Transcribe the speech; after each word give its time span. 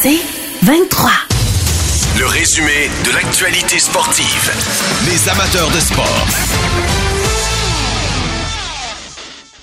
C'est 0.00 0.20
23. 0.62 1.10
Le 2.20 2.26
résumé 2.26 2.88
de 3.04 3.12
l'actualité 3.16 3.80
sportive. 3.80 4.52
Les 5.10 5.28
amateurs 5.28 5.68
de 5.70 5.80
sport. 5.80 6.24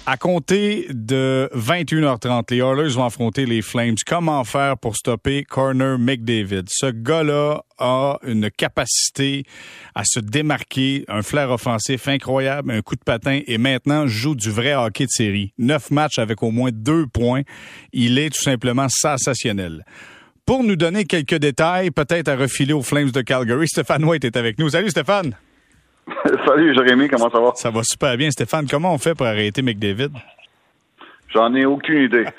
À 0.05 0.17
compter 0.17 0.87
de 0.89 1.49
21h30, 1.55 2.51
les 2.51 2.57
Oilers 2.57 2.93
vont 2.95 3.05
affronter 3.05 3.45
les 3.45 3.61
Flames. 3.61 3.95
Comment 4.05 4.43
faire 4.43 4.77
pour 4.77 4.97
stopper 4.97 5.45
Corner 5.45 5.97
McDavid? 5.97 6.65
Ce 6.67 6.87
gars-là 6.87 7.63
a 7.79 8.17
une 8.23 8.51
capacité 8.51 9.45
à 9.95 10.03
se 10.03 10.19
démarquer, 10.19 11.05
un 11.07 11.21
flair 11.21 11.49
offensif 11.49 12.09
incroyable, 12.09 12.71
un 12.71 12.81
coup 12.81 12.95
de 12.95 13.03
patin 13.05 13.39
et 13.47 13.57
maintenant 13.57 14.05
joue 14.05 14.35
du 14.35 14.51
vrai 14.51 14.75
hockey 14.75 15.05
de 15.05 15.11
série. 15.11 15.53
Neuf 15.57 15.91
matchs 15.91 16.19
avec 16.19 16.43
au 16.43 16.51
moins 16.51 16.71
deux 16.73 17.07
points. 17.07 17.43
Il 17.93 18.19
est 18.19 18.35
tout 18.35 18.43
simplement 18.43 18.87
sensationnel. 18.89 19.85
Pour 20.45 20.63
nous 20.63 20.75
donner 20.75 21.05
quelques 21.05 21.39
détails, 21.39 21.89
peut-être 21.89 22.27
à 22.27 22.35
refiler 22.35 22.73
aux 22.73 22.83
Flames 22.83 23.09
de 23.09 23.21
Calgary, 23.21 23.67
Stéphane 23.67 24.03
White 24.03 24.25
est 24.25 24.37
avec 24.37 24.59
nous. 24.59 24.69
Salut 24.69 24.91
Stéphane! 24.91 25.33
Salut 26.45 26.75
Jérémy, 26.75 27.07
comment 27.07 27.31
ça 27.31 27.39
va? 27.39 27.51
Ça 27.55 27.71
va 27.71 27.81
super 27.83 28.15
bien. 28.15 28.29
Stéphane, 28.29 28.67
comment 28.69 28.93
on 28.93 28.99
fait 28.99 29.15
pour 29.15 29.25
arrêter 29.25 29.63
McDavid? 29.63 30.11
J'en 31.33 31.51
ai 31.55 31.65
aucune 31.65 32.03
idée. 32.03 32.25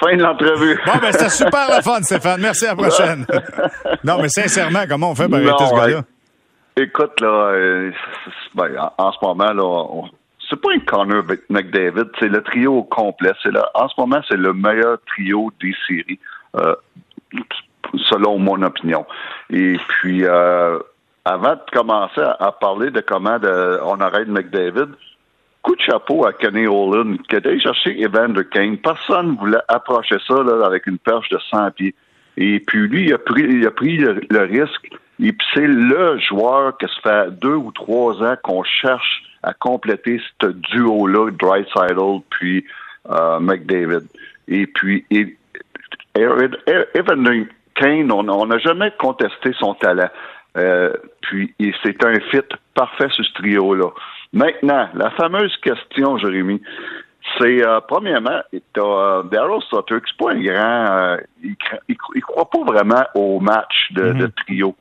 fin, 0.00 0.16
de 0.16 0.22
l'entrevue. 0.22 0.78
Bon, 0.84 0.92
ben 1.00 1.12
c'était 1.12 1.30
super 1.30 1.66
la 1.68 1.80
fun, 1.80 2.02
Stéphane. 2.02 2.42
Merci, 2.42 2.66
à 2.66 2.74
la 2.74 2.76
prochaine. 2.76 3.26
non, 4.04 4.20
mais 4.20 4.28
sincèrement, 4.28 4.84
comment 4.86 5.12
on 5.12 5.14
fait 5.14 5.26
pour 5.28 5.36
arrêter 5.36 5.66
ce 5.66 5.74
gars-là? 5.74 6.02
Écoute, 6.76 7.20
là, 7.22 7.52
euh, 7.52 7.90
ben, 8.54 8.90
en, 8.98 9.12
ce 9.12 9.18
moment, 9.22 9.52
là, 9.52 10.08
c'est 10.50 10.60
pas 10.60 10.68
un 10.74 10.80
Connor 10.80 11.22
McDavid, 11.48 12.10
c'est 12.18 12.28
le 12.28 12.42
trio 12.42 12.82
complet. 12.82 13.32
C'est 13.42 13.50
en 13.74 13.88
ce 13.88 13.94
moment, 13.98 14.20
c'est 14.28 14.36
le 14.36 14.52
meilleur 14.52 14.98
trio 15.06 15.50
des 15.60 15.74
séries, 15.86 16.18
selon 18.10 18.38
mon 18.38 18.62
opinion. 18.62 19.06
Et 19.50 19.76
puis, 19.88 20.24
euh, 20.24 20.78
avant 21.24 21.54
de 21.54 21.60
commencer 21.72 22.20
à, 22.20 22.52
parler 22.52 22.90
de 22.90 23.00
comment 23.00 23.38
on 23.84 24.00
arrête 24.00 24.28
McDavid, 24.28 24.88
coup 25.62 25.74
de 25.74 25.80
chapeau 25.80 26.26
à 26.26 26.32
Kenny 26.32 26.66
Olin, 26.66 27.16
qui 27.28 27.36
a 27.36 27.38
été 27.38 27.58
chercher 27.58 28.02
Evander 28.02 28.44
Kane. 28.50 28.76
Personne 28.76 29.32
ne 29.32 29.38
voulait 29.38 29.62
approcher 29.68 30.16
ça 30.26 30.34
avec 30.64 30.86
une 30.86 30.98
perche 30.98 31.28
de 31.30 31.38
100 31.50 31.70
pieds. 31.72 31.94
Et 32.36 32.60
puis 32.60 32.86
lui, 32.88 33.06
il 33.06 33.14
a 33.14 33.18
pris, 33.18 33.42
il 33.42 33.66
a 33.66 33.70
pris 33.70 33.96
le, 33.96 34.42
risque. 34.42 34.90
Et 35.20 35.32
puis 35.32 35.46
c'est 35.54 35.66
le 35.66 36.18
joueur 36.18 36.76
que 36.76 36.86
ça 36.88 37.00
fait 37.02 37.30
deux 37.40 37.54
ou 37.54 37.72
trois 37.72 38.22
ans 38.22 38.34
qu'on 38.42 38.64
cherche 38.64 39.22
à 39.42 39.54
compléter 39.54 40.20
ce 40.40 40.48
duo-là, 40.48 41.30
Dreisaitl 41.30 42.20
puis 42.30 42.64
euh, 43.10 43.38
McDavid. 43.38 44.06
Et 44.48 44.66
puis 44.66 45.06
Evander 46.16 47.48
Kane, 47.74 48.12
on 48.12 48.46
n'a 48.46 48.58
jamais 48.58 48.92
contesté 48.98 49.52
son 49.58 49.74
talent. 49.74 50.10
Euh, 50.56 50.92
puis 51.20 51.52
c'est 51.82 52.04
un 52.04 52.20
fit 52.30 52.42
parfait 52.74 53.08
sur 53.10 53.24
ce 53.24 53.32
trio-là. 53.34 53.90
Maintenant, 54.32 54.88
la 54.94 55.10
fameuse 55.10 55.56
question, 55.58 56.16
Jérémy, 56.18 56.60
c'est 57.38 57.66
euh, 57.66 57.80
premièrement, 57.86 58.40
t'as 58.72 58.82
euh, 58.82 59.22
Daryl 59.24 59.60
Sutter, 59.62 59.96
qui 60.04 60.12
n'est 60.12 60.26
pas 60.26 60.32
un 60.32 60.40
grand, 60.40 60.96
euh, 60.96 61.16
il, 61.42 61.56
il, 62.14 62.22
croit 62.22 62.50
pas 62.50 62.62
vraiment 62.64 63.04
au 63.14 63.40
match 63.40 63.92
de, 63.92 64.12
mm-hmm. 64.12 64.30
trio. 64.44 64.76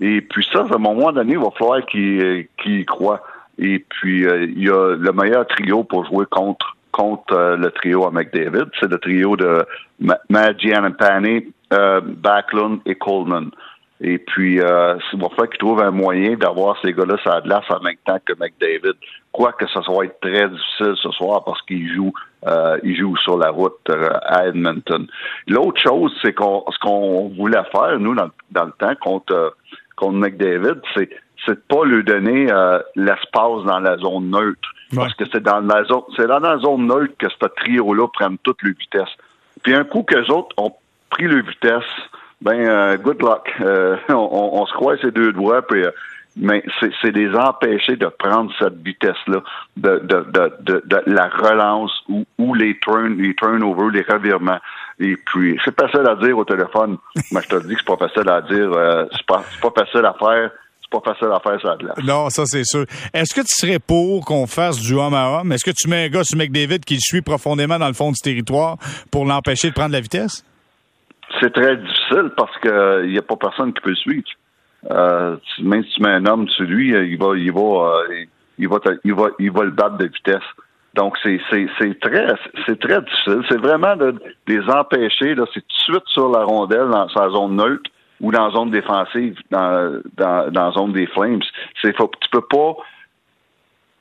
Et 0.00 0.20
puis 0.20 0.46
ça, 0.52 0.60
à 0.60 0.74
un 0.74 0.78
moment 0.78 1.12
donné, 1.12 1.32
il 1.32 1.38
va 1.38 1.50
falloir 1.56 1.84
qu'il 1.86 2.48
y 2.66 2.84
croit. 2.84 3.22
Et 3.58 3.78
puis 3.78 4.22
il 4.22 4.62
y 4.62 4.68
a 4.68 4.96
le 4.96 5.12
meilleur 5.12 5.46
trio 5.46 5.84
pour 5.84 6.04
jouer 6.06 6.26
contre 6.28 6.76
contre 6.94 7.56
le 7.58 7.70
trio 7.72 8.06
à 8.06 8.10
McDavid, 8.10 8.66
c'est 8.78 8.90
le 8.90 8.98
trio 8.98 9.36
de 9.36 9.66
Matt 9.98 10.58
Giannampane, 10.60 11.42
Backlund 11.70 12.80
et 12.86 12.94
Coleman. 12.94 13.50
Et 14.00 14.18
puis, 14.18 14.60
euh, 14.60 14.96
c'est 15.10 15.18
pour 15.18 15.34
ça 15.36 15.46
qu'il 15.46 15.58
trouve 15.58 15.80
un 15.80 15.90
moyen 15.90 16.36
d'avoir 16.36 16.76
ces 16.82 16.92
gars-là 16.92 17.16
sur 17.18 17.32
la 17.32 17.40
glace 17.40 17.64
en 17.70 17.80
même 17.80 17.96
temps 18.04 18.18
que 18.24 18.32
McDavid. 18.38 18.98
Quoique 19.30 19.66
ça 19.68 19.82
soit 19.82 20.08
très 20.20 20.48
difficile 20.48 20.94
ce 21.00 21.10
soir 21.12 21.44
parce 21.44 21.62
qu'il 21.62 21.92
joue, 21.94 22.12
euh, 22.46 22.78
sur 23.22 23.38
la 23.38 23.50
route 23.50 23.78
euh, 23.88 24.10
à 24.26 24.46
Edmonton. 24.48 25.06
L'autre 25.48 25.80
chose, 25.80 26.12
c'est 26.22 26.34
qu'on, 26.34 26.64
ce 26.70 26.78
qu'on 26.80 27.28
voulait 27.30 27.62
faire, 27.72 27.98
nous, 27.98 28.14
dans, 28.14 28.64
le 28.64 28.72
temps, 28.72 28.94
contre, 29.00 29.32
euh, 29.32 29.50
contre 29.96 30.18
McDavid, 30.18 30.80
c'est, 30.94 31.08
c'est 31.46 31.54
de 31.54 31.62
pas 31.68 31.84
lui 31.84 32.04
donner 32.04 32.52
euh, 32.52 32.80
l'espace 32.96 33.64
dans 33.64 33.80
la 33.80 33.96
zone 33.98 34.30
neutre. 34.30 34.68
Parce 34.94 35.14
que 35.14 35.24
c'est 35.32 35.42
dans 35.42 35.60
la 35.60 35.84
zone, 35.84 36.02
c'est 36.16 36.26
dans 36.26 36.38
la 36.38 36.58
zone 36.58 36.86
neutre 36.86 37.14
que 37.18 37.28
ce 37.28 37.46
trio-là 37.46 38.08
prenne 38.08 38.38
toutes 38.42 38.62
les 38.62 38.72
vitesses. 38.72 39.14
Puis 39.62 39.74
un 39.74 39.84
coup 39.84 40.02
qu'eux 40.02 40.26
autres 40.30 40.54
ont 40.58 40.72
pris 41.10 41.24
le 41.24 41.42
vitesse, 41.42 41.82
ben, 42.40 42.60
euh, 42.60 42.96
good 42.96 43.22
luck. 43.22 43.52
Euh, 43.60 43.96
on, 44.08 44.66
se 44.66 44.72
croit 44.74 44.96
ces 44.98 45.10
deux 45.10 45.32
doigts, 45.32 45.62
puis, 45.62 45.84
euh, 45.84 45.90
mais 46.36 46.64
c'est 47.00 47.12
des 47.12 47.32
empêcher 47.34 47.96
de 47.96 48.06
prendre 48.06 48.52
cette 48.58 48.82
vitesse-là, 48.82 49.42
de, 49.76 49.98
de, 50.00 50.26
de, 50.32 50.82
de, 50.84 51.02
la 51.06 51.28
relance 51.28 51.92
ou, 52.08 52.24
ou 52.38 52.54
les 52.54 52.78
turn, 52.80 53.16
les 53.16 53.34
turnovers, 53.34 53.90
les 53.90 54.02
revirements. 54.02 54.58
Et 54.98 55.16
puis, 55.16 55.58
c'est 55.64 55.78
facile 55.78 56.06
à 56.08 56.16
dire 56.16 56.36
au 56.36 56.44
téléphone, 56.44 56.98
mais 57.32 57.40
je 57.42 57.48
te 57.48 57.66
dis 57.66 57.74
que 57.74 57.80
c'est 57.80 57.96
pas 57.96 58.08
facile 58.08 58.28
à 58.28 58.40
dire. 58.42 58.70
c'est 59.12 59.26
pas, 59.26 59.44
pas 59.62 59.84
facile 59.84 60.04
à 60.04 60.14
faire 60.14 60.50
pas 61.00 61.12
facile 61.12 61.28
à 61.32 61.40
faire 61.40 61.60
ça. 61.60 61.76
Non, 62.02 62.30
ça 62.30 62.44
c'est 62.46 62.64
sûr. 62.64 62.84
Est-ce 63.12 63.34
que 63.34 63.40
tu 63.40 63.54
serais 63.54 63.78
pour 63.78 64.24
qu'on 64.24 64.46
fasse 64.46 64.80
du 64.80 64.94
homme 64.94 65.14
à 65.14 65.40
homme? 65.40 65.52
Est-ce 65.52 65.64
que 65.64 65.74
tu 65.76 65.88
mets 65.88 66.04
un 66.04 66.08
gars 66.08 66.24
sur 66.24 66.38
McDavid 66.38 66.80
qui 66.80 66.94
le 66.94 67.00
suit 67.00 67.22
profondément 67.22 67.78
dans 67.78 67.88
le 67.88 67.94
fond 67.94 68.10
du 68.10 68.20
territoire 68.20 68.76
pour 69.10 69.24
l'empêcher 69.24 69.68
de 69.68 69.74
prendre 69.74 69.92
la 69.92 70.00
vitesse? 70.00 70.44
c'est 71.40 71.52
très 71.52 71.76
difficile 71.76 72.30
parce 72.36 72.56
que 72.58 73.04
il 73.04 73.12
n'y 73.12 73.18
a 73.18 73.22
pas 73.22 73.36
personne 73.36 73.72
qui 73.72 73.80
peut 73.80 73.90
le 73.90 73.96
suivre. 73.96 74.24
Euh, 74.90 75.36
même 75.62 75.82
si 75.84 75.94
tu 75.94 76.02
mets 76.02 76.10
un 76.10 76.26
homme 76.26 76.48
sur 76.48 76.64
lui, 76.64 76.90
il 76.90 77.18
va, 77.18 77.36
il 77.36 77.52
va, 77.52 78.04
euh, 78.10 78.24
il 78.58 78.68
va, 78.68 78.78
il 79.04 79.14
va, 79.14 79.28
il 79.38 79.50
va 79.50 79.64
le 79.64 79.70
battre 79.70 79.96
de 79.96 80.06
vitesse. 80.06 80.42
Donc 80.94 81.16
c'est 81.22 81.40
c'est 81.50 81.66
c'est 81.78 81.98
très 82.00 82.28
c'est 82.66 82.78
très 82.78 83.00
difficile. 83.00 83.42
C'est 83.48 83.60
vraiment 83.60 83.96
de, 83.96 84.14
les 84.46 84.60
empêcher 84.68 85.34
là, 85.34 85.44
c'est 85.52 85.60
tout 85.60 85.92
de 85.92 85.94
suite 85.94 86.06
sur 86.06 86.28
la 86.30 86.44
rondelle 86.44 86.88
dans 86.88 87.08
sa 87.08 87.28
zone 87.30 87.56
neutre 87.56 87.90
ou 88.20 88.30
dans 88.30 88.46
la 88.46 88.52
zone 88.52 88.70
défensive, 88.70 89.36
dans 89.50 90.00
dans, 90.16 90.50
dans 90.50 90.66
la 90.66 90.72
zone 90.72 90.92
des 90.92 91.06
Flames. 91.06 91.42
C'est 91.82 91.96
faut 91.96 92.10
tu 92.20 92.28
peux 92.30 92.46
pas 92.46 92.76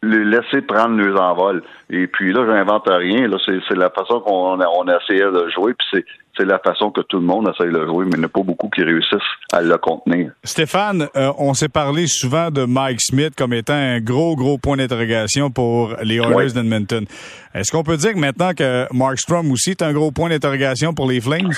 les 0.03 0.25
laisser 0.25 0.62
prendre 0.62 0.97
leurs 0.97 1.19
envols. 1.19 1.63
Et 1.90 2.07
puis 2.07 2.34
là, 2.34 2.46
j'invente 2.46 2.84
rien. 2.88 3.28
Là, 3.28 3.38
c'est, 3.46 3.75
la 3.75 3.90
façon 3.90 4.19
qu'on 4.19 4.59
a, 4.59 4.68
on 4.68 4.88
a 4.88 4.97
essayé 5.01 5.22
de 5.22 5.50
jouer. 5.50 5.74
Puis 5.74 5.88
c'est, 5.94 6.06
c'est 6.38 6.46
la 6.46 6.59
façon 6.59 6.91
que 6.91 7.01
tout 7.01 7.19
le 7.19 7.25
monde 7.25 7.50
essaye 7.53 7.72
de 7.72 7.85
jouer, 7.85 8.06
mais 8.06 8.16
il 8.16 8.19
n'y 8.19 8.25
a 8.25 8.29
pas 8.29 8.41
beaucoup 8.41 8.69
qui 8.69 8.84
réussissent 8.84 9.22
à 9.51 9.62
le 9.62 9.78
contenir. 9.78 10.31
Stéphane, 10.44 11.07
euh, 11.16 11.31
on 11.38 11.53
s'est 11.53 11.69
parlé 11.69 12.07
souvent 12.07 12.51
de 12.51 12.66
Mike 12.66 13.00
Smith 13.01 13.34
comme 13.38 13.53
étant 13.53 13.74
un 13.74 14.00
gros, 14.00 14.35
gros 14.35 14.57
point 14.57 14.78
d'interrogation 14.78 15.51
pour 15.51 15.95
les 16.03 16.18
Oilers 16.18 16.53
d'Edmonton. 16.53 17.06
Est-ce 17.53 17.72
qu'on 17.72 17.84
peut 17.84 17.97
dire 17.97 18.13
que 18.13 18.19
maintenant 18.19 18.53
que 18.53 18.88
Mark 18.94 19.19
Strom 19.19 19.51
aussi 19.51 19.72
est 19.72 19.81
un 19.81 19.94
gros 19.94 20.12
point 20.12 20.30
d'interrogation 20.30 20.94
pour 20.94 21.07
les 21.07 21.22
Flames? 21.22 21.53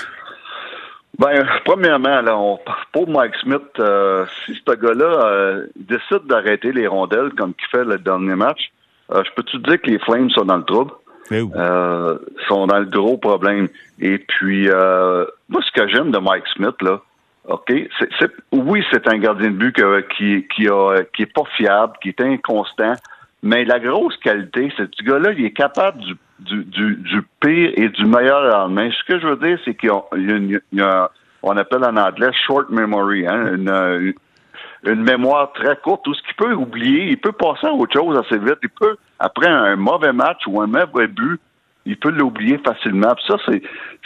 Ben, 1.19 1.45
premièrement, 1.63 2.21
là, 2.21 2.37
on, 2.37 2.59
pour 2.91 3.09
Mike 3.09 3.35
Smith, 3.41 3.61
euh, 3.79 4.25
si 4.45 4.53
ce 4.53 4.73
gars-là 4.73 5.25
euh, 5.25 5.67
décide 5.75 6.27
d'arrêter 6.27 6.71
les 6.71 6.87
rondelles 6.87 7.31
comme 7.37 7.53
il 7.57 7.67
fait 7.67 7.85
le 7.85 7.97
dernier 7.97 8.35
match, 8.35 8.71
je 9.09 9.29
peux 9.35 9.43
te 9.43 9.57
dire 9.57 9.81
que 9.81 9.89
les 9.89 9.99
Flames 9.99 10.29
sont 10.31 10.45
dans 10.45 10.57
le 10.57 10.63
trouble? 10.63 10.91
Euh, 11.31 12.19
sont 12.47 12.67
dans 12.67 12.79
le 12.79 12.85
gros 12.85 13.17
problème. 13.17 13.67
Et 13.99 14.19
puis, 14.19 14.69
euh, 14.69 15.25
moi, 15.49 15.61
ce 15.63 15.71
que 15.71 15.87
j'aime 15.87 16.11
de 16.11 16.19
Mike 16.19 16.45
Smith, 16.55 16.75
là, 16.81 17.01
OK, 17.47 17.71
c'est, 17.99 18.31
oui, 18.51 18.83
c'est 18.91 19.07
un 19.07 19.17
gardien 19.17 19.51
de 19.51 19.55
but 19.55 19.75
qui, 20.15 20.47
qui, 20.55 20.67
a, 20.67 21.03
qui 21.15 21.23
est 21.23 21.33
pas 21.33 21.43
fiable, 21.55 21.93
qui 22.01 22.09
est 22.09 22.21
inconstant, 22.21 22.93
mais 23.45 23.63
la 23.63 23.79
grosse 23.79 24.17
qualité, 24.17 24.73
c'est 24.75 24.89
ce 24.91 25.03
gars-là, 25.03 25.31
il 25.37 25.45
est 25.45 25.51
capable 25.51 25.99
du, 25.99 26.15
du, 26.39 26.63
du, 26.65 26.95
du 26.95 27.21
pire 27.39 27.71
et 27.75 27.89
du 27.89 28.05
meilleur 28.05 28.41
lendemain. 28.41 28.89
Ce 28.89 29.03
que 29.03 29.19
je 29.19 29.27
veux 29.27 29.35
dire, 29.37 29.59
c'est 29.63 29.75
qu'il 29.75 29.91
y 30.73 30.81
a, 30.81 31.11
on 31.43 31.55
appelle 31.55 31.83
en 31.83 31.95
anglais 31.95 32.31
short 32.47 32.71
memory, 32.71 33.27
hein, 33.27 33.53
une, 33.53 34.13
une 34.83 35.03
mémoire 35.03 35.53
très 35.53 35.75
courte. 35.75 36.03
Tout 36.03 36.15
ce 36.15 36.23
qu'il 36.23 36.33
peut 36.33 36.53
oublier, 36.53 37.09
il 37.11 37.17
peut 37.19 37.33
passer 37.33 37.67
à 37.67 37.71
autre 37.71 37.93
chose 37.93 38.17
assez 38.17 38.39
vite. 38.39 38.57
Il 38.63 38.69
peut, 38.69 38.95
après 39.19 39.47
un 39.47 39.75
mauvais 39.75 40.11
match 40.11 40.41
ou 40.47 40.59
un 40.59 40.67
mauvais 40.67 41.07
but, 41.07 41.39
il 41.85 41.97
peut 41.97 42.09
l'oublier 42.09 42.57
facilement. 42.57 43.13
Puis 43.13 43.25
ça, 43.27 43.37
c'est, 43.45 43.61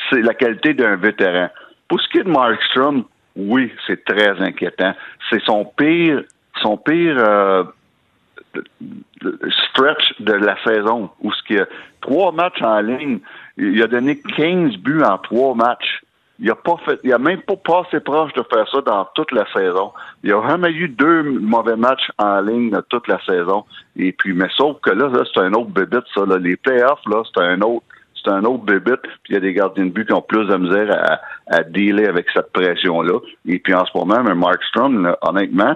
c'est 0.10 0.22
la 0.22 0.34
qualité 0.34 0.74
d'un 0.74 0.98
vétéran. 0.98 1.48
Pour 1.88 2.02
ce 2.02 2.10
qui 2.10 2.18
est 2.18 2.24
de 2.24 2.30
Markstrom, 2.30 3.06
oui, 3.38 3.72
c'est 3.88 4.04
très 4.04 4.38
inquiétant. 4.42 4.94
C'est 5.30 5.42
son 5.44 5.64
pire, 5.64 6.24
son 6.62 6.75
pire 6.75 7.16
euh, 7.18 7.64
stretch 9.22 10.19
de 10.19 10.34
la 10.34 10.56
saison. 10.63 11.10
Où 11.22 11.31
ce 11.31 11.44
qu'il 11.44 11.60
a 11.60 11.66
trois 12.01 12.31
matchs 12.31 12.62
en 12.62 12.80
ligne, 12.81 13.19
il 13.57 13.81
a 13.81 13.88
donné 13.88 14.19
15 14.19 14.78
buts 14.78 15.04
en 15.04 15.18
trois 15.18 15.56
matchs. 15.56 16.01
Il 16.42 16.50
a 16.50 16.56
pas 16.56 16.78
fait, 16.86 17.00
il 17.04 17.12
a 17.12 17.18
même 17.18 17.42
pas 17.42 17.57
passé 17.57 18.00
proche 18.00 18.31
de 18.31 18.44
faire 18.44 18.66
ça 18.69 18.80
dans 18.81 19.06
toute 19.13 19.31
la 19.34 19.46
saison. 19.51 19.92
Il 20.24 20.31
a 20.31 20.48
jamais 20.48 20.72
eu 20.72 20.88
deux 20.88 21.24
mauvais 21.24 21.75
matchs 21.75 22.10
en 22.18 22.40
ligne 22.40 22.69
de 22.72 22.81
toute 22.88 23.10
la 23.10 23.19
saison. 23.25 23.66
Et 23.98 24.13
puis, 24.13 24.34
mais 24.34 24.48
sauf 24.56 24.80
que 24.80 24.92
là, 24.92 25.12
c'est 25.34 25.42
un 25.42 25.52
autre 25.54 25.72
bébé, 25.72 25.98
ça. 26.16 26.25
Là. 26.25 26.38
Les 26.38 26.56
playoffs, 26.56 27.06
là, 27.07 27.24
c'est 27.34 27.44
un 27.44 27.60
autre, 27.60 27.84
c'est 28.24 28.31
un 28.31 28.44
autre 28.45 28.63
bébé, 28.63 28.94
puis 29.02 29.12
il 29.30 29.34
y 29.34 29.38
a 29.38 29.42
des 29.42 29.54
gardiens 29.54 29.86
de 29.86 29.90
but 29.90 30.07
qui 30.07 30.13
ont 30.13 30.22
plus 30.22 30.48
de 30.48 30.56
misère 30.56 31.19
à, 31.48 31.63
dealer 31.63 32.07
avec 32.07 32.28
cette 32.34 32.52
pression-là. 32.54 33.19
Et 33.45 33.60
puis 33.60 33.74
en 33.74 33.86
ce 33.86 33.98
moment, 33.98 34.24
mais 34.24 34.36
Mark 34.36 34.63
Strom, 34.63 35.13
honnêtement, 35.22 35.75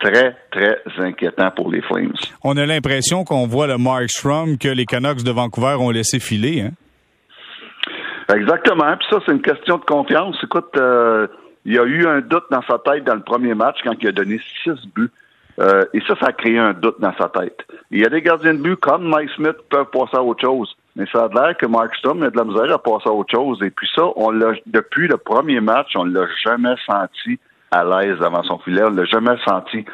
très, 0.00 0.36
très 0.50 0.78
inquiétant 0.98 1.50
pour 1.50 1.70
les 1.70 1.82
Flames. 1.82 2.12
On 2.42 2.56
a 2.56 2.66
l'impression 2.66 3.24
qu'on 3.24 3.46
voit 3.46 3.66
le 3.66 3.78
Mark 3.78 4.08
Strom 4.08 4.58
que 4.58 4.68
les 4.68 4.86
Canucks 4.86 5.22
de 5.22 5.30
Vancouver 5.30 5.76
ont 5.78 5.90
laissé 5.90 6.18
filer, 6.18 6.62
hein? 6.62 6.70
Exactement. 8.34 8.96
Puis 8.96 9.08
ça, 9.10 9.18
c'est 9.26 9.32
une 9.32 9.42
question 9.42 9.78
de 9.78 9.84
confiance. 9.84 10.36
Écoute, 10.42 10.76
euh, 10.76 11.26
il 11.64 11.74
y 11.74 11.78
a 11.78 11.84
eu 11.84 12.06
un 12.06 12.20
doute 12.20 12.44
dans 12.50 12.62
sa 12.62 12.78
tête 12.78 13.04
dans 13.04 13.14
le 13.14 13.22
premier 13.22 13.54
match 13.54 13.78
quand 13.82 13.94
il 14.00 14.08
a 14.08 14.12
donné 14.12 14.40
six 14.62 14.78
buts. 14.94 15.10
Euh, 15.58 15.84
et 15.92 16.00
ça, 16.06 16.14
ça 16.20 16.26
a 16.28 16.32
créé 16.32 16.56
un 16.56 16.72
doute 16.72 17.00
dans 17.00 17.12
sa 17.18 17.28
tête. 17.28 17.58
Il 17.90 18.00
y 18.00 18.06
a 18.06 18.08
des 18.08 18.22
gardiens 18.22 18.54
de 18.54 18.60
but 18.60 18.76
comme 18.76 19.08
Mike 19.08 19.30
Smith 19.36 19.56
peuvent 19.68 19.90
passer 19.92 20.16
à 20.16 20.22
autre 20.22 20.40
chose. 20.40 20.74
Mais 20.96 21.06
ça 21.12 21.24
a 21.24 21.28
l'air 21.28 21.56
que 21.56 21.66
Mark 21.66 21.94
Strom 21.96 22.22
a 22.22 22.30
de 22.30 22.36
la 22.36 22.44
misère 22.44 22.72
à 22.72 22.78
passer 22.78 23.08
à 23.08 23.12
autre 23.12 23.34
chose. 23.34 23.58
Et 23.62 23.70
puis 23.70 23.88
ça, 23.94 24.04
on 24.16 24.30
l'a 24.30 24.52
depuis 24.66 25.08
le 25.08 25.16
premier 25.16 25.60
match, 25.60 25.88
on 25.96 26.04
l'a 26.04 26.26
jamais 26.44 26.74
senti 26.86 27.38
à 27.70 27.84
l'aise 27.84 28.18
devant 28.18 28.42
son 28.42 28.58
filet. 28.58 28.82
On 28.84 28.90
l'a 28.90 29.04
jamais 29.04 29.36
senti 29.44 29.84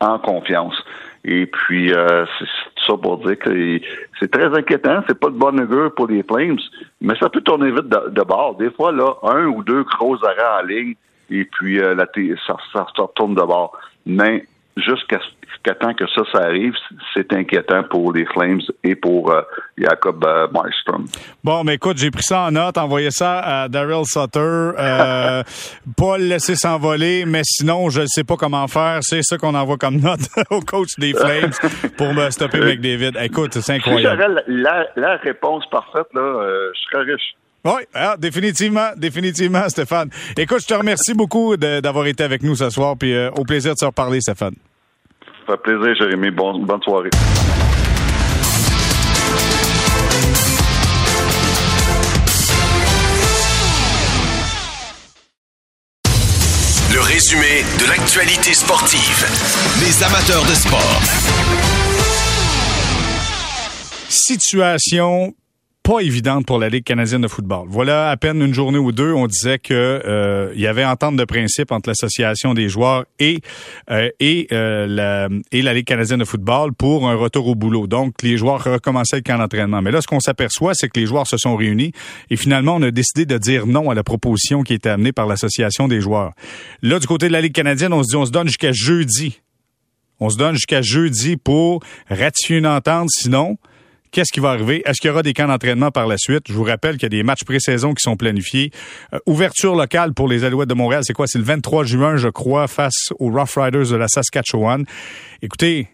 en 0.00 0.18
confiance. 0.18 0.74
Et 1.24 1.46
puis, 1.46 1.92
euh, 1.92 2.24
c'est 2.38 2.46
ça 2.86 2.96
pour 2.96 3.18
dire 3.18 3.38
que 3.38 3.80
c'est 4.18 4.30
très 4.30 4.46
inquiétant. 4.56 5.02
C'est 5.06 5.18
pas 5.18 5.28
de 5.28 5.36
bonne 5.36 5.60
augure 5.60 5.94
pour 5.94 6.06
les 6.06 6.22
Flames, 6.22 6.58
mais 7.00 7.14
ça 7.20 7.28
peut 7.28 7.42
tourner 7.42 7.70
vite 7.70 7.88
de, 7.88 8.22
bord. 8.22 8.56
Des 8.56 8.70
fois, 8.70 8.92
là, 8.92 9.14
un 9.22 9.46
ou 9.46 9.62
deux 9.62 9.82
gros 9.82 10.16
arrêts 10.24 10.62
en 10.62 10.66
ligne, 10.66 10.94
et 11.28 11.44
puis 11.44 11.78
euh, 11.80 11.94
la 11.94 12.06
ça, 12.46 12.56
ça, 12.72 12.86
ça 12.96 13.02
retourne 13.02 13.34
de 13.34 13.42
bord. 13.42 13.76
Mais 14.06 14.46
jusqu'à 14.80 15.74
temps 15.74 15.94
que 15.94 16.06
ça, 16.14 16.22
ça 16.32 16.44
arrive, 16.44 16.74
c'est 17.14 17.32
inquiétant 17.32 17.82
pour 17.84 18.12
les 18.12 18.24
Flames 18.26 18.60
et 18.82 18.94
pour 18.94 19.30
euh, 19.30 19.42
Jacob 19.78 20.24
euh, 20.24 20.46
Bon, 21.44 21.64
mais 21.64 21.74
écoute, 21.74 21.96
j'ai 21.98 22.10
pris 22.10 22.22
ça 22.22 22.42
en 22.42 22.50
note, 22.50 22.78
envoyé 22.78 23.10
ça 23.10 23.40
à 23.40 23.68
Daryl 23.68 24.04
Sutter, 24.04 24.38
euh, 24.38 25.42
pas 25.96 26.18
le 26.18 26.24
laisser 26.24 26.54
s'envoler, 26.54 27.24
mais 27.26 27.42
sinon, 27.44 27.90
je 27.90 28.02
ne 28.02 28.06
sais 28.06 28.24
pas 28.24 28.36
comment 28.36 28.66
faire. 28.68 28.98
C'est 29.02 29.22
ça 29.22 29.38
qu'on 29.38 29.54
envoie 29.54 29.76
comme 29.76 30.00
note 30.00 30.20
au 30.50 30.60
coach 30.60 30.98
des 30.98 31.12
Flames 31.12 31.52
pour 31.96 32.14
me 32.14 32.30
stopper 32.30 32.58
euh, 32.58 32.66
McDavid. 32.66 33.12
Écoute, 33.20 33.54
c'est 33.54 33.74
incroyable. 33.74 34.42
Si 34.46 34.52
la, 34.52 34.86
la, 34.96 35.16
réponse 35.16 35.64
parfaite, 35.70 36.08
là, 36.14 36.70
je 36.74 36.80
serais 36.90 37.12
riche. 37.12 37.34
Oui, 37.62 37.82
ah, 37.94 38.16
définitivement, 38.18 38.90
définitivement, 38.96 39.68
Stéphane. 39.68 40.08
Écoute, 40.36 40.60
je 40.62 40.66
te 40.66 40.74
remercie 40.74 41.12
beaucoup 41.12 41.56
d'avoir 41.58 42.06
été 42.06 42.24
avec 42.24 42.42
nous 42.42 42.54
ce 42.54 42.70
soir, 42.70 42.96
puis 42.98 43.14
au 43.36 43.44
plaisir 43.44 43.74
de 43.74 43.78
se 43.78 43.84
reparler, 43.84 44.20
Stéphane. 44.20 44.54
Ça 45.50 45.56
fait 45.56 45.62
plaisir, 45.62 45.96
Jérémy. 45.96 46.30
bonne 46.30 46.80
soirée. 46.80 47.10
Le 56.92 57.00
résumé 57.00 57.64
de 57.80 57.88
l'actualité 57.88 58.54
sportive. 58.54 59.26
Les 59.80 60.04
amateurs 60.04 60.44
de 60.44 60.54
sport. 60.54 61.00
Situation 64.08 65.34
pas 65.90 66.02
évidente 66.02 66.46
pour 66.46 66.60
la 66.60 66.68
Ligue 66.68 66.84
canadienne 66.84 67.22
de 67.22 67.26
football. 67.26 67.66
Voilà 67.68 68.10
à 68.10 68.16
peine 68.16 68.40
une 68.42 68.54
journée 68.54 68.78
ou 68.78 68.92
deux, 68.92 69.12
on 69.12 69.26
disait 69.26 69.58
que 69.58 69.74
euh, 69.74 70.52
il 70.54 70.60
y 70.60 70.68
avait 70.68 70.84
entente 70.84 71.16
de 71.16 71.24
principe 71.24 71.72
entre 71.72 71.88
l'association 71.88 72.54
des 72.54 72.68
joueurs 72.68 73.06
et 73.18 73.40
euh, 73.90 74.08
et 74.20 74.46
euh, 74.52 74.86
la 74.86 75.28
et 75.50 75.62
la 75.62 75.74
Ligue 75.74 75.86
canadienne 75.86 76.20
de 76.20 76.24
football 76.24 76.72
pour 76.74 77.08
un 77.08 77.16
retour 77.16 77.48
au 77.48 77.56
boulot. 77.56 77.88
Donc 77.88 78.22
les 78.22 78.36
joueurs 78.36 78.62
recommençaient 78.62 79.16
le 79.16 79.22
camp 79.22 79.38
d'entraînement. 79.38 79.82
Mais 79.82 79.90
là, 79.90 80.00
ce 80.00 80.06
qu'on 80.06 80.20
s'aperçoit, 80.20 80.74
c'est 80.74 80.88
que 80.88 81.00
les 81.00 81.06
joueurs 81.06 81.26
se 81.26 81.36
sont 81.36 81.56
réunis 81.56 81.90
et 82.30 82.36
finalement, 82.36 82.76
on 82.76 82.82
a 82.82 82.92
décidé 82.92 83.26
de 83.26 83.36
dire 83.36 83.66
non 83.66 83.90
à 83.90 83.94
la 83.94 84.04
proposition 84.04 84.62
qui 84.62 84.74
était 84.74 84.90
amenée 84.90 85.10
par 85.10 85.26
l'association 85.26 85.88
des 85.88 86.00
joueurs. 86.00 86.34
Là, 86.82 87.00
du 87.00 87.08
côté 87.08 87.26
de 87.26 87.32
la 87.32 87.40
Ligue 87.40 87.54
canadienne, 87.54 87.92
on 87.92 88.04
se 88.04 88.10
dit 88.10 88.16
on 88.16 88.26
se 88.26 88.30
donne 88.30 88.46
jusqu'à 88.46 88.70
jeudi. 88.70 89.40
On 90.20 90.30
se 90.30 90.36
donne 90.36 90.54
jusqu'à 90.54 90.82
jeudi 90.82 91.36
pour 91.36 91.82
ratifier 92.08 92.58
une 92.58 92.68
entente. 92.68 93.08
Sinon, 93.10 93.58
Qu'est-ce 94.12 94.32
qui 94.32 94.40
va 94.40 94.50
arriver? 94.50 94.82
Est-ce 94.86 95.00
qu'il 95.00 95.08
y 95.08 95.10
aura 95.12 95.22
des 95.22 95.32
camps 95.32 95.46
d'entraînement 95.46 95.90
par 95.90 96.06
la 96.06 96.16
suite? 96.18 96.44
Je 96.48 96.52
vous 96.52 96.64
rappelle 96.64 96.94
qu'il 96.94 97.04
y 97.04 97.06
a 97.06 97.10
des 97.10 97.22
matchs 97.22 97.44
pré-saison 97.44 97.94
qui 97.94 98.02
sont 98.02 98.16
planifiés. 98.16 98.72
Euh, 99.14 99.18
ouverture 99.26 99.76
locale 99.76 100.14
pour 100.14 100.26
les 100.26 100.42
Alouettes 100.44 100.68
de 100.68 100.74
Montréal, 100.74 101.02
c'est 101.04 101.12
quoi? 101.12 101.26
C'est 101.28 101.38
le 101.38 101.44
23 101.44 101.84
juin, 101.84 102.16
je 102.16 102.28
crois, 102.28 102.66
face 102.66 103.12
aux 103.18 103.30
Rough 103.30 103.54
Riders 103.56 103.88
de 103.88 103.96
la 103.96 104.08
Saskatchewan. 104.08 104.84
Écoutez, 105.42 105.88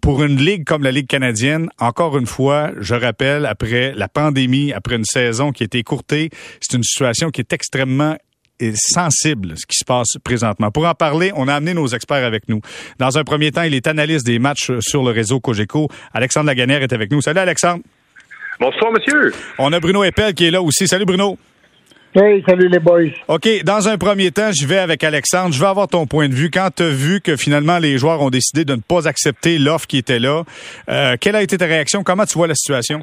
pour 0.00 0.22
une 0.22 0.36
ligue 0.36 0.64
comme 0.64 0.82
la 0.82 0.90
Ligue 0.90 1.06
canadienne, 1.06 1.68
encore 1.78 2.16
une 2.18 2.26
fois, 2.26 2.72
je 2.78 2.94
rappelle, 2.94 3.46
après 3.46 3.92
la 3.94 4.08
pandémie, 4.08 4.72
après 4.72 4.96
une 4.96 5.04
saison 5.04 5.52
qui 5.52 5.62
a 5.62 5.66
été 5.66 5.78
écourtée, 5.78 6.30
c'est 6.60 6.76
une 6.76 6.82
situation 6.82 7.30
qui 7.30 7.40
est 7.40 7.52
extrêmement 7.52 8.16
sensible 8.74 9.54
ce 9.56 9.66
qui 9.66 9.76
se 9.76 9.84
passe 9.84 10.16
présentement. 10.22 10.70
Pour 10.70 10.86
en 10.86 10.94
parler, 10.94 11.32
on 11.36 11.48
a 11.48 11.54
amené 11.54 11.74
nos 11.74 11.88
experts 11.88 12.24
avec 12.24 12.48
nous. 12.48 12.60
Dans 12.98 13.18
un 13.18 13.24
premier 13.24 13.50
temps, 13.50 13.62
il 13.62 13.74
est 13.74 13.86
analyste 13.86 14.26
des 14.26 14.38
matchs 14.38 14.70
sur 14.80 15.02
le 15.02 15.10
réseau 15.10 15.40
Cogeco. 15.40 15.88
Alexandre 16.14 16.46
Laganière 16.46 16.82
est 16.82 16.92
avec 16.92 17.10
nous. 17.10 17.20
Salut 17.20 17.40
Alexandre. 17.40 17.82
Bonsoir 18.60 18.92
monsieur. 18.92 19.32
On 19.58 19.72
a 19.72 19.80
Bruno 19.80 20.04
Eppel 20.04 20.34
qui 20.34 20.46
est 20.46 20.50
là 20.50 20.62
aussi. 20.62 20.86
Salut 20.86 21.04
Bruno. 21.04 21.36
Hey, 22.14 22.44
salut 22.46 22.68
les 22.68 22.78
boys. 22.78 23.08
OK, 23.28 23.48
dans 23.64 23.88
un 23.88 23.96
premier 23.96 24.30
temps, 24.30 24.52
je 24.52 24.66
vais 24.66 24.76
avec 24.76 25.02
Alexandre. 25.02 25.54
Je 25.54 25.58
vais 25.58 25.66
avoir 25.66 25.88
ton 25.88 26.06
point 26.06 26.28
de 26.28 26.34
vue. 26.34 26.50
Quand 26.50 26.68
tu 26.76 26.82
as 26.82 26.90
vu 26.90 27.22
que 27.22 27.36
finalement 27.36 27.78
les 27.78 27.96
joueurs 27.96 28.20
ont 28.20 28.28
décidé 28.28 28.66
de 28.66 28.74
ne 28.74 28.82
pas 28.82 29.08
accepter 29.08 29.58
l'offre 29.58 29.86
qui 29.86 29.96
était 29.96 30.18
là, 30.18 30.44
euh, 30.90 31.16
quelle 31.18 31.36
a 31.36 31.42
été 31.42 31.56
ta 31.56 31.64
réaction? 31.64 32.04
Comment 32.04 32.26
tu 32.26 32.34
vois 32.34 32.46
la 32.46 32.54
situation? 32.54 33.02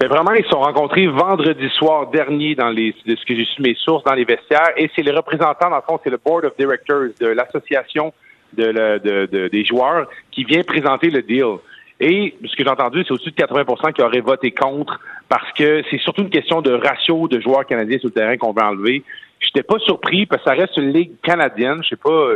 Mais 0.00 0.08
vraiment, 0.08 0.32
ils 0.32 0.44
se 0.44 0.50
sont 0.50 0.60
rencontrés 0.60 1.06
vendredi 1.06 1.68
soir 1.70 2.08
dernier 2.10 2.54
dans 2.54 2.70
les, 2.70 2.94
de 3.06 3.16
ce 3.16 3.24
que 3.24 3.34
j'ai 3.34 3.44
su 3.44 3.62
mes 3.62 3.74
sources 3.74 4.04
dans 4.04 4.14
les 4.14 4.24
vestiaires, 4.24 4.72
et 4.76 4.90
c'est 4.94 5.02
les 5.02 5.12
représentants, 5.12 5.70
dans 5.70 5.76
le 5.76 5.82
fond, 5.82 6.00
c'est 6.02 6.10
le 6.10 6.18
board 6.24 6.44
of 6.44 6.56
directors 6.56 7.08
de 7.20 7.26
l'association 7.26 8.12
de, 8.54 8.72
de, 9.26 9.48
des 9.48 9.64
joueurs 9.64 10.08
qui 10.30 10.44
vient 10.44 10.62
présenter 10.62 11.10
le 11.10 11.22
deal. 11.22 11.56
Et 12.00 12.34
ce 12.44 12.56
que 12.56 12.64
j'ai 12.64 12.70
entendu, 12.70 13.04
c'est 13.04 13.12
au-dessus 13.12 13.30
de 13.30 13.36
80% 13.36 13.92
qui 13.92 14.02
auraient 14.02 14.20
voté 14.20 14.50
contre 14.50 15.00
parce 15.28 15.50
que 15.52 15.82
c'est 15.90 15.98
surtout 15.98 16.22
une 16.22 16.30
question 16.30 16.60
de 16.60 16.72
ratio 16.72 17.28
de 17.28 17.40
joueurs 17.40 17.64
canadiens 17.64 17.98
sur 17.98 18.08
le 18.08 18.14
terrain 18.14 18.36
qu'on 18.36 18.52
veut 18.52 18.62
enlever. 18.62 19.04
J'étais 19.40 19.62
pas 19.62 19.78
surpris 19.78 20.26
parce 20.26 20.42
que 20.42 20.50
ça 20.50 20.56
reste 20.56 20.76
une 20.76 20.92
ligue 20.92 21.12
canadienne. 21.22 21.80
Je 21.82 21.90
sais 21.90 21.96
pas, 21.96 22.32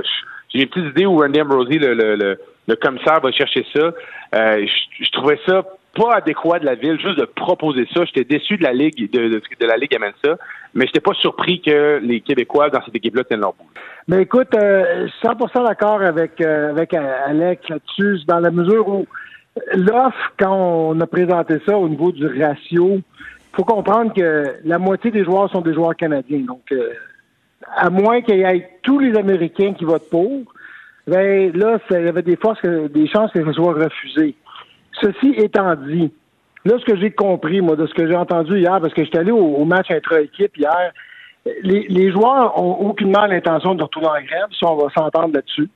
j'ai 0.48 0.62
une 0.62 0.68
petite 0.68 0.90
idée 0.90 1.06
où 1.06 1.18
Randy 1.18 1.40
Ambrosie, 1.40 1.78
le, 1.78 1.94
le, 1.94 2.38
le, 2.66 2.76
commissaire, 2.76 3.20
va 3.20 3.32
chercher 3.32 3.64
ça. 3.74 3.92
Euh, 4.34 4.66
je 5.00 5.10
trouvais 5.12 5.38
ça 5.46 5.62
pas 5.96 6.16
adéquat 6.16 6.58
de 6.58 6.66
la 6.66 6.74
ville 6.74 7.00
juste 7.00 7.18
de 7.18 7.24
proposer 7.24 7.86
ça. 7.94 8.04
J'étais 8.04 8.24
déçu 8.24 8.56
de 8.56 8.62
la 8.62 8.72
ligue 8.72 9.10
de, 9.10 9.28
de, 9.28 9.66
la 9.66 9.76
ligue 9.76 9.94
amène 9.94 10.12
ça, 10.22 10.36
mais 10.74 10.86
j'étais 10.86 11.00
pas 11.00 11.14
surpris 11.14 11.60
que 11.62 12.00
les 12.02 12.20
Québécois 12.20 12.68
dans 12.70 12.82
cette 12.84 12.94
équipe-là 12.94 13.24
tiennent 13.24 13.40
leur 13.40 13.54
bout. 13.54 13.66
Mais 14.08 14.22
écoute, 14.22 14.54
euh, 14.54 15.08
100% 15.22 15.66
d'accord 15.66 16.02
avec 16.02 16.40
euh, 16.40 16.70
avec 16.70 16.94
Alex 16.94 17.68
là-dessus, 17.68 18.24
dans 18.26 18.40
la 18.40 18.50
mesure 18.50 18.86
où 18.88 19.06
l'offre, 19.74 20.32
quand 20.38 20.54
on 20.54 21.00
a 21.00 21.06
présenté 21.06 21.56
ça 21.66 21.76
au 21.76 21.88
niveau 21.88 22.12
du 22.12 22.26
ratio, 22.26 23.00
faut 23.54 23.64
comprendre 23.64 24.12
que 24.12 24.44
la 24.64 24.78
moitié 24.78 25.10
des 25.10 25.24
joueurs 25.24 25.50
sont 25.50 25.62
des 25.62 25.72
joueurs 25.72 25.96
canadiens. 25.96 26.40
Donc, 26.40 26.62
euh, 26.72 26.90
à 27.76 27.90
moins 27.90 28.20
qu'il 28.20 28.38
y 28.38 28.42
ait 28.42 28.68
tous 28.82 28.98
les 28.98 29.16
Américains 29.16 29.74
qui 29.74 29.84
votent 29.84 30.10
pour, 30.10 30.42
ben 31.06 31.52
là, 31.56 31.78
il 31.90 32.04
y 32.04 32.08
avait 32.08 32.22
des 32.22 32.36
forces, 32.36 32.62
des 32.62 33.06
chances 33.08 33.30
que 33.32 33.44
ce 33.44 33.52
soit 33.52 33.74
refusé. 33.74 34.34
Ceci 35.00 35.34
étant 35.36 35.74
dit, 35.76 36.12
là, 36.64 36.76
ce 36.78 36.84
que 36.84 36.98
j'ai 36.98 37.10
compris, 37.10 37.60
moi, 37.60 37.76
de 37.76 37.86
ce 37.86 37.94
que 37.94 38.06
j'ai 38.08 38.16
entendu 38.16 38.58
hier, 38.58 38.80
parce 38.80 38.92
que 38.92 39.04
j'étais 39.04 39.18
allé 39.18 39.30
au, 39.30 39.64
match 39.64 39.90
intra-équipe 39.90 40.56
hier, 40.56 40.92
les, 41.62 42.10
joueurs 42.10 42.60
ont 42.60 42.88
aucunement 42.88 43.26
l'intention 43.26 43.76
de 43.76 43.84
retourner 43.84 44.08
en 44.08 44.24
grève, 44.24 44.48
si 44.50 44.64
on 44.64 44.74
va 44.74 44.88
s'entendre 44.90 45.34
là-dessus. 45.34 45.68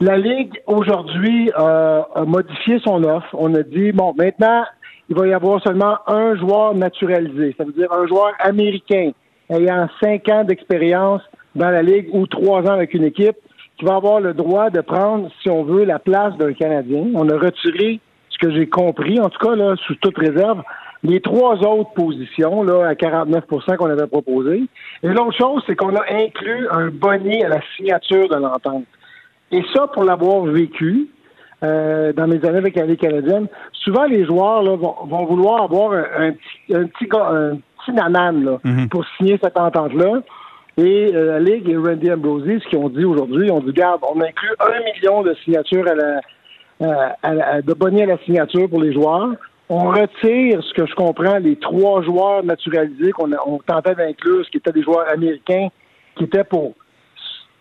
La 0.00 0.18
Ligue, 0.18 0.60
aujourd'hui, 0.66 1.50
euh, 1.58 2.02
a 2.14 2.24
modifié 2.26 2.78
son 2.80 3.02
offre. 3.02 3.28
On 3.32 3.54
a 3.54 3.62
dit, 3.62 3.92
bon, 3.92 4.12
maintenant, 4.14 4.64
il 5.08 5.16
va 5.16 5.26
y 5.26 5.32
avoir 5.32 5.62
seulement 5.62 5.96
un 6.06 6.36
joueur 6.36 6.74
naturalisé. 6.74 7.54
Ça 7.56 7.64
veut 7.64 7.72
dire 7.72 7.90
un 7.92 8.06
joueur 8.06 8.32
américain 8.40 9.12
ayant 9.50 9.88
cinq 10.00 10.28
ans 10.28 10.44
d'expérience 10.44 11.22
dans 11.54 11.70
la 11.70 11.82
Ligue 11.82 12.08
ou 12.12 12.26
trois 12.26 12.62
ans 12.62 12.74
avec 12.74 12.94
une 12.94 13.04
équipe 13.04 13.36
qui 13.78 13.84
va 13.84 13.96
avoir 13.96 14.20
le 14.20 14.34
droit 14.34 14.70
de 14.70 14.80
prendre, 14.80 15.28
si 15.42 15.50
on 15.50 15.62
veut, 15.62 15.84
la 15.84 15.98
place 15.98 16.36
d'un 16.36 16.52
Canadien. 16.52 17.06
On 17.14 17.28
a 17.28 17.38
retiré 17.38 18.00
ce 18.30 18.38
que 18.38 18.52
j'ai 18.52 18.66
compris, 18.66 19.20
en 19.20 19.28
tout 19.28 19.38
cas, 19.38 19.54
là, 19.54 19.74
sous 19.86 19.94
toute 19.96 20.16
réserve, 20.18 20.62
les 21.02 21.20
trois 21.20 21.56
autres 21.56 21.92
positions, 21.92 22.62
là, 22.62 22.88
à 22.88 22.94
49% 22.94 23.76
qu'on 23.76 23.90
avait 23.90 24.06
proposé. 24.06 24.64
Et 25.02 25.08
l'autre 25.08 25.36
chose, 25.36 25.62
c'est 25.66 25.76
qu'on 25.76 25.94
a 25.94 26.02
inclus 26.10 26.66
un 26.70 26.88
bonnet 26.88 27.44
à 27.44 27.48
la 27.48 27.60
signature 27.76 28.28
de 28.28 28.36
l'entente. 28.36 28.84
Et 29.52 29.62
ça, 29.74 29.86
pour 29.88 30.04
l'avoir 30.04 30.44
vécu, 30.44 31.08
euh, 31.62 32.12
dans 32.12 32.26
mes 32.26 32.44
années 32.44 32.58
avec 32.58 32.76
la 32.76 32.86
Ligue 32.86 33.00
canadienne, 33.00 33.46
souvent 33.72 34.04
les 34.04 34.24
joueurs 34.24 34.62
là, 34.62 34.76
vont, 34.76 35.24
vouloir 35.24 35.62
avoir 35.62 35.92
un, 35.92 36.32
petit, 36.32 36.74
un 36.74 36.86
petit, 36.86 37.08
un 37.14 37.58
là, 37.94 38.58
mhm. 38.64 38.88
pour 38.88 39.04
signer 39.16 39.38
cette 39.42 39.58
entente-là. 39.58 40.22
Et 40.78 41.14
euh, 41.14 41.38
la 41.38 41.40
Ligue 41.40 41.68
et 41.70 41.76
Randy 41.76 42.12
Ambrosie, 42.12 42.60
ce 42.62 42.68
qu'ils 42.68 42.78
ont 42.78 42.90
dit 42.90 43.04
aujourd'hui, 43.04 43.50
ont 43.50 43.60
dit, 43.60 43.72
garde, 43.72 44.00
on 44.02 44.20
inclut 44.20 44.54
un 44.60 44.82
million 44.84 45.22
de 45.22 45.34
signatures 45.42 45.88
à 45.88 45.94
la, 45.94 46.20
euh, 46.82 47.62
de 47.62 47.72
bonner 47.72 48.02
à 48.02 48.06
la 48.06 48.18
signature 48.18 48.68
pour 48.68 48.82
les 48.82 48.92
joueurs. 48.92 49.30
on 49.70 49.88
retire, 49.88 50.62
ce 50.62 50.74
que 50.74 50.86
je 50.86 50.94
comprends, 50.94 51.38
les 51.38 51.56
trois 51.56 52.02
joueurs 52.02 52.44
naturalisés 52.44 53.12
qu'on 53.12 53.30
on 53.46 53.58
tentait 53.58 53.94
d'inclure, 53.94 54.44
ce 54.44 54.50
qui 54.50 54.58
étaient 54.58 54.72
des 54.72 54.82
joueurs 54.82 55.08
américains, 55.08 55.68
qui 56.16 56.24
étaient 56.24 56.44
pour, 56.44 56.74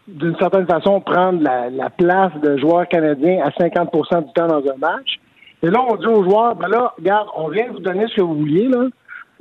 d'une 0.07 0.35
certaine 0.35 0.67
façon, 0.67 0.99
prendre 0.99 1.41
la, 1.41 1.89
place 1.89 2.33
de 2.43 2.57
joueurs 2.57 2.87
canadiens 2.89 3.41
à 3.45 3.49
50% 3.51 4.25
du 4.25 4.33
temps 4.33 4.47
dans 4.47 4.63
un 4.69 4.77
match. 4.77 5.19
Et 5.63 5.69
là, 5.69 5.79
on 5.89 5.95
dit 5.95 6.07
aux 6.07 6.23
joueurs, 6.23 6.55
ben 6.55 6.67
là, 6.67 6.93
regarde, 6.97 7.29
on 7.37 7.47
vient 7.47 7.67
vous 7.71 7.79
donner 7.79 8.05
ce 8.07 8.15
que 8.15 8.21
vous 8.21 8.35
vouliez, 8.35 8.67
là, 8.67 8.87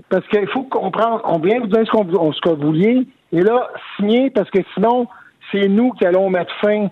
parce 0.09 0.27
qu'il 0.29 0.49
faut 0.49 0.65
comprendre, 0.65 1.23
on 1.25 1.39
vient 1.39 1.61
vous 1.61 1.67
donner 1.67 1.87
ce, 1.87 1.91
qu'on, 1.91 2.33
ce 2.33 2.41
que 2.41 2.51
vous 2.51 2.67
vouliez, 2.67 3.07
et 3.33 3.41
là, 3.41 3.69
signer, 3.97 4.31
parce 4.31 4.51
que 4.51 4.61
sinon, 4.75 5.07
c'est 5.51 5.69
nous 5.69 5.93
qui 5.93 6.07
allons 6.07 6.31
mettre 6.31 6.53
fin 6.61 6.89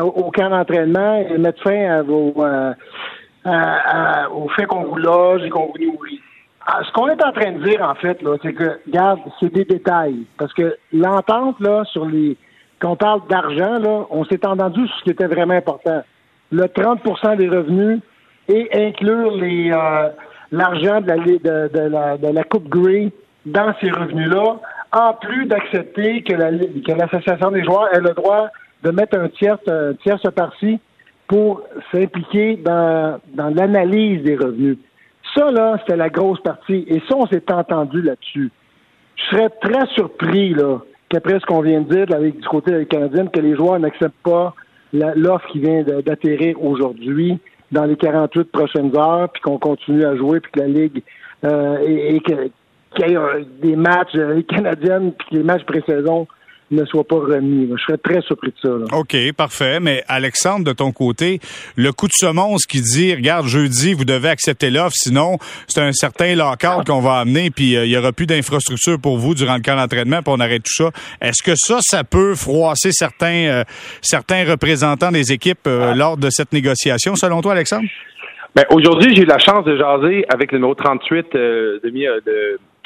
au, 0.00 0.30
camp 0.30 0.50
d'entraînement 0.50 1.16
et 1.16 1.38
mettre 1.38 1.62
fin 1.62 1.90
à 1.90 2.02
vos, 2.02 2.34
euh, 2.38 2.72
au 4.34 4.48
fait 4.50 4.66
qu'on 4.66 4.84
vous 4.84 4.96
loge 4.96 5.42
et 5.44 5.50
qu'on 5.50 5.66
vous 5.66 5.84
nourrit. 5.84 6.20
Ah, 6.66 6.80
ce 6.86 6.92
qu'on 6.92 7.08
est 7.08 7.22
en 7.24 7.32
train 7.32 7.52
de 7.52 7.64
dire, 7.64 7.82
en 7.82 7.94
fait, 7.96 8.22
là, 8.22 8.36
c'est 8.42 8.52
que, 8.52 8.78
regarde, 8.86 9.18
c'est 9.40 9.52
des 9.52 9.64
détails. 9.64 10.24
Parce 10.38 10.52
que 10.54 10.76
l'entente, 10.92 11.58
là, 11.60 11.84
sur 11.86 12.06
les. 12.06 12.36
Quand 12.78 12.92
on 12.92 12.96
parle 12.96 13.20
d'argent, 13.28 13.78
là, 13.78 14.06
on 14.10 14.24
s'est 14.24 14.46
entendu 14.46 14.86
sur 14.86 14.98
ce 14.98 15.04
qui 15.04 15.10
était 15.10 15.26
vraiment 15.26 15.54
important. 15.54 16.02
Le 16.50 16.64
30% 16.64 17.36
des 17.36 17.48
revenus 17.48 18.00
et 18.48 18.68
inclure 18.72 19.32
les 19.32 19.70
euh, 19.72 20.08
l'argent 20.52 21.00
de 21.00 21.08
la, 21.08 21.16
de, 21.16 21.88
la, 21.88 22.18
de 22.18 22.28
la 22.28 22.44
Coupe 22.44 22.68
Grey 22.68 23.10
dans 23.46 23.74
ces 23.80 23.90
revenus-là, 23.90 24.60
en 24.92 25.14
plus 25.14 25.46
d'accepter 25.46 26.22
que, 26.22 26.34
la, 26.34 26.50
que 26.50 26.92
l'association 26.92 27.50
des 27.50 27.64
joueurs 27.64 27.92
ait 27.94 28.00
le 28.00 28.10
droit 28.10 28.48
de 28.84 28.90
mettre 28.90 29.18
un 29.18 29.28
tiers, 29.28 29.58
un 29.66 29.94
tiers 29.94 30.20
parti 30.34 30.78
pour 31.26 31.62
s'impliquer 31.90 32.56
dans, 32.56 33.18
dans 33.34 33.48
l'analyse 33.48 34.22
des 34.22 34.36
revenus. 34.36 34.76
Ça, 35.34 35.50
là, 35.50 35.78
c'était 35.80 35.96
la 35.96 36.10
grosse 36.10 36.40
partie. 36.42 36.84
Et 36.88 37.00
ça, 37.08 37.16
on 37.16 37.26
s'est 37.26 37.50
entendu 37.50 38.02
là-dessus. 38.02 38.50
Je 39.16 39.22
serais 39.36 39.48
très 39.62 39.86
surpris, 39.94 40.52
là, 40.52 40.80
qu'après 41.08 41.40
ce 41.40 41.46
qu'on 41.46 41.62
vient 41.62 41.80
de 41.80 41.94
dire 41.94 42.14
avec, 42.14 42.38
du 42.38 42.48
côté 42.48 42.84
canadien, 42.86 43.26
que 43.26 43.40
les 43.40 43.56
joueurs 43.56 43.78
n'acceptent 43.78 44.22
pas 44.22 44.54
l'offre 44.92 45.46
qui 45.48 45.60
vient 45.60 45.82
d'atterrir 45.82 46.62
aujourd'hui 46.62 47.38
dans 47.72 47.84
les 47.84 47.96
48 47.96 48.52
prochaines 48.52 48.96
heures, 48.96 49.28
puis 49.30 49.42
qu'on 49.42 49.58
continue 49.58 50.04
à 50.04 50.14
jouer, 50.16 50.40
puis 50.40 50.52
que 50.52 50.60
la 50.60 50.68
Ligue 50.68 51.02
euh, 51.44 51.78
et, 51.82 52.20
qu'il 52.20 52.50
y 53.08 53.12
ait 53.12 53.46
des 53.62 53.74
matchs 53.74 54.14
euh, 54.14 54.42
canadiennes, 54.42 55.12
puis 55.12 55.28
que 55.30 55.34
les 55.36 55.42
matchs 55.42 55.64
pré-saison 55.64 56.28
ne 56.72 56.84
soit 56.84 57.04
pas 57.04 57.16
remis. 57.16 57.68
Je 57.70 57.82
serais 57.82 57.98
très 57.98 58.20
surpris 58.22 58.50
de 58.50 58.68
ça. 58.68 58.96
OK, 58.96 59.16
parfait. 59.36 59.80
Mais 59.80 60.02
Alexandre, 60.08 60.64
de 60.64 60.72
ton 60.72 60.92
côté, 60.92 61.40
le 61.76 61.92
coup 61.92 62.06
de 62.06 62.12
semonce 62.14 62.66
qui 62.66 62.80
dit, 62.80 63.14
regarde, 63.14 63.46
jeudi, 63.46 63.94
vous 63.94 64.04
devez 64.04 64.28
accepter 64.28 64.70
l'offre, 64.70 64.94
sinon 64.94 65.38
c'est 65.66 65.80
un 65.80 65.92
certain 65.92 66.34
lockout 66.34 66.86
qu'on 66.86 67.00
va 67.00 67.18
amener, 67.18 67.50
puis 67.50 67.76
euh, 67.76 67.84
il 67.84 67.90
y 67.90 67.96
aura 67.96 68.12
plus 68.12 68.26
d'infrastructure 68.26 68.98
pour 69.00 69.18
vous 69.18 69.34
durant 69.34 69.54
le 69.54 69.62
camp 69.62 69.76
d'entraînement, 69.76 70.22
puis 70.22 70.34
on 70.36 70.40
arrête 70.40 70.62
tout 70.62 70.84
ça. 70.84 70.90
Est-ce 71.20 71.42
que 71.42 71.52
ça, 71.56 71.78
ça 71.80 72.04
peut 72.04 72.34
froisser 72.34 72.92
certains, 72.92 73.46
euh, 73.48 73.64
certains 74.00 74.44
représentants 74.44 75.12
des 75.12 75.32
équipes 75.32 75.66
euh, 75.66 75.94
lors 75.94 76.16
de 76.16 76.28
cette 76.30 76.52
négociation, 76.52 77.14
selon 77.16 77.40
toi, 77.40 77.52
Alexandre? 77.52 77.88
Ben, 78.54 78.64
aujourd'hui, 78.70 79.14
j'ai 79.14 79.22
eu 79.22 79.26
la 79.26 79.38
chance 79.38 79.64
de 79.64 79.76
jaser 79.76 80.24
avec 80.32 80.52
le 80.52 80.58
numéro 80.58 80.74
38 80.74 81.26
de, 81.32 81.80
de, 81.82 81.90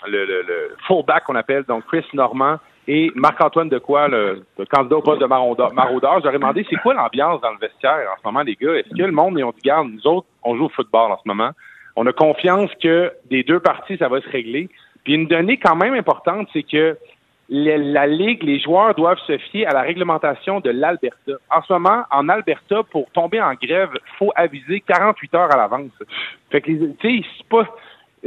le, 0.06 0.24
le, 0.24 0.42
le 0.42 0.76
fullback 0.86 1.24
qu'on 1.24 1.34
appelle, 1.34 1.64
donc 1.64 1.84
Chris 1.86 2.04
Normand, 2.14 2.58
et 2.88 3.10
Marc-Antoine 3.14 3.68
Decoy, 3.68 4.08
le, 4.08 4.44
le 4.58 4.64
candidat 4.66 4.96
au 4.96 5.02
poste 5.02 5.20
de 5.20 5.26
maraudeur, 5.26 6.20
j'aurais 6.22 6.32
demandé 6.32 6.64
c'est 6.70 6.76
quoi 6.76 6.94
l'ambiance 6.94 7.40
dans 7.40 7.50
le 7.50 7.58
vestiaire 7.58 8.08
en 8.12 8.20
ce 8.20 8.26
moment, 8.26 8.42
les 8.42 8.54
gars? 8.54 8.74
Est-ce 8.74 8.90
que 8.90 9.02
le 9.02 9.12
monde, 9.12 9.36
ils 9.38 9.44
ont 9.44 9.50
dit, 9.50 9.62
garde, 9.64 9.88
nous 9.88 10.06
autres, 10.06 10.26
on 10.44 10.56
joue 10.56 10.66
au 10.66 10.68
football 10.68 11.10
en 11.10 11.16
ce 11.16 11.26
moment. 11.26 11.50
On 11.96 12.06
a 12.06 12.12
confiance 12.12 12.70
que 12.80 13.12
des 13.28 13.42
deux 13.42 13.58
parties, 13.58 13.96
ça 13.96 14.08
va 14.08 14.20
se 14.20 14.28
régler. 14.28 14.68
Puis 15.02 15.14
une 15.14 15.26
donnée 15.26 15.56
quand 15.56 15.76
même 15.76 15.94
importante, 15.94 16.48
c'est 16.52 16.62
que 16.62 16.96
la 17.48 18.06
Ligue, 18.06 18.42
les 18.42 18.58
joueurs 18.58 18.94
doivent 18.94 19.20
se 19.26 19.38
fier 19.38 19.66
à 19.66 19.72
la 19.72 19.82
réglementation 19.82 20.60
de 20.60 20.70
l'Alberta. 20.70 21.32
En 21.50 21.62
ce 21.62 21.72
moment, 21.72 22.02
en 22.10 22.28
Alberta, 22.28 22.82
pour 22.90 23.10
tomber 23.12 23.40
en 23.40 23.54
grève, 23.54 23.90
faut 24.18 24.32
aviser 24.34 24.80
48 24.80 25.34
heures 25.34 25.52
à 25.52 25.56
l'avance. 25.56 25.92
Fait 26.50 26.60
que, 26.60 26.72
tu 26.72 27.22
sais, 27.22 27.28
pas 27.48 27.66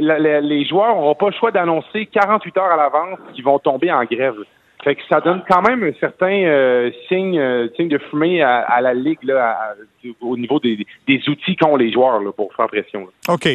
les 0.00 0.64
joueurs 0.66 0.94
n'auront 0.94 1.14
pas 1.14 1.28
le 1.28 1.34
choix 1.34 1.50
d'annoncer 1.50 2.06
48 2.06 2.56
heures 2.56 2.72
à 2.72 2.76
l'avance 2.76 3.18
qu'ils 3.34 3.44
vont 3.44 3.58
tomber 3.58 3.92
en 3.92 4.04
grève. 4.04 4.36
Fait 4.82 4.94
que 4.94 5.02
ça 5.10 5.20
donne 5.20 5.42
quand 5.46 5.60
même 5.60 5.84
un 5.84 5.92
certain 6.00 6.32
euh, 6.32 6.90
signe, 7.06 7.38
euh, 7.38 7.68
signe 7.76 7.88
de 7.88 7.98
fumée 8.08 8.40
à, 8.40 8.80
la 8.80 8.94
ligue 8.94 9.22
là, 9.24 9.74
au 10.22 10.38
niveau 10.38 10.58
des, 10.58 10.86
outils 11.28 11.54
qu'ont 11.56 11.76
les 11.76 11.92
joueurs 11.92 12.20
là, 12.20 12.32
pour 12.32 12.54
faire 12.54 12.66
pression. 12.68 13.06
OK. 13.28 13.46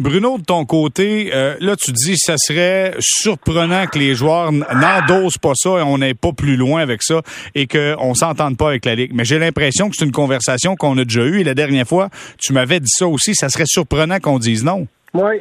Bruno, 0.00 0.38
de 0.38 0.42
ton 0.42 0.64
côté, 0.64 1.30
euh, 1.32 1.54
là 1.60 1.76
tu 1.76 1.92
dis 1.92 2.16
ça 2.16 2.34
serait 2.36 2.94
surprenant 2.98 3.86
que 3.86 4.00
les 4.00 4.14
joueurs 4.14 4.50
n'endossent 4.50 5.38
pas 5.38 5.52
ça 5.54 5.78
et 5.78 5.82
on 5.82 5.98
n'est 5.98 6.14
pas 6.14 6.32
plus 6.32 6.56
loin 6.56 6.80
avec 6.80 7.04
ça 7.04 7.22
et 7.54 7.68
qu'on 7.68 8.14
s'entende 8.14 8.56
pas 8.56 8.70
avec 8.70 8.84
la 8.84 8.96
ligue. 8.96 9.12
Mais 9.14 9.24
j'ai 9.24 9.38
l'impression 9.38 9.88
que 9.88 9.94
c'est 9.96 10.04
une 10.04 10.12
conversation 10.12 10.74
qu'on 10.74 10.98
a 10.98 11.04
déjà 11.04 11.22
eue 11.22 11.40
et 11.40 11.44
la 11.44 11.54
dernière 11.54 11.86
fois, 11.86 12.08
tu 12.42 12.52
m'avais 12.52 12.80
dit 12.80 12.90
ça 12.90 13.06
aussi, 13.06 13.34
ça 13.36 13.48
serait 13.48 13.66
surprenant 13.66 14.18
qu'on 14.18 14.40
dise 14.40 14.64
non. 14.64 14.88
Oui, 15.12 15.40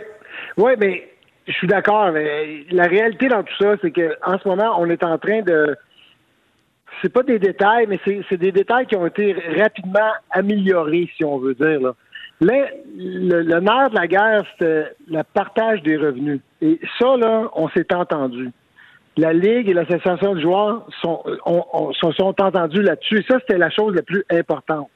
oui, 0.58 0.72
mais 0.78 1.10
je 1.48 1.54
suis 1.54 1.68
d'accord. 1.68 2.12
La 2.72 2.84
réalité 2.84 3.28
dans 3.28 3.44
tout 3.44 3.56
ça, 3.60 3.76
c'est 3.82 3.92
que 3.92 4.16
en 4.26 4.38
ce 4.40 4.48
moment, 4.48 4.76
on 4.80 4.90
est 4.90 5.04
en 5.04 5.18
train 5.18 5.42
de. 5.42 5.76
C'est 7.02 7.12
pas 7.12 7.24
des 7.24 7.40
détails, 7.40 7.88
mais 7.88 8.00
c'est 8.06 8.38
des 8.38 8.52
détails 8.52 8.86
qui 8.86 8.96
ont 8.96 9.06
été 9.06 9.36
rapidement 9.58 10.12
améliorés, 10.30 11.10
si 11.18 11.26
on 11.26 11.38
veut 11.38 11.56
dire. 11.56 11.82
Là. 11.82 11.96
le, 12.40 13.42
le, 13.42 13.60
nerf 13.60 13.90
de 13.90 13.96
la 13.96 14.08
guerre, 14.08 14.44
c'était 14.52 14.94
le 15.08 15.22
partage 15.34 15.82
des 15.82 15.98
revenus. 15.98 16.40
Et 16.62 16.80
ça, 17.00 17.18
là, 17.18 17.50
on 17.56 17.68
s'est 17.70 17.94
entendu. 17.94 18.52
La 19.18 19.34
Ligue 19.34 19.70
et 19.70 19.74
l'Association 19.74 20.36
de 20.36 20.42
joueurs 20.42 20.88
sont, 21.02 21.24
se 21.26 22.12
sont 22.14 22.42
entendus 22.42 22.82
là-dessus. 22.82 23.20
Et 23.20 23.26
ça, 23.28 23.40
c'était 23.40 23.58
la 23.58 23.70
chose 23.70 23.96
la 23.96 24.02
plus 24.02 24.24
importante. 24.32 24.90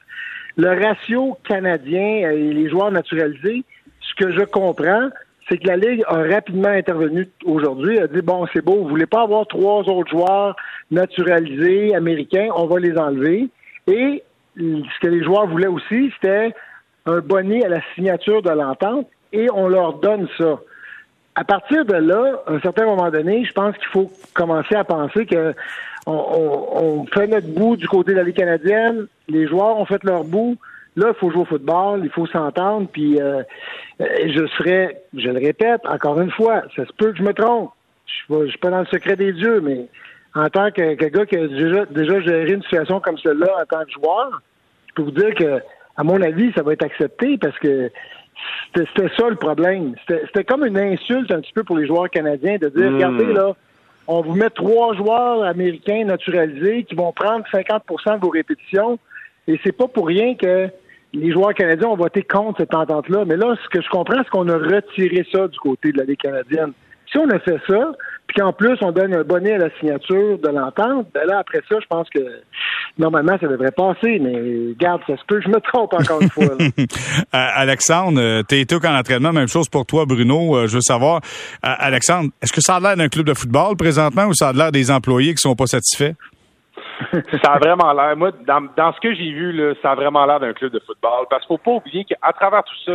Le 0.56 0.70
ratio 0.70 1.36
canadien 1.48 2.30
et 2.30 2.52
les 2.52 2.68
joueurs 2.68 2.90
naturalisés, 2.90 3.64
ce 4.00 4.14
que 4.14 4.32
je 4.32 4.44
comprends, 4.44 5.08
c'est 5.48 5.58
que 5.58 5.66
la 5.66 5.76
Ligue 5.76 6.02
a 6.06 6.22
rapidement 6.22 6.68
intervenu 6.68 7.28
aujourd'hui, 7.44 7.98
a 7.98 8.06
dit 8.06 8.20
bon, 8.22 8.46
c'est 8.52 8.64
beau, 8.64 8.82
vous 8.82 8.88
voulez 8.88 9.06
pas 9.06 9.22
avoir 9.22 9.46
trois 9.46 9.88
autres 9.88 10.10
joueurs 10.10 10.56
naturalisés 10.90 11.94
américains, 11.94 12.48
on 12.54 12.66
va 12.66 12.78
les 12.78 12.96
enlever. 12.98 13.48
Et 13.86 14.22
ce 14.56 15.00
que 15.00 15.08
les 15.08 15.24
joueurs 15.24 15.46
voulaient 15.46 15.68
aussi, 15.68 16.12
c'était 16.14 16.54
un 17.06 17.20
bonnet 17.20 17.64
à 17.64 17.68
la 17.68 17.80
signature 17.94 18.42
de 18.42 18.50
l'entente 18.50 19.08
et 19.32 19.48
on 19.50 19.68
leur 19.68 19.94
donne 19.94 20.28
ça. 20.36 20.58
À 21.34 21.44
partir 21.44 21.84
de 21.84 21.94
là, 21.94 22.42
à 22.46 22.52
un 22.52 22.60
certain 22.60 22.84
moment 22.84 23.10
donné, 23.10 23.44
je 23.44 23.52
pense 23.52 23.76
qu'il 23.76 23.86
faut 23.88 24.10
commencer 24.34 24.74
à 24.74 24.84
penser 24.84 25.24
que 25.24 25.54
on, 26.06 27.04
fait 27.12 27.26
notre 27.26 27.48
bout 27.48 27.76
du 27.76 27.86
côté 27.86 28.12
de 28.12 28.16
la 28.16 28.22
Ligue 28.24 28.36
canadienne, 28.36 29.06
les 29.28 29.46
joueurs 29.46 29.78
ont 29.78 29.84
fait 29.84 30.02
leur 30.04 30.24
bout, 30.24 30.56
Là, 30.98 31.12
il 31.14 31.18
faut 31.20 31.30
jouer 31.30 31.42
au 31.42 31.44
football, 31.44 32.00
il 32.02 32.10
faut 32.10 32.26
s'entendre, 32.26 32.88
puis 32.92 33.20
euh, 33.20 33.42
euh, 34.00 34.06
je 34.26 34.46
serais, 34.58 35.00
je 35.16 35.28
le 35.28 35.38
répète, 35.38 35.80
encore 35.86 36.20
une 36.20 36.32
fois, 36.32 36.62
ça 36.74 36.84
se 36.84 36.92
peut 36.92 37.12
que 37.12 37.18
je 37.18 37.22
me 37.22 37.32
trompe. 37.32 37.70
Je 38.28 38.34
ne 38.34 38.48
suis 38.48 38.58
pas 38.58 38.70
dans 38.70 38.80
le 38.80 38.86
secret 38.86 39.14
des 39.14 39.32
dieux, 39.32 39.60
mais 39.60 39.86
en 40.34 40.48
tant 40.48 40.72
que, 40.72 40.94
gars 40.94 41.26
qui 41.26 41.36
a 41.36 41.46
déjà, 41.46 41.84
déjà 41.86 42.20
géré 42.20 42.50
une 42.50 42.62
situation 42.62 42.98
comme 42.98 43.16
celle-là 43.18 43.46
en 43.62 43.64
tant 43.64 43.84
que 43.84 43.92
joueur, 43.92 44.42
je 44.88 44.94
peux 44.94 45.02
vous 45.02 45.12
dire 45.12 45.34
que, 45.36 45.60
à 45.96 46.02
mon 46.02 46.20
avis, 46.20 46.52
ça 46.56 46.62
va 46.62 46.72
être 46.72 46.84
accepté 46.84 47.38
parce 47.38 47.58
que 47.60 47.92
c'était 48.74 49.08
ça 49.16 49.28
le 49.28 49.36
problème. 49.36 49.94
C'était 50.08 50.44
comme 50.44 50.64
une 50.64 50.78
insulte 50.78 51.30
un 51.30 51.40
petit 51.40 51.52
peu 51.52 51.62
pour 51.62 51.76
les 51.76 51.86
joueurs 51.86 52.10
canadiens 52.10 52.56
de 52.56 52.70
dire, 52.70 52.90
hmm. 52.90 52.94
regardez 52.94 53.32
là, 53.32 53.52
on 54.08 54.22
vous 54.22 54.34
met 54.34 54.50
trois 54.50 54.96
joueurs 54.96 55.44
américains 55.44 56.04
naturalisés 56.04 56.82
qui 56.84 56.96
vont 56.96 57.12
prendre 57.12 57.44
50% 57.52 58.16
de 58.16 58.20
vos 58.20 58.30
répétitions. 58.30 58.98
Et 59.46 59.60
c'est 59.64 59.76
pas 59.76 59.86
pour 59.86 60.08
rien 60.08 60.34
que 60.34 60.68
les 61.12 61.32
joueurs 61.32 61.54
canadiens 61.54 61.88
ont 61.88 61.96
voté 61.96 62.22
contre 62.22 62.58
cette 62.58 62.74
entente-là. 62.74 63.24
Mais 63.26 63.36
là, 63.36 63.54
ce 63.62 63.68
que 63.68 63.82
je 63.82 63.88
comprends, 63.88 64.18
c'est 64.18 64.30
qu'on 64.30 64.48
a 64.48 64.56
retiré 64.56 65.26
ça 65.32 65.48
du 65.48 65.58
côté 65.58 65.92
de 65.92 65.98
la 65.98 66.04
Ligue 66.04 66.18
canadienne. 66.18 66.72
Si 67.10 67.16
on 67.16 67.28
a 67.30 67.38
fait 67.38 67.58
ça, 67.66 67.92
puis 68.26 68.36
qu'en 68.36 68.52
plus 68.52 68.76
on 68.82 68.92
donne 68.92 69.14
un 69.14 69.22
bonnet 69.22 69.54
à 69.54 69.58
la 69.58 69.70
signature 69.78 70.38
de 70.38 70.48
l'entente, 70.48 71.06
ben 71.14 71.26
là, 71.26 71.38
après 71.38 71.60
ça, 71.66 71.76
je 71.80 71.86
pense 71.86 72.06
que 72.10 72.20
normalement, 72.98 73.38
ça 73.40 73.46
devrait 73.46 73.70
passer. 73.70 74.18
Mais 74.20 74.74
garde, 74.78 75.00
ça 75.06 75.16
se 75.16 75.22
peut, 75.26 75.40
je 75.40 75.48
me 75.48 75.60
trompe 75.60 75.94
encore 75.94 76.20
une 76.20 76.30
fois. 76.30 76.44
Euh, 77.34 77.46
Alexandre, 77.54 78.20
euh, 78.20 78.42
t'es 78.42 78.64
tout 78.64 78.84
en 78.84 78.94
entraînement, 78.94 79.32
même 79.32 79.48
chose 79.48 79.68
pour 79.68 79.84
toi, 79.84 80.04
Bruno. 80.06 80.56
Euh, 80.56 80.66
je 80.66 80.76
veux 80.76 80.80
savoir, 80.80 81.20
Alexandre, 81.62 82.30
est-ce 82.42 82.52
que 82.52 82.60
ça 82.60 82.76
a 82.76 82.80
l'air 82.80 82.96
d'un 82.96 83.08
club 83.08 83.26
de 83.26 83.34
football 83.34 83.76
présentement 83.76 84.26
ou 84.26 84.34
ça 84.34 84.48
a 84.48 84.52
l'air 84.52 84.72
des 84.72 84.90
employés 84.90 85.34
qui 85.34 85.40
sont 85.40 85.54
pas 85.54 85.66
satisfaits? 85.66 86.14
ça 87.42 87.52
a 87.52 87.58
vraiment 87.58 87.92
l'air. 87.92 88.16
Moi, 88.16 88.32
dans, 88.46 88.92
ce 88.92 89.00
que 89.00 89.14
j'ai 89.14 89.30
vu, 89.30 89.52
là, 89.52 89.74
ça 89.82 89.92
a 89.92 89.94
vraiment 89.94 90.26
l'air 90.26 90.40
d'un 90.40 90.52
club 90.52 90.72
de 90.72 90.80
football. 90.80 91.26
Parce 91.30 91.42
qu'il 91.42 91.56
faut 91.56 91.58
pas 91.58 91.72
oublier 91.72 92.04
qu'à 92.04 92.32
travers 92.32 92.64
tout 92.64 92.74
ça, 92.84 92.92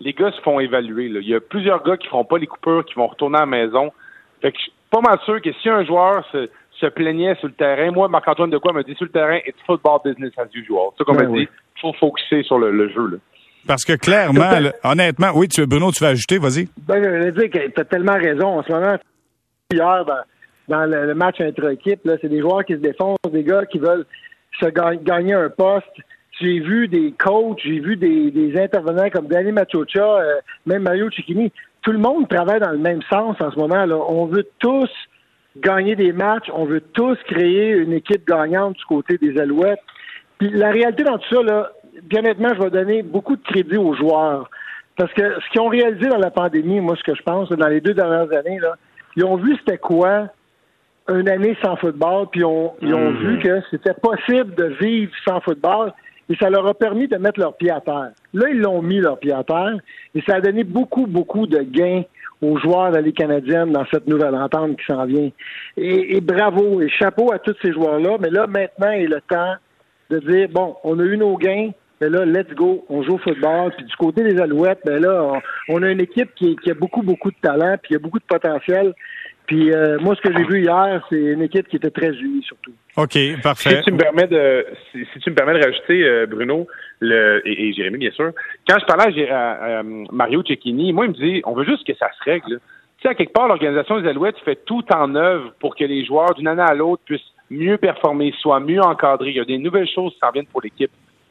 les 0.00 0.12
gars 0.12 0.30
se 0.32 0.40
font 0.42 0.60
évaluer. 0.60 1.06
Il 1.06 1.28
y 1.28 1.34
a 1.34 1.40
plusieurs 1.40 1.82
gars 1.82 1.96
qui 1.96 2.08
feront 2.08 2.24
pas 2.24 2.38
les 2.38 2.46
coupures, 2.46 2.84
qui 2.84 2.94
vont 2.94 3.06
retourner 3.06 3.38
à 3.38 3.40
la 3.40 3.46
maison. 3.46 3.92
Fait 4.40 4.52
que 4.52 4.58
je 4.58 4.62
suis 4.62 4.72
pas 4.90 5.00
mal 5.00 5.18
sûr 5.24 5.40
que 5.42 5.52
si 5.60 5.68
un 5.68 5.84
joueur 5.84 6.24
se, 6.32 6.48
se 6.80 6.86
plaignait 6.86 7.34
sur 7.36 7.48
le 7.48 7.54
terrain, 7.54 7.90
moi, 7.90 8.08
Marc-Antoine 8.08 8.50
de 8.50 8.58
quoi 8.58 8.72
me 8.72 8.82
dit 8.84 8.94
sur 8.94 9.04
le 9.04 9.10
terrain, 9.10 9.38
it's 9.46 9.58
football 9.66 10.00
business 10.04 10.32
as 10.38 10.48
usual. 10.54 10.90
C'est 10.96 11.04
comme 11.04 11.16
ben 11.16 11.32
dit, 11.32 11.48
il 11.76 11.80
faut 11.80 11.92
focuser 11.94 12.42
sur 12.42 12.58
le, 12.58 12.88
jeu. 12.88 13.20
Parce 13.66 13.84
que 13.84 13.94
clairement, 13.94 14.50
honnêtement, 14.84 15.30
oui, 15.34 15.48
tu, 15.48 15.66
Bruno, 15.66 15.90
tu 15.90 16.02
vas 16.02 16.10
ajouter, 16.10 16.38
vas-y. 16.38 16.68
Ben, 16.86 17.02
je 17.02 17.08
veux 17.08 17.32
dire 17.32 17.50
que 17.50 17.68
tu 17.68 17.80
as 17.80 17.84
tellement 17.84 18.14
raison. 18.14 18.58
En 18.58 18.62
ce 18.62 18.72
moment, 18.72 18.96
hier, 19.72 20.04
dans, 20.68 20.84
le, 20.84 21.14
match 21.14 21.40
intra-équipe, 21.40 22.00
c'est 22.20 22.28
des 22.28 22.40
joueurs 22.40 22.64
qui 22.64 22.74
se 22.74 22.78
défoncent, 22.78 23.18
des 23.30 23.44
gars 23.44 23.66
qui 23.66 23.78
veulent 23.78 24.06
se 24.60 24.66
gagner 24.66 25.34
un 25.34 25.48
poste. 25.48 25.86
J'ai 26.40 26.60
vu 26.60 26.88
des 26.88 27.12
coachs, 27.12 27.60
j'ai 27.64 27.80
vu 27.80 27.96
des, 27.96 28.52
intervenants 28.60 29.10
comme 29.10 29.26
Danny 29.26 29.52
Machocha, 29.52 30.20
euh, 30.20 30.34
même 30.66 30.82
Mario 30.82 31.10
Cicchini. 31.10 31.52
Tout 31.82 31.92
le 31.92 31.98
monde 31.98 32.28
travaille 32.28 32.60
dans 32.60 32.70
le 32.70 32.78
même 32.78 33.02
sens 33.10 33.36
en 33.40 33.50
ce 33.50 33.58
moment. 33.58 33.84
Là. 33.84 33.96
On 33.96 34.26
veut 34.26 34.46
tous 34.58 34.90
gagner 35.56 35.96
des 35.96 36.12
matchs, 36.12 36.48
on 36.52 36.64
veut 36.64 36.80
tous 36.80 37.16
créer 37.26 37.70
une 37.70 37.92
équipe 37.92 38.26
gagnante 38.26 38.76
du 38.76 38.84
côté 38.84 39.18
des 39.18 39.38
Alouettes. 39.40 39.80
Puis 40.38 40.50
la 40.50 40.70
réalité 40.70 41.02
dans 41.02 41.18
tout 41.18 41.34
ça, 41.34 41.42
là, 41.42 41.72
bien 42.04 42.20
honnêtement, 42.20 42.50
je 42.54 42.62
vais 42.62 42.70
donner 42.70 43.02
beaucoup 43.02 43.36
de 43.36 43.42
crédit 43.42 43.76
aux 43.76 43.94
joueurs. 43.94 44.48
Parce 44.96 45.12
que 45.12 45.22
ce 45.22 45.50
qu'ils 45.50 45.60
ont 45.60 45.68
réalisé 45.68 46.08
dans 46.08 46.18
la 46.18 46.30
pandémie, 46.30 46.80
moi, 46.80 46.96
ce 46.96 47.02
que 47.02 47.16
je 47.16 47.22
pense, 47.22 47.48
dans 47.48 47.68
les 47.68 47.80
deux 47.80 47.94
dernières 47.94 48.32
années, 48.32 48.58
là, 48.60 48.76
ils 49.16 49.24
ont 49.24 49.36
vu 49.36 49.56
c'était 49.58 49.78
quoi 49.78 50.28
une 51.08 51.28
année 51.28 51.56
sans 51.62 51.76
football, 51.76 52.26
puis 52.30 52.40
ils 52.40 52.44
ont 52.44 52.74
mhm. 52.82 53.16
vu 53.16 53.38
que 53.38 53.60
c'était 53.70 53.94
possible 53.94 54.54
de 54.54 54.76
vivre 54.80 55.12
sans 55.26 55.40
football, 55.40 55.92
et 56.30 56.36
ça 56.36 56.50
leur 56.50 56.66
a 56.66 56.74
permis 56.74 57.08
de 57.08 57.16
mettre 57.16 57.40
leurs 57.40 57.56
pieds 57.56 57.70
à 57.70 57.80
terre. 57.80 58.10
Là, 58.34 58.48
ils 58.50 58.60
l'ont 58.60 58.82
mis 58.82 59.00
leurs 59.00 59.18
pieds 59.18 59.32
à 59.32 59.44
terre, 59.44 59.76
et 60.14 60.22
ça 60.26 60.36
a 60.36 60.40
donné 60.40 60.64
beaucoup, 60.64 61.06
beaucoup 61.06 61.46
de 61.46 61.60
gains 61.60 62.02
aux 62.42 62.58
joueurs 62.58 62.90
de 62.90 62.96
la 62.96 63.02
Ligue 63.02 63.16
canadienne 63.16 63.72
dans 63.72 63.84
cette 63.90 64.06
nouvelle 64.06 64.34
entente 64.34 64.76
qui 64.76 64.84
s'en 64.86 65.04
vient. 65.06 65.30
Et, 65.76 66.20
bravo, 66.20 66.80
et 66.80 66.88
chapeau 66.88 67.32
à 67.32 67.38
tous 67.38 67.56
ces 67.62 67.72
joueurs-là, 67.72 68.16
mais 68.20 68.30
là, 68.30 68.46
maintenant 68.46 68.90
est 68.90 69.06
le 69.06 69.20
temps 69.22 69.54
de 70.10 70.18
dire, 70.20 70.48
bon, 70.50 70.76
on 70.84 70.98
a 71.00 71.02
eu 71.02 71.16
nos 71.16 71.36
gains, 71.36 71.70
mais 72.00 72.08
là, 72.08 72.24
let's 72.24 72.54
go, 72.54 72.84
on 72.88 73.02
joue 73.02 73.14
au 73.14 73.18
football. 73.18 73.72
Puis 73.76 73.86
du 73.86 73.96
côté 73.96 74.22
des 74.22 74.40
Alouettes, 74.40 74.80
ben 74.84 75.02
là, 75.02 75.40
on, 75.68 75.82
a 75.82 75.90
une 75.90 76.00
équipe 76.00 76.32
qui, 76.36 76.56
a 76.70 76.74
beaucoup, 76.74 77.02
beaucoup 77.02 77.30
de 77.30 77.36
talent, 77.42 77.76
puis 77.82 77.90
il 77.90 77.92
y 77.94 77.96
a 77.96 77.98
beaucoup 77.98 78.20
de 78.20 78.24
potentiel. 78.24 78.94
Puis 79.48 79.72
euh, 79.72 79.98
moi, 79.98 80.14
ce 80.14 80.20
que 80.20 80.30
j'ai 80.36 80.44
vu 80.44 80.60
hier, 80.60 81.02
c'est 81.08 81.16
une 81.16 81.40
équipe 81.40 81.68
qui 81.68 81.76
était 81.76 81.90
très 81.90 82.10
unie, 82.10 82.42
surtout. 82.42 82.72
OK, 82.98 83.18
parfait. 83.42 83.78
Si 83.78 83.82
tu 83.84 83.92
me 83.92 83.96
permets 83.96 84.26
de, 84.26 84.66
si, 84.92 85.20
tu 85.20 85.30
me 85.30 85.34
permets 85.34 85.58
de 85.58 85.64
rajouter, 85.64 86.04
euh, 86.04 86.26
Bruno, 86.26 86.66
le, 87.00 87.40
et, 87.46 87.72
Jérémy, 87.72 87.96
bien 87.96 88.10
sûr, 88.10 88.32
quand 88.68 88.76
je 88.78 88.84
parlais 88.84 89.30
à, 89.30 89.82
Mario 90.12 90.42
Cecchini, 90.42 90.92
moi, 90.92 91.06
il 91.06 91.12
me 91.12 91.14
dit, 91.14 91.42
on 91.46 91.54
veut 91.54 91.64
juste 91.64 91.86
que 91.86 91.94
ça 91.94 92.10
se 92.18 92.30
règle. 92.30 92.60
Tu 92.98 93.02
sais, 93.02 93.08
à 93.08 93.14
quelque 93.14 93.32
part, 93.32 93.48
l'organisation 93.48 93.98
des 93.98 94.08
Alouettes 94.08 94.38
fait 94.44 94.66
tout 94.66 94.84
en 94.94 95.14
œuvre 95.14 95.54
pour 95.60 95.76
que 95.76 95.84
les 95.84 96.04
joueurs, 96.04 96.34
d'une 96.34 96.48
année 96.48 96.60
à 96.60 96.74
l'autre, 96.74 97.02
puissent 97.06 97.32
mieux 97.48 97.78
performer, 97.78 98.34
soient 98.40 98.60
mieux 98.60 98.82
encadrés. 98.82 99.30
Il 99.30 99.36
y 99.36 99.40
a 99.40 99.46
des 99.46 99.56
nouvelles 99.56 99.88
choses 99.88 100.12
qui 100.12 100.18
s'en 100.18 100.30
viennent 100.30 100.46
pour 100.46 100.60
l'équipe. 100.60 100.90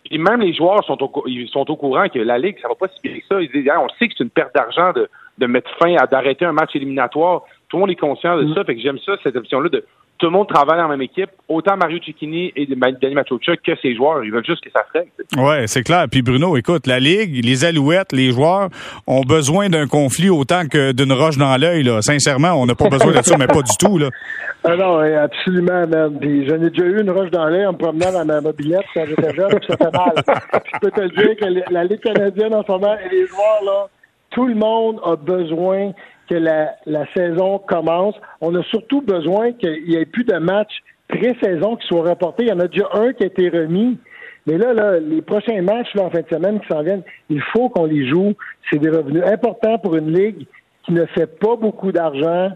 Et 0.09 0.17
même 0.17 0.41
les 0.41 0.53
joueurs 0.55 0.83
sont 0.85 0.97
au, 1.03 1.23
ils 1.27 1.49
sont 1.49 1.69
au 1.69 1.75
courant 1.75 2.09
que 2.09 2.17
la 2.17 2.39
Ligue, 2.39 2.57
ça 2.63 2.67
va 2.67 2.73
pas 2.73 2.87
si 2.87 2.99
bien 3.03 3.19
que 3.19 3.25
ça. 3.29 3.41
Ils 3.41 3.51
disent, 3.51 3.69
on 3.77 3.89
sait 3.99 4.07
que 4.07 4.15
c'est 4.17 4.23
une 4.23 4.31
perte 4.31 4.55
d'argent 4.55 4.91
de, 4.93 5.07
de 5.37 5.45
mettre 5.45 5.69
fin 5.77 5.95
à 5.97 6.07
d'arrêter 6.07 6.45
un 6.45 6.53
match 6.53 6.75
éliminatoire. 6.75 7.43
Tout 7.69 7.77
le 7.77 7.81
monde 7.81 7.91
est 7.91 7.95
conscient 7.95 8.37
de 8.37 8.43
mm. 8.43 8.55
ça. 8.55 8.63
Fait 8.63 8.75
que 8.75 8.81
j'aime 8.81 8.99
ça, 9.05 9.13
cette 9.23 9.35
option-là 9.35 9.69
de 9.69 9.83
tout 10.17 10.25
le 10.25 10.31
monde 10.31 10.47
travaille 10.47 10.77
dans 10.77 10.87
la 10.87 10.89
même 10.89 11.01
équipe. 11.01 11.29
Autant 11.47 11.77
Mario 11.77 11.99
Cicchini 12.03 12.51
et 12.55 12.65
Danny 12.65 13.13
Machocha 13.13 13.55
que 13.57 13.75
ses 13.81 13.95
joueurs. 13.95 14.23
Ils 14.23 14.31
veulent 14.31 14.45
juste 14.45 14.63
que 14.63 14.71
ça 14.71 14.83
fasse. 14.91 15.05
Ouais, 15.37 15.67
c'est 15.67 15.83
clair. 15.83 16.05
Puis 16.11 16.21
Bruno, 16.21 16.57
écoute, 16.57 16.87
la 16.87 16.99
Ligue, 16.99 17.45
les 17.45 17.65
Alouettes, 17.65 18.11
les 18.11 18.31
joueurs 18.31 18.69
ont 19.05 19.21
besoin 19.21 19.69
d'un 19.69 19.87
conflit 19.87 20.29
autant 20.29 20.67
que 20.67 20.91
d'une 20.91 21.13
roche 21.13 21.37
dans 21.37 21.55
l'œil. 21.57 21.83
Là. 21.83 22.01
Sincèrement, 22.01 22.53
on 22.53 22.65
n'a 22.65 22.75
pas 22.75 22.89
besoin 22.89 23.11
de 23.11 23.21
ça, 23.21 23.37
mais 23.37 23.47
pas 23.47 23.61
du 23.61 23.77
tout. 23.79 23.97
Là. 23.97 24.09
Ah 24.63 24.75
non, 24.75 24.99
absolument, 24.99 25.87
même. 25.87 26.19
Puis 26.19 26.45
j'en 26.45 26.55
ai 26.55 26.69
déjà 26.69 26.83
eu 26.83 26.99
une 26.99 27.11
roche 27.11 27.29
dans 27.29 27.45
l'œil 27.45 27.67
en 27.67 27.73
me 27.73 27.77
promenant 27.77 28.11
dans 28.11 28.25
ma 28.25 28.41
mobilette 28.41 28.83
quand 28.93 29.05
j'étais 29.07 29.33
jeune, 29.33 29.49
puis 29.49 29.67
ça 29.69 29.77
fait 29.77 29.95
mal. 29.95 30.13
je 30.73 30.79
peux 30.81 30.91
te 30.91 31.15
dire 31.15 31.35
que 31.37 31.71
la 31.71 31.83
Ligue 31.85 32.01
canadienne 32.01 32.53
en 32.53 32.63
ce 32.63 32.71
moment 32.71 32.95
et 32.95 33.07
les 33.07 33.27
joueurs, 33.27 33.63
là, 33.63 33.87
tout 34.31 34.45
le 34.45 34.55
monde 34.55 34.99
a 35.05 35.15
besoin 35.15 35.93
que 36.29 36.35
la, 36.35 36.75
saison 37.15 37.59
commence. 37.59 38.15
On 38.41 38.53
a 38.55 38.63
surtout 38.63 39.01
besoin 39.01 39.53
qu'il 39.53 39.85
n'y 39.85 39.95
ait 39.95 40.05
plus 40.05 40.23
de 40.23 40.37
matchs 40.37 40.83
pré-saison 41.07 41.77
qui 41.77 41.87
soient 41.87 42.09
reportés. 42.09 42.43
Il 42.43 42.49
y 42.49 42.53
en 42.53 42.59
a 42.59 42.67
déjà 42.67 42.89
un 42.93 43.13
qui 43.13 43.23
a 43.23 43.27
été 43.27 43.49
remis. 43.49 43.97
Mais 44.45 44.57
là, 44.57 44.73
là 44.73 44.99
les 44.99 45.21
prochains 45.21 45.61
matchs 45.61 45.93
là, 45.95 46.03
en 46.03 46.09
fin 46.09 46.21
de 46.21 46.27
semaine 46.29 46.59
qui 46.59 46.67
s'en 46.67 46.83
viennent, 46.83 47.03
il 47.29 47.41
faut 47.53 47.69
qu'on 47.69 47.85
les 47.85 48.07
joue. 48.09 48.33
C'est 48.69 48.79
des 48.79 48.89
revenus 48.89 49.23
importants 49.23 49.77
pour 49.79 49.95
une 49.95 50.13
ligue 50.13 50.45
qui 50.85 50.93
ne 50.93 51.05
fait 51.05 51.39
pas 51.39 51.55
beaucoup 51.55 51.91
d'argent. 51.91 52.51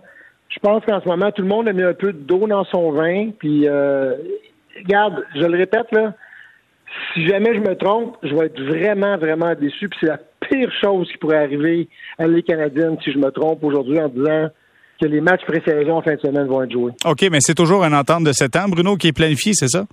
Je 0.49 0.59
pense 0.59 0.83
qu'en 0.85 1.01
ce 1.01 1.07
moment, 1.07 1.31
tout 1.31 1.41
le 1.41 1.47
monde 1.47 1.67
a 1.67 1.73
mis 1.73 1.83
un 1.83 1.93
peu 1.93 2.11
d'eau 2.11 2.45
dans 2.47 2.65
son 2.65 2.91
vin. 2.91 3.31
Puis, 3.39 3.67
euh, 3.67 4.15
regarde, 4.77 5.23
je 5.35 5.45
le 5.45 5.57
répète, 5.57 5.91
là, 5.91 6.13
si 7.13 7.25
jamais 7.27 7.55
je 7.55 7.59
me 7.59 7.75
trompe, 7.75 8.17
je 8.23 8.35
vais 8.35 8.47
être 8.47 8.61
vraiment, 8.61 9.17
vraiment 9.17 9.53
déçu. 9.55 9.87
Puis 9.87 9.99
c'est 10.01 10.07
la 10.07 10.19
pire 10.51 10.69
chose 10.83 11.07
qui 11.11 11.17
pourrait 11.17 11.43
arriver 11.43 11.87
à 12.17 12.27
la 12.27 12.41
canadienne 12.41 12.97
si 13.03 13.11
je 13.11 13.17
me 13.17 13.29
trompe 13.31 13.63
aujourd'hui 13.63 13.99
en 13.99 14.09
disant 14.09 14.49
que 15.01 15.07
les 15.07 15.21
matchs 15.21 15.45
pré-saison 15.47 15.97
en 15.97 16.01
fin 16.01 16.15
de 16.15 16.19
semaine 16.19 16.47
vont 16.47 16.61
être 16.61 16.71
joués. 16.71 16.91
OK, 17.05 17.25
mais 17.31 17.39
c'est 17.39 17.55
toujours 17.55 17.83
une 17.83 17.95
entente 17.95 18.23
de 18.23 18.33
7 18.33 18.55
ans, 18.57 18.65
Bruno, 18.67 18.95
qui 18.97 19.07
est 19.07 19.13
planifiée, 19.13 19.53
c'est 19.53 19.69
ça? 19.69 19.85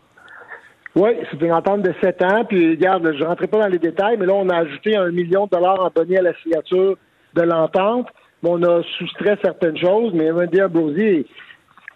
Oui, 0.94 1.10
c'est 1.30 1.40
une 1.40 1.52
entente 1.52 1.82
de 1.82 1.94
7 2.02 2.22
ans. 2.22 2.44
Puis, 2.44 2.70
regarde, 2.70 3.08
je 3.14 3.22
ne 3.22 3.28
rentrerai 3.28 3.46
pas 3.46 3.60
dans 3.60 3.68
les 3.68 3.78
détails, 3.78 4.16
mais 4.18 4.26
là, 4.26 4.34
on 4.34 4.48
a 4.48 4.56
ajouté 4.56 4.96
un 4.96 5.10
million 5.10 5.46
de 5.46 5.50
dollars 5.50 5.80
en 5.80 5.90
bonnet 5.94 6.18
à 6.18 6.22
la 6.22 6.34
signature 6.42 6.96
de 7.34 7.42
l'entente. 7.42 8.08
On 8.42 8.62
a 8.62 8.82
soustrait 8.98 9.38
certaines 9.42 9.78
choses, 9.78 10.12
mais 10.14 10.30
Wendy 10.30 10.58
Brosier, 10.70 11.26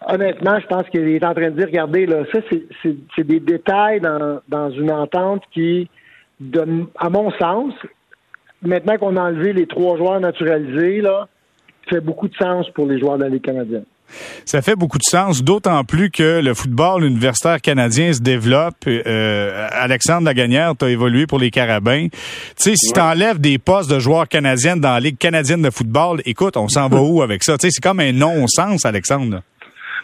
honnêtement, 0.07 0.59
je 0.59 0.67
pense 0.67 0.83
qu'il 0.89 1.07
est 1.07 1.25
en 1.25 1.33
train 1.33 1.51
de 1.51 1.57
dire, 1.57 1.67
regardez, 1.67 2.05
là, 2.05 2.23
ça, 2.33 2.39
c'est 2.81 3.23
des 3.23 3.39
détails 3.39 3.99
dans, 4.01 4.39
dans 4.47 4.69
une 4.71 4.91
entente 4.91 5.43
qui, 5.53 5.89
à 6.99 7.09
mon 7.09 7.31
sens, 7.31 7.73
maintenant 8.63 8.97
qu'on 8.97 9.15
a 9.17 9.21
enlevé 9.21 9.53
les 9.53 9.67
trois 9.67 9.97
joueurs 9.97 10.19
naturalisés, 10.19 11.01
là, 11.01 11.27
fait 11.89 12.01
beaucoup 12.01 12.27
de 12.27 12.35
sens 12.35 12.69
pour 12.71 12.85
les 12.85 12.99
joueurs 12.99 13.17
de 13.17 13.23
la 13.23 13.29
Ligue 13.29 13.43
canadienne. 13.43 13.85
Ça 14.45 14.61
fait 14.61 14.75
beaucoup 14.75 14.97
de 14.97 15.03
sens, 15.03 15.43
d'autant 15.43 15.83
plus 15.83 16.11
que 16.11 16.41
le 16.41 16.53
football 16.53 17.03
universitaire 17.03 17.59
canadien 17.61 18.13
se 18.13 18.21
développe. 18.21 18.75
Euh, 18.87 19.67
Alexandre 19.71 20.25
Lagagnère, 20.25 20.73
tu 20.77 20.85
as 20.85 20.89
évolué 20.89 21.25
pour 21.25 21.39
les 21.39 21.49
Carabins. 21.49 22.07
Tu 22.09 22.17
sais, 22.57 22.73
si 22.75 22.91
tu 22.91 22.99
enlèves 22.99 23.39
des 23.39 23.57
postes 23.57 23.89
de 23.89 23.99
joueurs 23.99 24.27
canadiens 24.27 24.77
dans 24.77 24.93
la 24.93 24.99
Ligue 24.99 25.17
canadienne 25.17 25.61
de 25.61 25.69
football, 25.71 26.21
écoute, 26.25 26.57
on 26.57 26.67
s'en 26.67 26.89
va 26.89 27.01
où 27.01 27.21
avec 27.21 27.43
ça? 27.43 27.57
Tu 27.57 27.67
sais, 27.67 27.71
c'est 27.71 27.81
comme 27.81 27.99
un 27.99 28.11
non-sens, 28.11 28.85
Alexandre. 28.85 29.41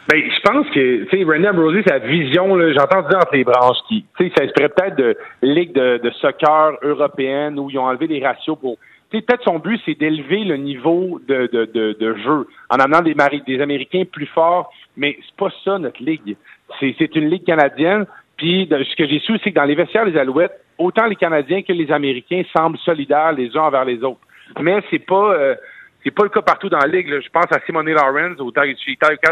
Ben, 0.08 0.24
je 0.24 0.40
pense 0.42 0.68
que, 0.70 1.04
tu 1.04 1.10
sais, 1.10 1.24
Randy 1.24 1.48
Ambrosey, 1.48 1.84
sa 1.88 2.00
vision, 2.00 2.58
j'entends 2.72 3.08
dire 3.08 3.18
entre 3.18 3.36
les 3.36 3.44
branches 3.44 3.78
qui, 3.88 4.06
tu 4.18 4.26
sais, 4.26 4.32
ça 4.36 4.44
inspirait 4.44 4.70
peut-être 4.70 4.96
de 4.96 5.18
ligue 5.42 5.74
de, 5.74 6.10
soccer 6.20 6.78
européenne 6.82 7.60
où 7.60 7.70
ils 7.70 7.78
ont 7.78 7.86
enlevé 7.86 8.08
les 8.08 8.26
ratios 8.26 8.58
pour, 8.60 8.78
tu 9.12 9.18
sais, 9.18 9.24
peut-être 9.24 9.44
son 9.44 9.60
but, 9.60 9.80
c'est 9.86 9.98
d'élever 10.00 10.44
le 10.46 10.58
niveau 10.58 11.20
de, 11.28 11.48
de, 11.52 11.96
de, 12.00 12.16
jeu 12.16 12.48
en 12.70 12.78
amenant 12.78 13.02
des, 13.02 13.16
des 13.46 13.62
Américains 13.62 14.04
plus 14.12 14.26
forts, 14.28 14.72
mais 14.98 15.18
c'est 15.22 15.36
pas 15.36 15.50
ça 15.64 15.78
notre 15.78 16.02
ligue. 16.04 16.36
C'est 16.80 17.16
une 17.16 17.30
ligue 17.30 17.46
canadienne. 17.46 18.06
Puis, 18.38 18.68
ce 18.70 18.96
que 18.96 19.08
j'ai 19.08 19.20
su, 19.20 19.38
c'est 19.44 19.52
que 19.52 19.56
dans 19.56 19.66
les 19.66 19.76
vestiaires 19.76 20.06
des 20.06 20.18
Alouettes, 20.18 20.54
autant 20.78 21.06
les 21.06 21.16
Canadiens 21.16 21.62
que 21.62 21.74
les 21.74 21.92
Américains 21.92 22.44
semblent 22.56 22.78
solidaires 22.80 23.34
les 23.34 23.56
uns 23.56 23.64
envers 23.64 23.86
les 23.86 24.04
autres. 24.04 24.22
Mais 24.62 24.82
c'est 24.90 25.06
pas, 25.06 25.34
euh, 25.34 25.56
c'est 26.04 26.12
pas 26.12 26.24
le 26.24 26.30
cas 26.30 26.42
partout 26.42 26.70
dans 26.70 26.80
la 26.80 26.88
ligue. 26.88 27.08
Je 27.08 27.30
pense 27.30 27.52
à 27.52 27.60
Simone 27.66 27.90
Lawrence 27.90 28.40
au 28.40 28.52
Tyler 28.52 28.76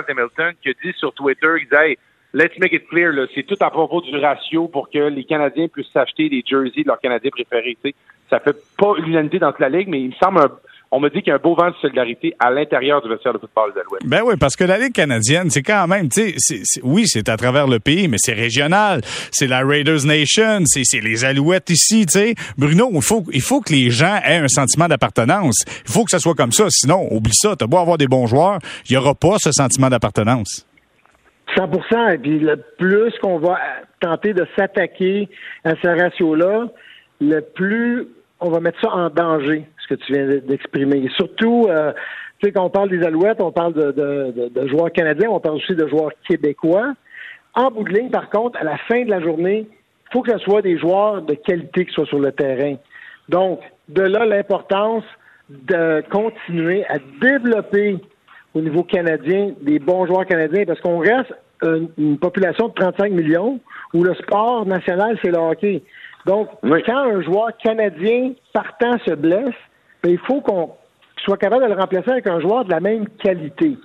Hamilton 0.08 0.54
qui 0.62 0.70
a 0.70 0.74
dit 0.84 0.94
sur 0.98 1.14
Twitter, 1.14 1.56
il 1.62 1.68
disait 1.70 1.98
let's 2.34 2.58
make 2.60 2.74
it 2.74 2.88
clear, 2.90 3.14
c'est 3.34 3.44
tout 3.44 3.58
à 3.62 3.70
propos 3.70 4.02
du 4.02 4.16
ratio 4.18 4.68
pour 4.68 4.90
que 4.90 5.00
les 5.00 5.24
Canadiens 5.24 5.68
puissent 5.68 5.92
s'acheter 5.92 6.30
des 6.30 6.44
jerseys 6.46 6.84
de 6.84 6.88
leurs 6.88 7.00
Canadiens 7.00 7.32
préférés. 7.32 7.78
Ça 7.84 7.92
Ça 8.30 8.40
fait 8.40 8.58
pas 8.78 8.94
l'unanimité 8.98 9.40
dans 9.40 9.52
toute 9.52 9.62
la 9.62 9.70
ligue, 9.70 9.88
mais 9.88 10.02
il 10.02 10.10
me 10.10 10.16
semble 10.16 10.40
un, 10.40 10.52
on 10.92 11.00
me 11.00 11.10
dit 11.10 11.22
qu'il 11.22 11.28
y 11.28 11.32
a 11.32 11.36
un 11.36 11.40
beau 11.40 11.56
vent 11.56 11.70
de 11.70 11.76
solidarité 11.82 12.34
à 12.40 12.50
l'intérieur 12.50 13.02
du 13.02 13.10
vestiaire 13.10 13.34
de 13.34 13.40
football 13.40 13.74
de 13.74 13.82
l'Ouest. 13.82 14.08
Ben 14.08 14.22
oui, 14.26 14.36
parce 14.40 14.56
que 14.56 14.64
la 14.64 14.78
Ligue 14.78 14.94
canadienne, 14.94 15.50
c'est 15.50 15.64
quand 15.64 15.88
même, 15.88 16.08
tu 16.10 16.34
sais, 16.38 16.62
oui, 16.84 17.08
c'est 17.08 17.28
à 17.30 17.36
travers 17.36 17.68
le 17.68 17.80
pays, 17.80 18.08
mais 18.08 18.18
c'est 18.20 18.34
régional. 18.34 19.02
C'est 19.32 19.48
la 19.48 19.66
Raiders 19.66 20.06
Nation, 20.06 20.64
c'est 20.66 21.02
les 21.02 21.26
Alouettes 21.26 21.70
ici, 21.70 22.06
tu 22.06 22.20
sais. 22.20 22.36
Bruno, 22.58 22.90
il 22.94 23.02
faut, 23.02 23.24
il 23.34 23.42
faut 23.42 23.62
que 23.62 23.74
les 23.74 23.90
gens 23.90 24.20
aient 24.26 24.38
un 24.38 24.48
sentiment 24.48 24.88
d'appartenance. 24.88 25.66
Il 25.86 25.92
faut 25.92 26.06
que 26.06 26.12
ça 26.12 26.20
soit 26.20 26.36
comme 26.36 26.52
ça. 26.52 26.66
Sinon, 26.70 27.08
oublie 27.12 27.36
ça. 27.36 27.56
T'as 27.58 27.68
beau 27.68 27.78
avoir 27.78 27.98
des 27.98 28.08
bons 28.08 28.28
joueurs, 28.28 28.60
il 28.90 28.94
n'y 28.94 28.98
aura 28.98 29.14
pas 29.14 29.38
ce 29.40 29.52
sentiment 29.52 29.90
d'appartenance. 29.90 30.66
100 31.56 32.10
Et 32.10 32.18
puis 32.18 32.40
le 32.40 32.58
plus 32.78 33.14
qu'on 33.22 33.40
va 33.40 33.58
tenter 34.00 34.34
de 34.34 34.46
s'attaquer 34.58 35.28
à 35.64 35.72
ce 35.82 35.88
ratio-là, 35.88 36.68
le 37.20 37.42
plus 37.42 38.08
on 38.40 38.50
va 38.50 38.60
mettre 38.60 38.80
ça 38.82 38.90
en 38.90 39.10
danger 39.10 39.66
que 39.88 39.96
tu 39.96 40.14
viens 40.14 40.28
d'exprimer. 40.48 41.10
Surtout, 41.16 41.68
euh, 41.70 41.92
tu 42.40 42.48
sais, 42.48 42.52
quand 42.52 42.66
on 42.66 42.70
parle 42.70 42.90
des 42.90 43.04
Alouettes, 43.04 43.42
on 43.42 43.52
parle 43.52 43.74
de, 43.74 44.68
joueurs 44.68 44.92
canadiens, 44.92 45.30
on 45.30 45.40
parle 45.40 45.56
aussi 45.56 45.76
de 45.76 45.88
joueurs 45.88 46.12
québécois. 46.28 46.94
En 47.56 47.72
bout 47.72 47.84
de 47.84 47.90
ligne, 47.90 48.10
par 48.10 48.30
contre, 48.30 48.60
à 48.60 48.64
la 48.64 48.78
fin 48.78 49.04
de 49.04 49.10
la 49.10 49.20
journée, 49.20 49.66
il 49.70 50.14
faut 50.14 50.22
que 50.22 50.32
ce 50.32 50.38
soit 50.40 50.62
des 50.62 50.78
joueurs 50.78 51.22
de 51.24 51.34
qualité 51.34 51.86
qui 51.86 51.94
soient 51.94 52.06
sur 52.06 52.20
le 52.20 52.32
terrain. 52.32 52.76
Donc, 53.30 53.60
de 53.90 54.04
là 54.04 54.26
l'importance 54.26 55.04
de 55.50 56.04
continuer 56.12 56.86
à 56.88 56.98
développer 57.22 57.98
au 58.54 58.62
niveau 58.62 58.84
canadien 58.84 59.54
des 59.62 59.80
bons 59.80 60.06
joueurs 60.06 60.26
canadiens 60.26 60.66
parce 60.66 60.80
qu'on 60.82 61.00
reste 61.00 61.34
une, 61.64 61.90
une, 61.98 62.18
population 62.20 62.68
de 62.68 62.74
35 62.74 63.12
millions 63.12 63.60
où 63.94 64.04
le 64.04 64.14
sport 64.16 64.66
national, 64.66 65.18
c'est 65.24 65.32
le 65.32 65.38
hockey. 65.38 65.82
Donc, 66.26 66.50
quand 66.62 66.98
un 66.98 67.22
joueur 67.22 67.56
canadien 67.58 68.34
partant 68.54 68.98
se 69.06 69.14
blesse, 69.14 69.56
ben, 70.04 70.12
il 70.12 70.20
faut 70.20 70.42
qu'on 70.42 70.72
soit 71.18 71.38
capable 71.38 71.64
de 71.64 71.74
le 71.74 71.80
remplacer 71.80 72.12
avec 72.12 72.28
un 72.28 72.40
joueur 72.40 72.66
de 72.66 72.72
la 72.72 72.80
même 72.80 73.08
qualité. 73.24 73.78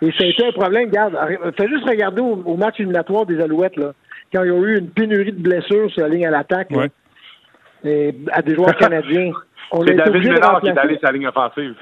Et 0.00 0.12
ça 0.12 0.24
a 0.24 0.26
été 0.26 0.46
un 0.46 0.52
problème. 0.52 0.88
Regarde, 0.88 1.16
fais 1.56 1.68
juste 1.68 1.88
regarder 1.88 2.22
au, 2.22 2.56
match 2.56 2.78
éliminatoire 2.78 3.26
des 3.26 3.40
Alouettes, 3.40 3.76
là, 3.76 3.92
quand 4.32 4.44
il 4.44 4.48
y 4.48 4.52
a 4.52 4.56
eu 4.56 4.78
une 4.78 4.90
pénurie 4.90 5.32
de 5.32 5.42
blessures 5.42 5.90
sur 5.90 6.02
la 6.02 6.08
ligne 6.08 6.26
à 6.26 6.30
l'attaque 6.30 6.72
à 6.72 8.42
des 8.42 8.54
joueurs 8.54 8.76
canadiens. 8.78 9.32
C'est 9.86 9.94
David 9.94 10.32
Ménard 10.32 10.60
qui 10.60 10.68
est 10.68 10.78
allé 10.78 10.98
sa 11.02 11.12
ligne 11.12 11.28
offensive. 11.28 11.74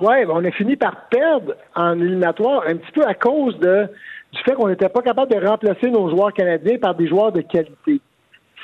Oui, 0.00 0.16
on 0.28 0.44
a 0.44 0.50
fini 0.52 0.76
par 0.76 1.08
perdre 1.08 1.54
en 1.74 2.00
éliminatoire 2.00 2.64
un 2.66 2.76
petit 2.76 2.92
peu 2.92 3.04
à 3.04 3.14
cause 3.14 3.58
de, 3.58 3.86
du 4.32 4.42
fait 4.42 4.54
qu'on 4.54 4.68
n'était 4.68 4.88
pas 4.88 5.02
capable 5.02 5.30
de 5.30 5.46
remplacer 5.46 5.90
nos 5.90 6.08
joueurs 6.08 6.32
canadiens 6.32 6.78
par 6.78 6.94
des 6.94 7.06
joueurs 7.06 7.32
de 7.32 7.42
qualité. 7.42 8.00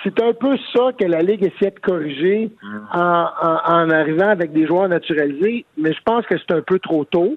C'est 0.07 0.23
un 0.23 0.33
peu 0.33 0.57
ça 0.73 0.93
que 0.99 1.05
la 1.05 1.21
Ligue 1.21 1.43
essaie 1.43 1.73
de 1.73 1.81
corriger 1.81 2.53
mm. 2.63 2.79
en, 2.93 3.29
en, 3.67 3.91
arrivant 3.91 4.29
avec 4.29 4.53
des 4.53 4.65
joueurs 4.65 4.89
naturalisés, 4.89 5.67
mais 5.77 5.93
je 5.93 6.01
pense 6.05 6.25
que 6.27 6.37
c'est 6.39 6.55
un 6.55 6.63
peu 6.63 6.79
trop 6.79 7.05
tôt. 7.05 7.37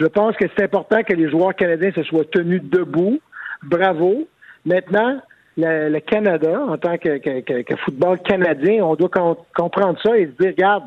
Je 0.00 0.06
pense 0.06 0.36
que 0.36 0.46
c'est 0.56 0.64
important 0.64 1.02
que 1.04 1.12
les 1.12 1.30
joueurs 1.30 1.54
canadiens 1.54 1.92
se 1.92 2.02
soient 2.02 2.24
tenus 2.24 2.62
debout. 2.62 3.20
Bravo. 3.62 4.26
Maintenant, 4.66 5.20
le, 5.56 5.98
Canada, 6.00 6.60
en 6.68 6.76
tant 6.76 6.98
que, 6.98 7.18
que, 7.18 7.76
football 7.84 8.18
canadien, 8.20 8.84
on 8.84 8.96
doit 8.96 9.10
comprendre 9.54 9.98
ça 10.02 10.16
et 10.16 10.26
se 10.26 10.42
dire, 10.42 10.52
regarde, 10.56 10.84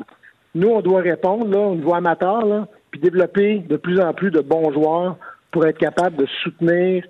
nous, 0.54 0.68
on 0.68 0.80
doit 0.82 1.00
répondre 1.00 1.48
là, 1.48 1.60
au 1.60 1.74
niveau 1.74 1.94
amateur, 1.94 2.44
là, 2.44 2.66
puis 2.90 3.00
développer 3.00 3.58
de 3.58 3.76
plus 3.76 4.00
en 4.00 4.12
plus 4.12 4.30
de 4.30 4.40
bons 4.40 4.70
joueurs 4.72 5.16
pour 5.50 5.66
être 5.66 5.78
capable 5.78 6.16
de 6.16 6.26
soutenir 6.42 7.04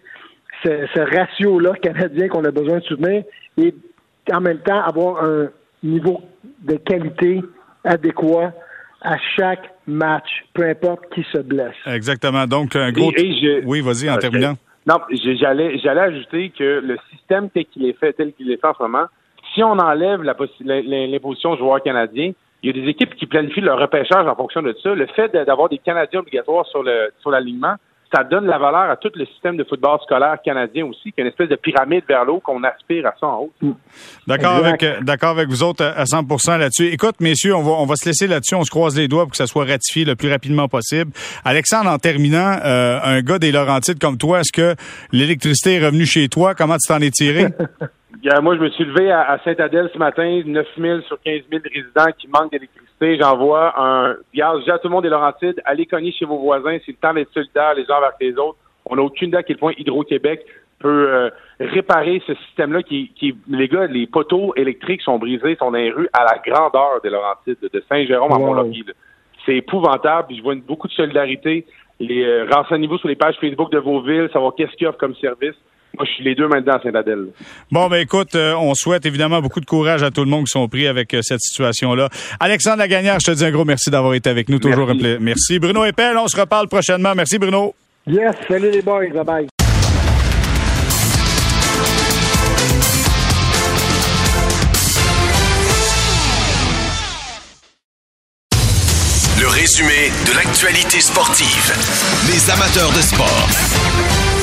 ce, 0.63 0.87
ce 0.95 1.01
ratio-là 1.01 1.73
canadien 1.75 2.29
qu'on 2.29 2.45
a 2.45 2.53
besoin 2.53 2.79
de 2.79 2.85
soutenir 2.85 3.25
et 3.59 3.75
en 4.31 4.41
même 4.41 4.59
temps 4.59 4.81
avoir 4.81 5.25
un 5.25 5.49
niveau 5.83 6.21
de 6.61 6.77
qualité 6.77 7.43
adéquat 7.85 8.53
à 9.03 9.17
chaque 9.37 9.73
match, 9.87 10.45
peu 10.55 10.69
importe 10.69 11.09
qui 11.13 11.25
se 11.33 11.39
blesse. 11.39 11.75
Exactement. 11.87 12.47
Donc, 12.47 12.77
un 12.77 12.93
gros. 12.93 13.13
oui, 13.65 13.81
vas-y, 13.81 14.09
en 14.09 14.19
terminant. 14.19 14.55
Non, 14.87 14.97
j'allais, 15.11 15.79
j'allais 15.79 16.01
ajouter 16.01 16.53
que 16.57 16.81
le 16.81 16.99
système 17.11 17.51
tel 17.51 17.67
qu'il 17.67 17.87
est 17.87 17.99
fait, 17.99 18.13
tel 18.13 18.33
qu'il 18.33 18.51
est 18.51 18.61
fait 18.61 18.67
en 18.67 18.75
ce 18.75 18.83
moment, 18.83 19.07
si 19.55 19.63
on 19.63 19.79
enlève 19.79 20.23
l'imposition 20.23 21.57
joueurs 21.57 21.83
canadiens, 21.83 22.33
il 22.63 22.77
y 22.77 22.79
a 22.81 22.83
des 22.83 22.89
équipes 22.89 23.15
qui 23.17 23.27
planifient 23.27 23.61
leur 23.61 23.79
repêchage 23.79 24.27
en 24.27 24.37
fonction 24.37 24.63
de 24.63 24.75
ça. 24.83 24.95
Le 24.95 25.07
fait 25.07 25.33
d'avoir 25.33 25.69
des 25.69 25.79
Canadiens 25.79 26.21
obligatoires 26.21 26.67
sur 26.67 26.83
le 26.83 27.13
sur 27.21 27.31
l'alignement, 27.31 27.75
ça 28.12 28.25
donde 28.25 28.44
la 28.44 28.59
valeur 28.59 28.90
à 28.90 28.96
tout 28.96 29.11
le 29.14 29.25
système 29.27 29.57
de 29.57 29.64
football 29.64 29.98
scolaire 30.03 30.37
canadien 30.44 30.87
aussi, 30.87 31.12
qui 31.12 31.20
est 31.20 31.22
une 31.22 31.29
espèce 31.29 31.48
de 31.48 31.57
pyramide 31.57 32.05
vers 32.09 32.25
l'eau 32.25 32.40
qu'on 32.40 32.62
aspire 32.64 33.07
à 33.07 33.14
ça 33.18 33.27
en 33.27 33.40
haut. 33.40 33.53
Mm. 33.61 33.72
D'accord 34.27 34.53
avec, 34.53 34.83
euh, 34.83 35.01
d'accord 35.01 35.31
avec 35.31 35.48
vous 35.48 35.62
autres 35.62 35.85
à 35.85 36.05
100% 36.05 36.59
là-dessus. 36.59 36.87
Écoute, 36.87 37.16
messieurs, 37.20 37.55
on 37.55 37.62
va, 37.62 37.72
on 37.72 37.87
va 37.87 37.96
se 37.96 38.09
laisser 38.09 38.27
là-dessus. 38.27 38.55
On 38.55 38.64
se 38.64 38.70
croise 38.70 38.96
les 38.96 39.09
doigts 39.09 39.25
pour 39.25 39.33
que 39.33 39.37
ça 39.37 39.46
soit 39.46 39.64
ratifié 39.64 40.05
le 40.05 40.14
plus 40.14 40.31
rapidement 40.31 40.68
possible. 40.68 41.12
Alexandre, 41.44 41.90
en 41.90 41.98
terminant, 41.98 42.59
euh, 42.64 42.98
un 43.03 43.20
gars 43.22 43.38
des 43.38 43.53
Laurentides 43.53 43.98
comme 43.98 44.18
toi, 44.18 44.40
est-ce 44.40 44.53
que 44.53 44.75
l'électricité 45.12 45.77
est 45.77 45.85
revenue 45.85 46.07
chez 46.07 46.29
toi? 46.29 46.55
Comment 46.55 46.77
tu 46.77 46.88
t'en 46.88 47.01
es 47.01 47.11
tiré? 47.11 47.46
Moi, 48.42 48.57
je 48.57 48.61
me 48.61 48.70
suis 48.70 48.85
levé 48.85 49.11
à, 49.11 49.38
Saint-Adèle 49.44 49.90
ce 49.92 49.98
matin, 49.98 50.42
9 50.44 50.66
000 50.79 51.01
sur 51.03 51.20
15 51.22 51.42
000 51.51 51.62
résidents 51.64 52.12
qui 52.16 52.29
manquent 52.29 52.53
d'électricité. 52.53 52.91
J'envoie 53.03 53.75
un 53.77 54.17
gaz. 54.35 54.61
Déjà, 54.61 54.79
tout 54.79 54.88
le 54.88 54.95
monde 54.95 55.07
est 55.07 55.11
Laurentide. 55.11 55.61
Allez 55.65 55.87
cogner 55.87 56.12
chez 56.12 56.25
vos 56.25 56.38
voisins. 56.38 56.79
C'est 56.87 56.93
le 56.93 56.99
temps 56.99 57.12
d'être 57.12 57.33
solidaires 57.33 57.75
les 57.75 57.91
uns 57.91 57.97
avec 57.97 58.15
les 58.21 58.37
autres. 58.38 58.59
On 58.87 58.97
n'a 58.97 59.03
aucune 59.03 59.29
idée 59.29 59.38
à 59.38 59.43
quel 59.43 59.59
point 59.59 59.73
Hydro-Québec 59.77 60.45
peut 60.79 61.09
euh, 61.09 61.31
réparer 61.61 62.23
ce 62.27 62.35
système-là 62.35 62.83
qui, 62.83 63.12
qui, 63.15 63.37
les 63.49 63.69
gars, 63.69 63.87
les 63.87 64.07
poteaux 64.07 64.53
électriques 64.57 65.03
sont 65.03 65.19
brisés, 65.19 65.57
sont 65.57 65.71
dans 65.71 65.79
les 65.79 65.91
rues 65.91 66.09
à 66.12 66.25
la 66.25 66.38
grandeur 66.45 67.01
des 67.03 67.11
Laurentides, 67.11 67.59
de 67.61 67.85
Saint-Jérôme 67.88 68.33
à 68.33 68.38
Mont-Laurier. 68.38 68.85
C'est 69.47 69.57
épouvantable. 69.57 70.35
Je 70.37 70.43
vois 70.43 70.55
beaucoup 70.55 70.88
de 70.88 70.93
solidarité. 70.93 71.67
Les 72.01 72.25
euh, 72.25 72.47
renseignez-vous 72.51 72.99
sur 72.99 73.09
les 73.09 73.17
pages 73.17 73.37
Facebook 73.41 73.71
de 73.71 73.79
vos 73.79 74.01
villes, 74.01 74.29
savoir 74.33 74.55
qu'est-ce 74.57 74.73
qu'il 74.73 74.87
y 74.87 74.91
a 74.91 74.93
comme 74.93 75.15
service. 75.17 75.55
Moi, 75.96 76.07
je 76.07 76.12
suis 76.12 76.24
les 76.24 76.35
deux 76.35 76.48
maintenant 76.48 76.74
à 76.74 76.83
Saint-Adèle. 76.83 77.26
Bon, 77.70 77.88
ben 77.88 77.98
écoute, 77.98 78.35
euh, 78.35 78.55
on 78.55 78.74
souhaite 78.74 79.05
évidemment 79.05 79.40
beaucoup 79.42 79.61
de 79.61 79.66
courage 79.66 80.02
à 80.02 80.11
tout 80.11 80.24
le 80.24 80.31
monde 80.31 80.46
qui 80.46 80.52
sont 80.52 80.66
pris 80.68 80.87
avec 80.87 81.12
euh, 81.12 81.20
cette 81.22 81.40
situation-là. 81.40 82.09
Alexandre 82.40 82.78
Lagagnère, 82.78 83.18
je 83.20 83.31
te 83.31 83.37
dis 83.37 83.44
un 83.44 83.50
gros 83.50 83.64
merci 83.64 83.90
d'avoir 83.90 84.14
été 84.14 84.31
avec 84.31 84.48
nous. 84.48 84.59
Toujours 84.59 84.88
un 84.88 84.96
plaisir. 84.96 85.18
Merci. 85.20 85.59
Bruno 85.59 85.85
Epel, 85.85 86.16
on 86.16 86.28
se 86.28 86.40
reparle 86.40 86.68
prochainement. 86.68 87.14
Merci, 87.14 87.38
Bruno. 87.38 87.74
Yes, 88.07 88.35
salut 88.48 88.70
les 88.70 88.83
boys. 88.83 89.09
Bye-bye. 89.09 89.48
Le 99.40 99.48
résumé 99.48 100.11
de 100.26 100.37
l'actualité 100.37 101.00
sportive. 101.00 101.72
Les 102.28 102.50
amateurs 102.50 102.90
de 102.92 103.00
sport. 103.02 104.41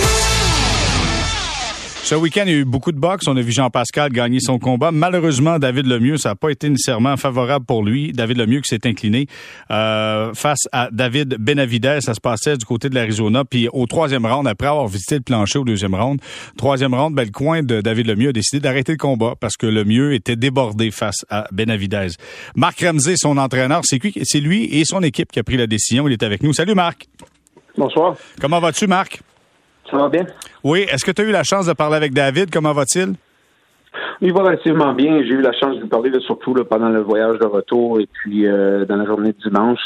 Ce 2.09 2.15
week-end, 2.15 2.45
il 2.47 2.51
y 2.51 2.55
a 2.55 2.57
eu 2.57 2.65
beaucoup 2.65 2.91
de 2.91 2.97
boxe. 2.97 3.27
On 3.27 3.37
a 3.37 3.41
vu 3.41 3.51
Jean-Pascal 3.51 4.11
gagner 4.11 4.39
son 4.39 4.57
combat. 4.57 4.89
Malheureusement, 4.91 5.59
David 5.59 5.85
Lemieux, 5.85 6.17
ça 6.17 6.29
n'a 6.29 6.35
pas 6.35 6.49
été 6.49 6.67
nécessairement 6.67 7.17
favorable 7.17 7.67
pour 7.67 7.83
lui. 7.83 8.13
David 8.13 8.37
Lemieux 8.39 8.61
qui 8.61 8.69
s'est 8.69 8.87
incliné 8.87 9.27
euh, 9.69 10.33
face 10.33 10.67
à 10.71 10.89
David 10.91 11.35
Benavidez. 11.39 11.99
Ça 12.01 12.15
se 12.15 12.19
passait 12.19 12.57
du 12.57 12.65
côté 12.65 12.89
de 12.89 12.95
l'Arizona. 12.95 13.45
Puis 13.45 13.67
au 13.71 13.85
troisième 13.85 14.25
round, 14.25 14.47
après 14.47 14.65
avoir 14.65 14.87
visité 14.87 15.17
le 15.17 15.21
plancher 15.21 15.59
au 15.59 15.63
deuxième 15.63 15.93
round, 15.93 16.19
troisième 16.57 16.95
round, 16.95 17.13
ben, 17.13 17.25
le 17.25 17.31
coin 17.31 17.61
de 17.61 17.79
David 17.79 18.07
Lemieux 18.07 18.29
a 18.29 18.33
décidé 18.33 18.59
d'arrêter 18.59 18.93
le 18.93 18.97
combat 18.97 19.35
parce 19.39 19.55
que 19.55 19.67
Lemieux 19.67 20.15
était 20.15 20.35
débordé 20.35 20.89
face 20.89 21.27
à 21.29 21.45
Benavidez. 21.51 22.07
Marc 22.55 22.81
Ramsey, 22.81 23.17
son 23.17 23.37
entraîneur, 23.37 23.81
c'est 23.83 24.01
lui, 24.01 24.15
c'est 24.23 24.39
lui 24.39 24.63
et 24.79 24.83
son 24.83 25.03
équipe 25.03 25.31
qui 25.31 25.37
a 25.37 25.43
pris 25.43 25.57
la 25.57 25.67
décision. 25.67 26.07
Il 26.07 26.13
est 26.13 26.23
avec 26.23 26.41
nous. 26.41 26.53
Salut 26.53 26.73
Marc. 26.73 27.07
Bonsoir. 27.77 28.15
Comment 28.41 28.59
vas-tu, 28.59 28.87
Marc? 28.87 29.21
Ça 29.91 29.97
va 29.97 30.09
bien? 30.09 30.25
Oui. 30.63 30.85
Est-ce 30.91 31.05
que 31.05 31.11
tu 31.11 31.21
as 31.21 31.25
eu 31.25 31.31
la 31.31 31.43
chance 31.43 31.65
de 31.65 31.73
parler 31.73 31.95
avec 31.95 32.13
David? 32.13 32.51
Comment 32.51 32.73
va-t-il? 32.73 33.13
Il 34.21 34.33
va 34.33 34.41
relativement 34.41 34.93
bien. 34.93 35.21
J'ai 35.23 35.33
eu 35.33 35.41
la 35.41 35.53
chance 35.53 35.75
de 35.75 35.81
lui 35.81 35.87
parler 35.87 36.11
surtout 36.19 36.53
pendant 36.69 36.89
le 36.89 37.01
voyage 37.01 37.39
de 37.39 37.45
retour 37.45 37.99
et 37.99 38.07
puis 38.11 38.45
euh, 38.45 38.85
dans 38.85 38.97
la 38.97 39.05
journée 39.05 39.31
de 39.31 39.49
dimanche. 39.49 39.79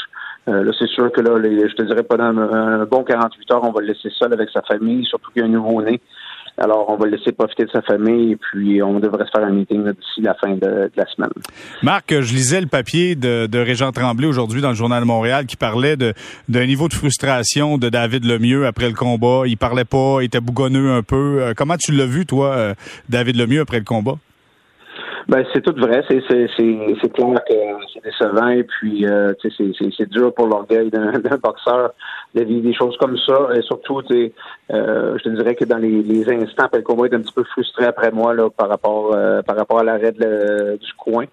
Euh, 0.48 0.62
là, 0.62 0.72
c'est 0.78 0.88
sûr 0.88 1.10
que 1.10 1.20
là, 1.22 1.40
je 1.42 1.74
te 1.74 1.82
dirais 1.82 2.02
pendant 2.02 2.24
un, 2.24 2.84
bon 2.84 3.02
48 3.02 3.50
heures, 3.52 3.64
on 3.64 3.72
va 3.72 3.80
le 3.80 3.86
laisser 3.88 4.10
seul 4.10 4.32
avec 4.32 4.50
sa 4.50 4.60
famille, 4.62 5.04
surtout 5.06 5.30
qu'il 5.30 5.40
y 5.40 5.44
a 5.44 5.48
un 5.48 5.52
nouveau-né. 5.52 6.00
Alors, 6.56 6.86
on 6.88 6.96
va 6.96 7.06
laisser 7.06 7.32
profiter 7.32 7.64
de 7.64 7.70
sa 7.70 7.82
famille 7.82 8.32
et 8.32 8.36
puis 8.36 8.80
on 8.82 9.00
devrait 9.00 9.24
se 9.26 9.30
faire 9.30 9.46
un 9.46 9.52
meeting 9.52 9.82
d'ici 9.84 10.20
la 10.20 10.34
fin 10.34 10.54
de, 10.54 10.90
la 10.94 11.06
semaine. 11.06 11.30
Marc, 11.82 12.20
je 12.20 12.32
lisais 12.32 12.60
le 12.60 12.68
papier 12.68 13.16
de, 13.16 13.46
de 13.46 13.58
Régent 13.58 13.90
Tremblay 13.90 14.26
aujourd'hui 14.26 14.60
dans 14.60 14.68
le 14.68 14.74
Journal 14.74 15.02
de 15.02 15.06
Montréal 15.06 15.46
qui 15.46 15.56
parlait 15.56 15.96
d'un 15.96 16.66
niveau 16.66 16.88
de 16.88 16.94
frustration 16.94 17.76
de 17.76 17.88
David 17.88 18.24
Lemieux 18.24 18.66
après 18.66 18.88
le 18.88 18.94
combat. 18.94 19.42
Il 19.46 19.56
parlait 19.56 19.84
pas, 19.84 20.18
il 20.20 20.26
était 20.26 20.40
bougonneux 20.40 20.92
un 20.92 21.02
peu. 21.02 21.42
Euh, 21.42 21.54
comment 21.56 21.76
tu 21.76 21.92
l'as 21.92 22.06
vu, 22.06 22.24
toi, 22.24 22.52
euh, 22.52 22.74
David 23.08 23.36
Lemieux, 23.36 23.60
après 23.60 23.78
le 23.78 23.84
combat? 23.84 24.16
Ben, 25.28 25.44
c'est 25.52 25.62
tout 25.62 25.74
vrai. 25.76 26.02
C'est, 26.08 26.22
c'est, 26.28 26.48
c'est, 26.56 27.12
clair 27.12 27.40
que 27.48 27.54
c'est 27.92 28.04
décevant 28.04 28.48
et 28.48 28.64
puis 28.64 29.06
euh, 29.06 29.32
c'est, 29.40 29.50
c'est, 29.96 30.08
dur 30.10 30.34
pour 30.34 30.46
l'orgueil 30.46 30.90
d'un, 30.92 31.12
boxeur 31.42 31.92
de 32.34 32.42
vivre 32.42 32.62
des 32.62 32.74
choses 32.74 32.96
comme 32.98 33.16
ça. 33.18 33.48
Et 33.54 33.62
surtout, 33.62 34.00
euh, 34.10 34.28
je 35.18 35.22
te 35.22 35.28
dirais 35.30 35.54
que 35.54 35.64
dans 35.64 35.78
les, 35.78 36.02
les 36.02 36.28
instants 36.30 36.68
il 36.72 36.78
est 36.78 37.14
un 37.14 37.20
petit 37.20 37.32
peu 37.32 37.44
frustré 37.44 37.86
après 37.86 38.10
moi 38.10 38.34
là, 38.34 38.50
par 38.50 38.68
rapport 38.68 39.14
euh, 39.14 39.40
par 39.42 39.56
rapport 39.56 39.78
à 39.78 39.84
l'arrêt 39.84 40.12
du 40.12 40.92
coin. 40.98 41.24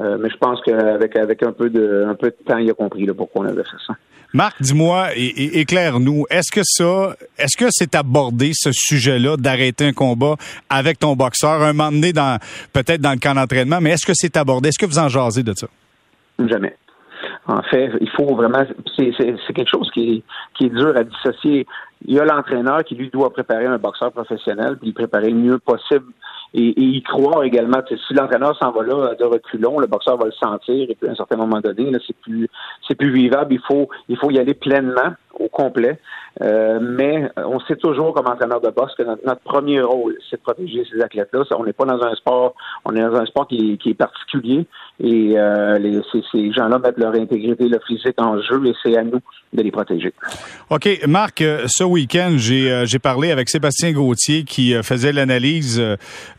Euh, 0.00 0.18
mais 0.20 0.28
je 0.28 0.36
pense 0.36 0.60
qu'avec 0.62 1.16
avec 1.16 1.42
un 1.42 1.52
peu 1.52 1.70
de 1.70 2.04
un 2.06 2.14
peu 2.14 2.28
de 2.28 2.36
temps, 2.44 2.58
il 2.58 2.70
a 2.70 2.74
compris 2.74 3.06
là, 3.06 3.14
pourquoi 3.14 3.46
on 3.46 3.48
avait 3.48 3.64
fait 3.64 3.78
ça. 3.86 3.94
Marc, 4.34 4.60
dis-moi, 4.60 5.16
et, 5.16 5.60
éclaire-nous, 5.60 6.24
est-ce 6.28 6.52
que 6.52 6.60
ça, 6.62 7.16
est-ce 7.38 7.56
que 7.56 7.70
c'est 7.70 7.94
abordé 7.94 8.50
ce 8.52 8.70
sujet-là 8.72 9.36
d'arrêter 9.38 9.86
un 9.86 9.92
combat 9.92 10.34
avec 10.68 10.98
ton 10.98 11.14
boxeur 11.14 11.62
un 11.62 11.72
moment 11.72 11.90
donné 11.90 12.12
dans 12.12 12.38
peut-être 12.74 13.00
dans 13.00 13.12
le 13.12 13.18
camp 13.18 13.34
d'entraînement, 13.34 13.80
mais 13.80 13.90
est-ce 13.90 14.04
que 14.04 14.12
c'est 14.14 14.36
abordé? 14.36 14.68
Est-ce 14.68 14.78
que 14.78 14.84
vous 14.84 14.98
en 14.98 15.08
jasez 15.08 15.42
de 15.42 15.54
ça? 15.54 15.68
Jamais. 16.38 16.76
En 17.46 17.62
fait, 17.62 17.90
il 18.00 18.10
faut 18.10 18.34
vraiment. 18.34 18.64
C'est 18.96 19.12
quelque 19.54 19.70
chose 19.70 19.90
qui 19.94 20.16
est, 20.16 20.22
qui 20.58 20.66
est 20.66 20.70
dur 20.70 20.94
à 20.96 21.04
dissocier. 21.04 21.66
Il 22.04 22.14
y 22.14 22.20
a 22.20 22.24
l'entraîneur 22.24 22.84
qui 22.84 22.94
lui 22.94 23.08
doit 23.08 23.32
préparer 23.32 23.66
un 23.66 23.78
boxeur 23.78 24.12
professionnel, 24.12 24.76
puis 24.76 24.88
le 24.88 24.94
préparer 24.94 25.30
le 25.30 25.36
mieux 25.36 25.58
possible 25.58 26.12
et, 26.56 26.68
et 26.68 26.82
y 26.82 27.02
croire 27.02 27.44
également. 27.44 27.78
Si 27.88 28.14
l'entraîneur 28.14 28.56
s'en 28.58 28.72
va 28.72 28.82
là 28.82 29.14
de 29.14 29.24
reculons, 29.24 29.78
le 29.78 29.86
boxeur 29.86 30.16
va 30.16 30.24
le 30.24 30.32
sentir 30.32 30.90
et 30.90 30.94
puis 30.94 31.08
à 31.08 31.12
un 31.12 31.14
certain 31.14 31.36
moment 31.36 31.60
donné, 31.60 31.92
c'est 32.06 32.16
plus 32.16 32.48
c'est 32.88 32.94
plus 32.94 33.12
vivable. 33.12 33.52
Il 33.54 33.60
faut 33.60 33.88
il 34.08 34.16
faut 34.16 34.30
y 34.30 34.38
aller 34.38 34.54
pleinement 34.54 35.14
au 35.40 35.48
complet. 35.48 35.98
Euh, 36.42 36.78
mais 36.82 37.30
on 37.36 37.58
pensez 37.58 37.76
toujours 37.76 38.12
comme 38.12 38.26
entraîneur 38.26 38.60
de 38.60 38.68
boxe 38.68 38.92
que 38.96 39.02
notre, 39.02 39.40
premier 39.40 39.80
rôle, 39.80 40.16
c'est 40.28 40.36
de 40.36 40.42
protéger 40.42 40.84
ces 40.90 41.00
athlètes-là. 41.00 41.44
On 41.58 41.64
n'est 41.64 41.72
pas 41.72 41.86
dans 41.86 42.02
un 42.02 42.14
sport, 42.14 42.54
on 42.84 42.94
est 42.94 43.00
dans 43.00 43.16
un 43.16 43.24
sport 43.24 43.48
qui, 43.48 43.78
est 43.84 43.94
particulier 43.94 44.66
et 45.02 45.38
euh, 45.38 46.02
ces, 46.32 46.52
gens-là 46.52 46.78
mettent 46.78 46.98
leur 46.98 47.14
intégrité, 47.14 47.68
leur 47.68 47.82
physique 47.86 48.20
en 48.20 48.40
jeu 48.42 48.66
et 48.66 48.74
c'est 48.82 48.96
à 48.96 49.04
nous 49.04 49.20
de 49.52 49.62
les 49.62 49.70
protéger. 49.70 50.12
OK. 50.68 50.88
Marc, 51.06 51.40
euh, 51.40 51.64
ce 51.66 51.84
week-end, 51.84 52.34
j'ai 52.36 52.98
parlé 52.98 53.30
avec 53.30 53.48
Sébastien 53.48 53.92
Gauthier 53.92 54.44
qui 54.44 54.74
faisait 54.82 55.12
l'analyse 55.12 55.82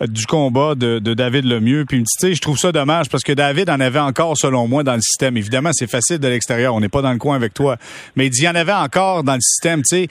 du 0.01 0.25
combat 0.27 0.75
de, 0.75 0.99
David 0.99 1.45
Lemieux. 1.45 1.85
Puis 1.85 1.99
tu 1.99 2.05
sais, 2.19 2.33
je 2.35 2.41
trouve 2.41 2.57
ça 2.57 2.71
dommage 2.71 3.09
parce 3.09 3.23
que 3.23 3.33
David 3.33 3.69
en 3.69 3.79
avait 3.79 3.99
encore, 3.99 4.37
selon 4.37 4.67
moi, 4.67 4.83
dans 4.83 4.95
le 4.95 5.01
système. 5.01 5.37
Évidemment, 5.37 5.69
c'est 5.73 5.89
facile 5.89 6.19
de 6.19 6.27
l'extérieur. 6.27 6.75
On 6.75 6.79
n'est 6.79 6.89
pas 6.89 7.01
dans 7.01 7.11
le 7.11 7.17
coin 7.17 7.35
avec 7.35 7.53
toi. 7.55 7.77
Mais 8.15 8.27
il 8.27 8.29
dit, 8.29 8.41
il 8.41 8.45
y 8.45 8.49
en 8.49 8.55
avait 8.55 8.73
encore 8.73 8.86
dans 8.93 9.35
le 9.35 9.41
système, 9.41 9.81
tu 9.81 9.97
sais. 9.97 10.07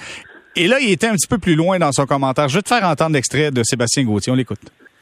Et 0.57 0.69
là, 0.69 0.79
il 0.81 0.91
était 0.91 1.07
un 1.07 1.13
petit 1.13 1.29
peu 1.29 1.39
plus 1.39 1.55
loin 1.55 1.79
dans 1.79 1.93
son 1.93 2.07
commentaire. 2.07 2.49
Je 2.49 2.57
vais 2.57 2.63
te 2.63 2.69
faire 2.69 2.85
entendre 2.85 3.15
l'extrait 3.15 3.51
de 3.51 3.63
Sébastien 3.63 4.05
Gauthier. 4.05 4.33
On 4.33 4.37
l'écoute. 4.37 4.61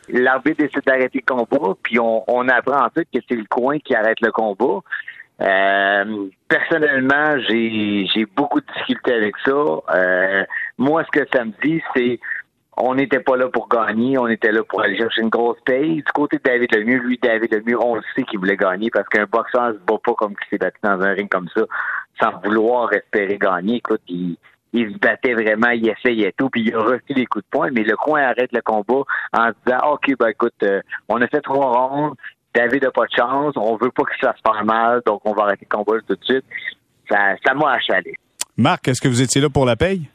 L'arbitre 0.08 0.58
décide 0.58 0.82
d'arrêter 0.84 1.22
le 1.26 1.34
combat, 1.34 1.74
puis 1.82 1.98
on, 1.98 2.48
apprend 2.48 2.84
en 2.84 2.90
fait 2.90 3.04
que 3.04 3.20
c'est 3.28 3.36
le 3.36 3.46
coin 3.48 3.78
qui 3.78 3.94
arrête 3.94 4.20
le 4.20 4.32
combat. 4.32 4.80
Euh, 5.40 6.26
personnellement, 6.48 7.36
j'ai 7.48 8.26
beaucoup 8.36 8.60
de 8.60 8.66
difficultés 8.76 9.14
avec 9.14 9.34
ça. 9.44 9.52
Euh, 9.52 10.44
moi, 10.76 11.04
ce 11.04 11.20
que 11.20 11.26
ça 11.32 11.44
me 11.44 11.52
dit, 11.62 11.80
c'est 11.96 12.20
on 12.76 12.94
n'était 12.94 13.20
pas 13.20 13.36
là 13.36 13.48
pour 13.48 13.68
gagner, 13.68 14.18
on 14.18 14.26
était 14.26 14.50
là 14.50 14.62
pour 14.64 14.82
aller 14.82 14.96
chercher 14.96 15.22
une 15.22 15.28
grosse 15.28 15.60
paye. 15.64 15.96
Du 15.96 16.12
côté 16.12 16.38
de 16.38 16.42
David 16.42 16.74
Lemieux, 16.74 16.98
lui, 16.98 17.18
David 17.22 17.54
Lemieux, 17.54 17.80
on 17.80 17.94
le 17.94 18.02
sait 18.14 18.24
qu'il 18.24 18.40
voulait 18.40 18.56
gagner 18.56 18.90
parce 18.90 19.08
qu'un 19.08 19.26
boxeur 19.26 19.72
se 19.72 19.78
bat 19.78 19.98
pas 20.04 20.14
comme 20.14 20.34
qu'il 20.34 20.48
s'est 20.50 20.58
battu 20.58 20.78
dans 20.82 21.00
un 21.00 21.12
ring 21.12 21.28
comme 21.28 21.48
ça, 21.54 21.62
sans 22.20 22.38
vouloir 22.44 22.92
espérer 22.92 23.38
gagner. 23.38 23.76
Écoute, 23.76 24.02
il, 24.08 24.36
il 24.72 24.92
se 24.92 24.98
battait 24.98 25.34
vraiment, 25.34 25.70
il 25.70 25.88
essayait 25.88 26.32
tout, 26.36 26.50
puis 26.50 26.62
il 26.66 26.74
a 26.74 26.80
reçu 26.80 27.14
des 27.14 27.26
coups 27.26 27.44
de 27.44 27.50
poing, 27.50 27.70
mais 27.72 27.82
le 27.82 27.96
coin 27.96 28.22
arrête 28.22 28.52
le 28.52 28.60
combat 28.60 29.04
en 29.32 29.50
disant 29.64 29.92
OK, 29.92 30.16
ben 30.18 30.28
écoute, 30.28 30.54
euh, 30.62 30.80
on 31.08 31.20
a 31.22 31.28
fait 31.28 31.40
trois 31.40 31.72
rondes, 31.72 32.14
David 32.54 32.82
n'a 32.82 32.90
pas 32.90 33.06
de 33.06 33.14
chance, 33.16 33.54
on 33.56 33.76
veut 33.76 33.90
pas 33.90 34.04
qu'il 34.04 34.20
se 34.20 34.26
fasse 34.26 34.64
mal, 34.64 35.00
donc 35.06 35.20
on 35.24 35.32
va 35.32 35.44
arrêter 35.44 35.66
le 35.70 35.76
combat 35.76 36.00
tout 36.06 36.16
de 36.16 36.24
suite. 36.24 36.44
Ça, 37.08 37.34
ça 37.44 37.54
m'a 37.54 37.72
achalé. 37.72 38.14
Marc, 38.56 38.88
est-ce 38.88 39.00
que 39.00 39.08
vous 39.08 39.20
étiez 39.20 39.40
là 39.40 39.50
pour 39.50 39.66
la 39.66 39.76
paye? 39.76 40.08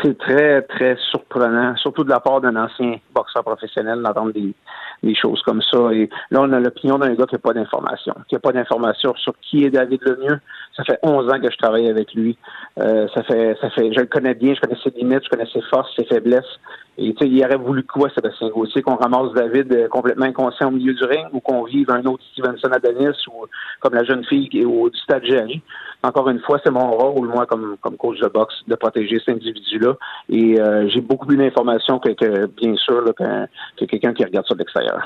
C'est 0.00 0.16
très, 0.18 0.62
très 0.62 0.96
surprenant, 1.10 1.76
surtout 1.76 2.04
de 2.04 2.10
la 2.10 2.20
part 2.20 2.40
d'un 2.40 2.56
ancien 2.56 2.96
boxeur 3.14 3.44
professionnel 3.44 4.00
d'entendre 4.02 4.32
des, 4.32 4.54
des 5.02 5.14
choses 5.14 5.42
comme 5.42 5.60
ça. 5.62 5.92
Et 5.92 6.08
là, 6.30 6.40
on 6.42 6.52
a 6.52 6.60
l'opinion 6.60 6.98
d'un 6.98 7.14
gars 7.14 7.26
qui 7.26 7.34
n'a 7.34 7.40
pas 7.40 7.52
d'informations, 7.52 8.14
qui 8.28 8.34
n'a 8.34 8.40
pas 8.40 8.52
d'informations 8.52 9.14
sur 9.16 9.34
qui 9.40 9.64
est 9.64 9.70
David 9.70 10.00
Lemieux. 10.02 10.40
Ça 10.76 10.84
fait 10.84 10.98
11 11.02 11.28
ans 11.30 11.40
que 11.40 11.50
je 11.50 11.56
travaille 11.56 11.88
avec 11.88 12.14
lui. 12.14 12.38
Euh, 12.80 13.06
ça 13.14 13.22
fait, 13.24 13.56
ça 13.60 13.70
fait, 13.70 13.92
je 13.92 14.00
le 14.00 14.06
connais 14.06 14.34
bien, 14.34 14.54
je 14.54 14.60
connais 14.60 14.78
ses 14.82 14.90
limites, 14.90 15.24
je 15.24 15.28
connais 15.28 15.50
ses 15.52 15.62
forces, 15.62 15.94
ses 15.96 16.04
faiblesses. 16.04 16.58
Et 16.98 17.14
il 17.20 17.44
aurait 17.44 17.56
voulu 17.56 17.84
quoi, 17.84 18.10
Sébastien 18.14 18.50
Gauthier, 18.50 18.82
qu'on 18.82 18.96
ramasse 18.96 19.32
David 19.34 19.72
euh, 19.72 19.88
complètement 19.88 20.26
inconscient 20.26 20.68
au 20.68 20.72
milieu 20.72 20.92
du 20.92 21.04
ring 21.04 21.26
ou 21.32 21.40
qu'on 21.40 21.64
vive 21.64 21.90
un 21.90 22.04
autre 22.04 22.22
Stevenson 22.32 22.68
Adonis 22.70 23.16
ou 23.28 23.46
comme 23.80 23.94
la 23.94 24.04
jeune 24.04 24.24
fille 24.26 24.50
qui 24.50 24.60
est 24.60 24.64
au 24.66 24.90
stade 24.92 25.24
Jerry. 25.24 25.62
Encore 26.02 26.28
une 26.28 26.40
fois, 26.40 26.60
c'est 26.62 26.70
mon 26.70 26.90
rôle, 26.90 27.28
moi, 27.28 27.46
comme, 27.46 27.76
comme 27.80 27.96
coach 27.96 28.18
de 28.18 28.28
boxe, 28.28 28.54
de 28.68 28.74
protéger 28.74 29.18
cet 29.24 29.36
individu-là. 29.36 29.94
Et 30.28 30.60
euh, 30.60 30.88
j'ai 30.88 31.00
beaucoup 31.00 31.26
plus 31.26 31.36
d'informations 31.36 31.98
que, 31.98 32.46
bien 32.46 32.76
sûr, 32.76 33.04
que, 33.16 33.84
quelqu'un 33.86 34.12
qui 34.12 34.24
regarde 34.24 34.44
ça 34.46 34.54
de 34.54 34.58
l'extérieur. 34.58 35.00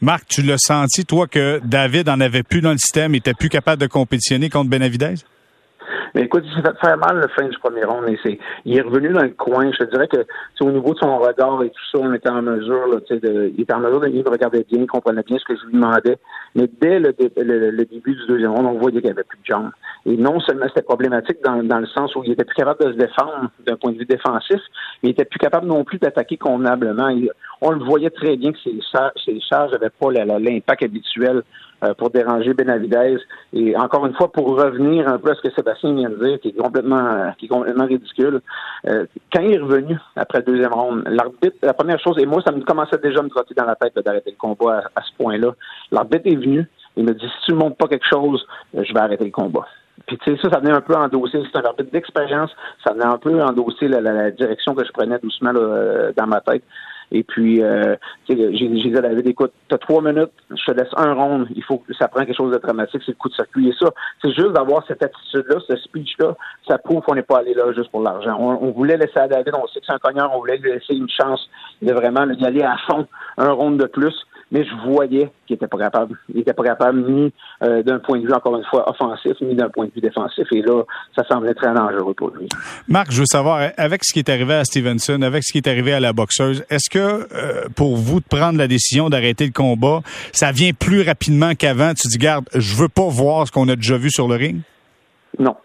Marc, 0.00 0.26
tu 0.28 0.42
l'as 0.42 0.58
senti, 0.58 1.04
toi, 1.04 1.26
que 1.26 1.60
David 1.64 2.08
en 2.08 2.20
avait 2.20 2.42
plus 2.44 2.60
dans 2.60 2.72
le 2.72 2.78
système, 2.78 3.14
était 3.14 3.34
plus 3.34 3.48
capable 3.48 3.80
de 3.80 3.86
compétitionner 3.86 4.48
contre 4.50 4.70
Benavidez? 4.70 5.14
Mais 6.16 6.22
écoute, 6.22 6.44
il 6.46 6.54
s'est 6.54 6.62
fait 6.62 6.78
faire 6.80 6.96
mal 6.96 7.18
le 7.18 7.28
fin 7.28 7.46
du 7.46 7.58
premier 7.58 7.84
round. 7.84 8.08
Et 8.08 8.40
il 8.64 8.78
est 8.78 8.80
revenu 8.80 9.10
dans 9.10 9.20
le 9.20 9.34
coin. 9.36 9.70
Je 9.70 9.84
te 9.84 9.90
dirais 9.90 10.08
que 10.08 10.24
au 10.62 10.70
niveau 10.70 10.94
de 10.94 10.98
son 10.98 11.18
regard 11.18 11.62
et 11.62 11.68
tout 11.68 11.82
ça, 11.92 11.98
on 12.00 12.10
était 12.14 12.30
en 12.30 12.40
mesure, 12.40 12.86
là, 12.86 12.96
de, 13.10 13.52
il 13.54 13.60
était 13.60 13.74
en 13.74 13.80
mesure 13.80 14.00
de 14.00 14.08
il 14.08 14.26
regardait 14.26 14.64
bien, 14.66 14.80
il 14.80 14.86
comprenait 14.86 15.22
bien 15.24 15.36
ce 15.36 15.44
que 15.44 15.54
je 15.54 15.66
lui 15.66 15.74
demandais. 15.74 16.16
Mais 16.54 16.70
dès 16.80 17.00
le, 17.00 17.12
début 17.12 18.14
du 18.14 18.26
deuxième 18.28 18.52
round, 18.52 18.66
on 18.66 18.78
voyait 18.78 19.02
qu'il 19.02 19.10
n'y 19.10 19.10
avait 19.10 19.24
plus 19.24 19.36
de 19.36 19.44
jambes. 19.44 19.70
Et 20.06 20.16
non 20.16 20.40
seulement 20.40 20.64
c'était 20.68 20.80
problématique 20.80 21.36
dans, 21.44 21.62
dans, 21.62 21.80
le 21.80 21.86
sens 21.86 22.16
où 22.16 22.24
il 22.24 22.32
était 22.32 22.44
plus 22.44 22.54
capable 22.54 22.82
de 22.82 22.92
se 22.92 22.96
défendre 22.96 23.50
d'un 23.66 23.76
point 23.76 23.92
de 23.92 23.98
vue 23.98 24.06
défensif, 24.06 24.60
mais 25.02 25.10
il 25.10 25.12
était 25.12 25.26
plus 25.26 25.38
capable 25.38 25.66
non 25.66 25.84
plus 25.84 25.98
d'attaquer 25.98 26.38
convenablement. 26.38 27.10
On 27.60 27.70
le 27.70 27.84
voyait 27.84 28.10
très 28.10 28.36
bien 28.36 28.52
que 28.52 28.58
ses, 28.58 28.78
ses 29.24 29.40
charges 29.40 29.72
n'avaient 29.72 29.90
pas 29.90 30.10
l'impact 30.10 30.82
habituel 30.82 31.42
euh, 31.84 31.92
pour 31.92 32.08
déranger 32.08 32.54
Benavidez. 32.54 33.18
Et 33.52 33.76
encore 33.76 34.06
une 34.06 34.14
fois, 34.14 34.32
pour 34.32 34.46
revenir 34.56 35.06
un 35.06 35.18
peu 35.18 35.32
à 35.32 35.34
ce 35.34 35.42
que 35.42 35.54
Sébastien 35.54 35.92
vient 35.94 36.08
de 36.08 36.24
dire, 36.24 36.40
qui 36.40 36.48
est 36.48 36.56
complètement, 36.56 37.04
euh, 37.06 37.30
qui 37.36 37.44
est 37.44 37.48
complètement 37.48 37.84
ridicule, 37.84 38.40
euh, 38.88 39.04
quand 39.30 39.42
il 39.42 39.52
est 39.52 39.58
revenu 39.58 39.98
après 40.16 40.38
le 40.38 40.44
deuxième 40.44 40.72
round, 40.72 41.04
l'arbitre, 41.06 41.58
la 41.62 41.74
première 41.74 42.00
chose, 42.00 42.16
et 42.18 42.24
moi, 42.24 42.40
ça 42.46 42.52
me 42.52 42.62
commençait 42.62 42.96
déjà 42.96 43.20
à 43.20 43.22
me 43.22 43.28
trotter 43.28 43.52
dans 43.54 43.66
la 43.66 43.76
tête 43.76 43.94
d'arrêter 44.02 44.30
le 44.30 44.38
combat 44.38 44.84
à, 44.96 45.02
ce 45.02 45.22
point-là. 45.22 45.54
L'arbitre 45.92 46.26
est 46.26 46.36
venu, 46.36 46.66
il 46.96 47.04
me 47.04 47.12
dit, 47.12 47.26
si 47.26 47.44
tu 47.44 47.52
ne 47.52 47.58
montres 47.58 47.76
pas 47.76 47.88
quelque 47.88 48.06
chose, 48.08 48.46
je 48.72 48.94
vais 48.94 49.00
arrêter 49.00 49.26
le 49.26 49.30
combat. 49.30 49.66
Puis 50.06 50.16
tu 50.16 50.34
sais, 50.34 50.40
ça, 50.42 50.50
ça 50.50 50.60
venait 50.60 50.72
un 50.72 50.80
peu 50.80 50.94
endosser, 50.94 51.42
c'est 51.52 51.58
un 51.58 51.64
arbitre 51.64 51.90
d'expérience, 51.90 52.52
ça 52.86 52.94
venait 52.94 53.04
un 53.04 53.18
peu 53.18 53.42
endosser 53.42 53.88
la, 53.88 54.00
la, 54.00 54.30
direction 54.30 54.74
que 54.74 54.84
je 54.84 54.92
prenais 54.92 55.18
doucement 55.18 55.52
dans 55.52 56.26
ma 56.26 56.40
tête. 56.40 56.62
Et 57.12 57.22
puis, 57.22 57.62
euh, 57.62 57.94
j'ai 58.28 58.34
dit 58.34 58.92
à 58.96 59.00
David, 59.00 59.26
écoute, 59.28 59.52
t'as 59.68 59.78
trois 59.78 60.02
minutes, 60.02 60.32
je 60.50 60.72
te 60.72 60.76
laisse 60.76 60.88
un 60.96 61.14
round, 61.14 61.46
il 61.54 61.62
faut 61.62 61.82
ça 61.98 62.08
prend 62.08 62.24
quelque 62.24 62.36
chose 62.36 62.52
de 62.52 62.58
dramatique, 62.58 63.02
c'est 63.04 63.12
le 63.12 63.16
coup 63.16 63.28
de 63.28 63.34
circuit. 63.34 63.68
Et 63.68 63.74
ça, 63.78 63.90
c'est 64.22 64.32
juste 64.32 64.52
d'avoir 64.52 64.84
cette 64.86 65.02
attitude-là, 65.02 65.56
ce 65.68 65.76
speech-là, 65.76 66.34
ça 66.66 66.78
prouve 66.78 67.02
qu'on 67.02 67.14
n'est 67.14 67.22
pas 67.22 67.38
allé 67.38 67.54
là 67.54 67.72
juste 67.72 67.90
pour 67.90 68.02
l'argent. 68.02 68.36
On, 68.38 68.70
voulait 68.72 68.96
laisser 68.96 69.18
à 69.18 69.28
David, 69.28 69.54
on 69.54 69.66
sait 69.68 69.80
que 69.80 69.86
c'est 69.86 69.92
un 69.92 69.98
cogneur, 69.98 70.30
on 70.34 70.38
voulait 70.40 70.58
lui 70.58 70.72
laisser 70.72 70.94
une 70.94 71.08
chance 71.08 71.48
de 71.80 71.92
vraiment 71.92 72.26
y 72.28 72.44
aller 72.44 72.62
à 72.62 72.76
fond, 72.88 73.06
un 73.38 73.50
round 73.52 73.80
de 73.80 73.86
plus 73.86 74.14
mais 74.52 74.64
je 74.64 74.88
voyais 74.88 75.30
qu'il 75.46 75.56
était 75.56 75.66
pas 75.66 75.78
capable. 75.78 76.16
Il 76.32 76.40
était 76.40 76.52
pas 76.52 76.62
capable 76.62 77.00
ni 77.10 77.32
euh, 77.62 77.82
d'un 77.82 77.98
point 77.98 78.18
de 78.18 78.26
vue, 78.26 78.32
encore 78.32 78.56
une 78.56 78.64
fois, 78.64 78.88
offensif, 78.88 79.32
ni 79.40 79.54
d'un 79.54 79.68
point 79.68 79.86
de 79.86 79.90
vue 79.94 80.00
défensif. 80.00 80.46
Et 80.52 80.62
là, 80.62 80.82
ça 81.16 81.24
semblait 81.28 81.54
très 81.54 81.72
dangereux 81.74 82.14
pour 82.14 82.30
lui. 82.30 82.48
Marc, 82.88 83.10
je 83.10 83.20
veux 83.20 83.26
savoir, 83.26 83.70
avec 83.76 84.04
ce 84.04 84.12
qui 84.12 84.20
est 84.20 84.28
arrivé 84.28 84.54
à 84.54 84.64
Stevenson, 84.64 85.20
avec 85.22 85.42
ce 85.42 85.52
qui 85.52 85.58
est 85.58 85.68
arrivé 85.68 85.92
à 85.92 86.00
la 86.00 86.12
boxeuse, 86.12 86.64
est-ce 86.70 86.88
que 86.90 86.98
euh, 86.98 87.68
pour 87.74 87.96
vous 87.96 88.20
de 88.20 88.26
prendre 88.26 88.58
la 88.58 88.68
décision 88.68 89.08
d'arrêter 89.08 89.46
le 89.46 89.52
combat, 89.52 90.00
ça 90.32 90.52
vient 90.52 90.72
plus 90.72 91.02
rapidement 91.02 91.54
qu'avant? 91.54 91.92
Tu 91.94 92.06
dis, 92.08 92.18
garde, 92.18 92.46
je 92.54 92.76
veux 92.76 92.88
pas 92.88 93.08
voir 93.08 93.46
ce 93.46 93.52
qu'on 93.52 93.68
a 93.68 93.76
déjà 93.76 93.96
vu 93.96 94.10
sur 94.10 94.28
le 94.28 94.36
ring? 94.36 94.60
Non. 95.38 95.56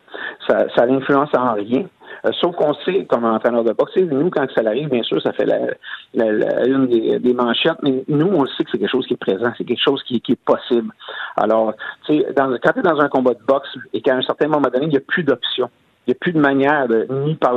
Ça, 0.47 0.65
ça 0.75 0.87
n'influence 0.87 1.29
en 1.37 1.53
rien. 1.53 1.85
Euh, 2.25 2.31
sauf 2.39 2.55
qu'on 2.55 2.73
sait, 2.85 3.05
comme 3.05 3.25
entraîneur 3.25 3.63
de 3.63 3.73
boxe, 3.73 3.95
nous, 3.97 4.29
quand 4.29 4.45
ça 4.53 4.61
arrive, 4.65 4.89
bien 4.89 5.03
sûr, 5.03 5.21
ça 5.21 5.33
fait 5.33 5.45
la, 5.45 6.65
une 6.65 6.87
des, 6.87 7.33
manchettes, 7.33 7.81
mais 7.81 8.03
nous, 8.07 8.27
on 8.27 8.45
sait 8.45 8.63
que 8.63 8.71
c'est 8.71 8.77
quelque 8.77 8.91
chose 8.91 9.07
qui 9.07 9.13
est 9.13 9.17
présent, 9.17 9.51
c'est 9.57 9.63
quelque 9.63 9.81
chose 9.83 10.03
qui, 10.03 10.15
est 10.15 10.35
possible. 10.45 10.91
Alors, 11.35 11.73
tu 12.05 12.17
sais, 12.17 12.27
quand 12.35 12.73
tu 12.73 12.79
es 12.79 12.83
dans 12.83 12.99
un 12.99 13.09
combat 13.09 13.33
de 13.33 13.43
boxe 13.47 13.69
et 13.93 14.01
qu'à 14.01 14.15
un 14.15 14.21
certain 14.21 14.47
moment 14.47 14.69
donné, 14.71 14.85
il 14.85 14.89
n'y 14.89 14.97
a 14.97 15.01
plus 15.01 15.23
d'options, 15.23 15.69
il 16.05 16.11
n'y 16.11 16.13
a 16.13 16.19
plus 16.19 16.33
de 16.33 16.39
manière, 16.39 16.87
de, 16.87 17.07
ni, 17.25 17.35
par 17.35 17.55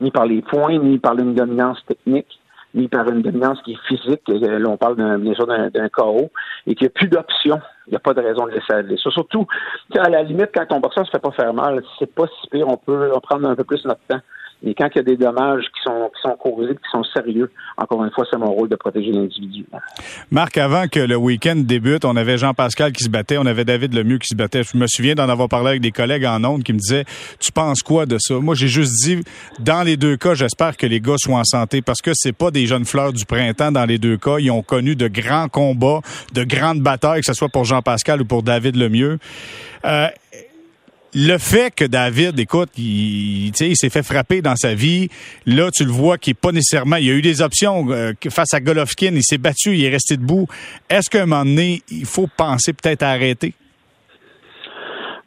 ni 0.00 0.10
par 0.10 0.26
les 0.26 0.42
points, 0.42 0.78
ni 0.78 0.98
par 0.98 1.18
une 1.18 1.34
dominance 1.34 1.84
technique, 1.86 2.38
par 2.90 3.08
une 3.08 3.22
dominance 3.22 3.60
qui 3.62 3.72
est 3.72 3.86
physique. 3.88 4.22
Euh, 4.28 4.58
là, 4.58 4.68
on 4.68 4.76
parle 4.76 4.96
bien 5.18 5.34
sûr 5.34 5.46
d'un 5.46 5.88
chaos 5.88 6.30
et 6.66 6.74
qu'il 6.74 6.86
n'y 6.86 6.88
a 6.88 6.90
plus 6.90 7.08
d'options. 7.08 7.60
Il 7.86 7.90
n'y 7.90 7.96
a 7.96 8.00
pas 8.00 8.14
de 8.14 8.20
raison 8.20 8.46
de 8.46 8.50
laisser 8.50 8.72
aller. 8.72 8.96
Ça, 9.02 9.10
surtout, 9.10 9.46
à 9.96 10.08
la 10.08 10.22
limite, 10.22 10.50
quand 10.54 10.66
ton 10.66 10.80
boxeur 10.80 11.06
se 11.06 11.10
fait 11.10 11.18
pas 11.18 11.30
faire 11.30 11.54
mal, 11.54 11.82
c'est 11.98 12.12
pas 12.12 12.26
si 12.40 12.48
pire. 12.48 12.68
On 12.68 12.76
peut 12.76 13.10
prendre 13.22 13.48
un 13.48 13.54
peu 13.54 13.64
plus 13.64 13.84
notre 13.84 14.00
temps. 14.08 14.20
Et 14.64 14.74
quand 14.74 14.88
il 14.94 14.96
y 14.96 15.00
a 15.00 15.02
des 15.02 15.16
dommages 15.16 15.64
qui 15.64 15.82
sont, 15.84 16.10
qui 16.14 16.22
sont 16.22 16.36
causés, 16.36 16.74
qui 16.74 16.90
sont 16.90 17.04
sérieux, 17.04 17.50
encore 17.76 18.02
une 18.04 18.10
fois, 18.10 18.24
c'est 18.30 18.38
mon 18.38 18.52
rôle 18.52 18.68
de 18.68 18.76
protéger 18.76 19.12
l'individu. 19.12 19.66
Marc, 20.30 20.56
avant 20.56 20.88
que 20.88 21.00
le 21.00 21.16
week-end 21.16 21.56
débute, 21.56 22.04
on 22.04 22.16
avait 22.16 22.38
Jean-Pascal 22.38 22.92
qui 22.92 23.04
se 23.04 23.10
battait, 23.10 23.36
on 23.36 23.44
avait 23.44 23.64
David 23.64 23.94
Lemieux 23.94 24.18
qui 24.18 24.28
se 24.28 24.34
battait. 24.34 24.62
Je 24.62 24.78
me 24.78 24.86
souviens 24.86 25.14
d'en 25.14 25.28
avoir 25.28 25.48
parlé 25.48 25.70
avec 25.70 25.82
des 25.82 25.92
collègues 25.92 26.24
en 26.24 26.42
ondes 26.42 26.62
qui 26.62 26.72
me 26.72 26.78
disaient, 26.78 27.04
tu 27.38 27.52
penses 27.52 27.82
quoi 27.82 28.06
de 28.06 28.16
ça? 28.18 28.34
Moi, 28.34 28.54
j'ai 28.54 28.68
juste 28.68 28.92
dit, 29.04 29.20
dans 29.60 29.82
les 29.82 29.96
deux 29.96 30.16
cas, 30.16 30.34
j'espère 30.34 30.76
que 30.76 30.86
les 30.86 31.00
gars 31.00 31.16
soient 31.18 31.38
en 31.38 31.44
santé 31.44 31.82
parce 31.82 32.00
que 32.00 32.12
c'est 32.14 32.36
pas 32.36 32.50
des 32.50 32.66
jeunes 32.66 32.86
fleurs 32.86 33.12
du 33.12 33.26
printemps 33.26 33.72
dans 33.72 33.84
les 33.84 33.98
deux 33.98 34.16
cas. 34.16 34.38
Ils 34.38 34.50
ont 34.50 34.62
connu 34.62 34.96
de 34.96 35.08
grands 35.08 35.48
combats, 35.48 36.00
de 36.32 36.44
grandes 36.44 36.80
batailles, 36.80 37.20
que 37.20 37.26
ce 37.26 37.34
soit 37.34 37.50
pour 37.50 37.64
Jean-Pascal 37.64 38.22
ou 38.22 38.24
pour 38.24 38.42
David 38.42 38.76
Lemieux. 38.76 39.18
Euh, 39.84 40.08
le 41.14 41.38
fait 41.38 41.74
que 41.74 41.84
David, 41.84 42.38
écoute, 42.38 42.70
il, 42.76 43.52
s'est 43.54 43.90
fait 43.90 44.02
frapper 44.02 44.42
dans 44.42 44.56
sa 44.56 44.74
vie, 44.74 45.08
là, 45.46 45.70
tu 45.70 45.84
le 45.84 45.90
vois 45.90 46.18
qu'il 46.18 46.32
n'est 46.32 46.40
pas 46.40 46.52
nécessairement. 46.52 46.96
Il 46.96 47.06
y 47.06 47.10
a 47.10 47.14
eu 47.14 47.22
des 47.22 47.40
options 47.42 47.90
euh, 47.90 48.12
face 48.28 48.52
à 48.54 48.60
Golovkin, 48.60 49.12
il 49.14 49.24
s'est 49.24 49.38
battu, 49.38 49.76
il 49.76 49.84
est 49.84 49.90
resté 49.90 50.16
debout. 50.16 50.46
Est-ce 50.90 51.08
qu'à 51.08 51.22
un 51.22 51.26
moment 51.26 51.44
donné, 51.44 51.82
il 51.90 52.06
faut 52.06 52.28
penser 52.36 52.72
peut-être 52.72 53.02
à 53.02 53.10
arrêter? 53.10 53.54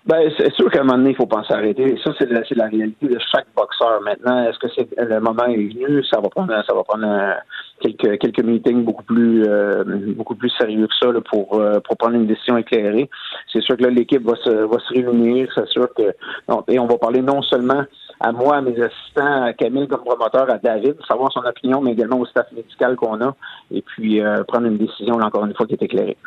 Ben, 0.05 0.31
c'est 0.37 0.51
sûr 0.53 0.71
qu'à 0.71 0.79
un 0.79 0.83
moment 0.83 0.97
donné, 0.97 1.11
il 1.11 1.15
faut 1.15 1.27
penser 1.27 1.53
à 1.53 1.57
arrêter. 1.57 1.95
Ça, 2.03 2.11
c'est 2.17 2.29
la, 2.31 2.41
la, 2.51 2.65
réalité 2.67 3.07
de 3.07 3.19
chaque 3.31 3.47
boxeur. 3.55 4.01
Maintenant, 4.01 4.47
est-ce 4.47 4.57
que 4.57 4.67
c'est 4.75 4.87
le 4.97 5.19
moment 5.19 5.45
est 5.45 5.55
venu? 5.55 6.03
Ça 6.05 6.19
va 6.19 6.29
prendre, 6.29 6.53
ça 6.65 6.73
va 6.73 6.83
prendre 6.83 7.35
quelques, 7.81 8.17
quelques 8.19 8.43
meetings 8.43 8.83
beaucoup 8.83 9.03
plus, 9.03 9.43
euh, 9.45 9.83
beaucoup 10.15 10.35
plus 10.35 10.49
sérieux 10.57 10.87
que 10.87 10.95
ça 10.99 11.11
là, 11.11 11.19
pour, 11.21 11.59
euh, 11.59 11.79
pour 11.81 11.97
prendre 11.97 12.15
une 12.15 12.27
décision 12.27 12.57
éclairée. 12.57 13.09
C'est 13.51 13.61
sûr 13.61 13.77
que 13.77 13.83
là, 13.83 13.89
l'équipe 13.89 14.23
va 14.23 14.35
se, 14.35 14.49
va 14.49 14.79
se 14.79 14.93
réunir. 14.93 15.49
C'est 15.53 15.67
sûr 15.67 15.87
que, 15.93 16.15
et 16.69 16.79
on 16.79 16.87
va 16.87 16.97
parler 16.97 17.21
non 17.21 17.41
seulement 17.41 17.83
à 18.19 18.31
moi, 18.31 18.57
à 18.57 18.61
mes 18.61 18.79
assistants, 18.81 19.43
à 19.43 19.53
Camille 19.53 19.87
comme 19.87 20.03
promoteur, 20.03 20.51
à 20.51 20.57
David, 20.57 20.95
savoir 21.07 21.31
son 21.31 21.41
opinion, 21.41 21.81
mais 21.81 21.91
également 21.91 22.19
au 22.19 22.25
staff 22.25 22.47
médical 22.51 22.95
qu'on 22.95 23.21
a, 23.21 23.35
et 23.71 23.81
puis 23.81 24.21
euh, 24.21 24.43
prendre 24.47 24.67
une 24.67 24.77
décision, 24.77 25.17
là, 25.17 25.27
encore 25.27 25.45
une 25.45 25.53
fois, 25.55 25.65
qui 25.65 25.73
est 25.73 25.81
éclairée. 25.81 26.17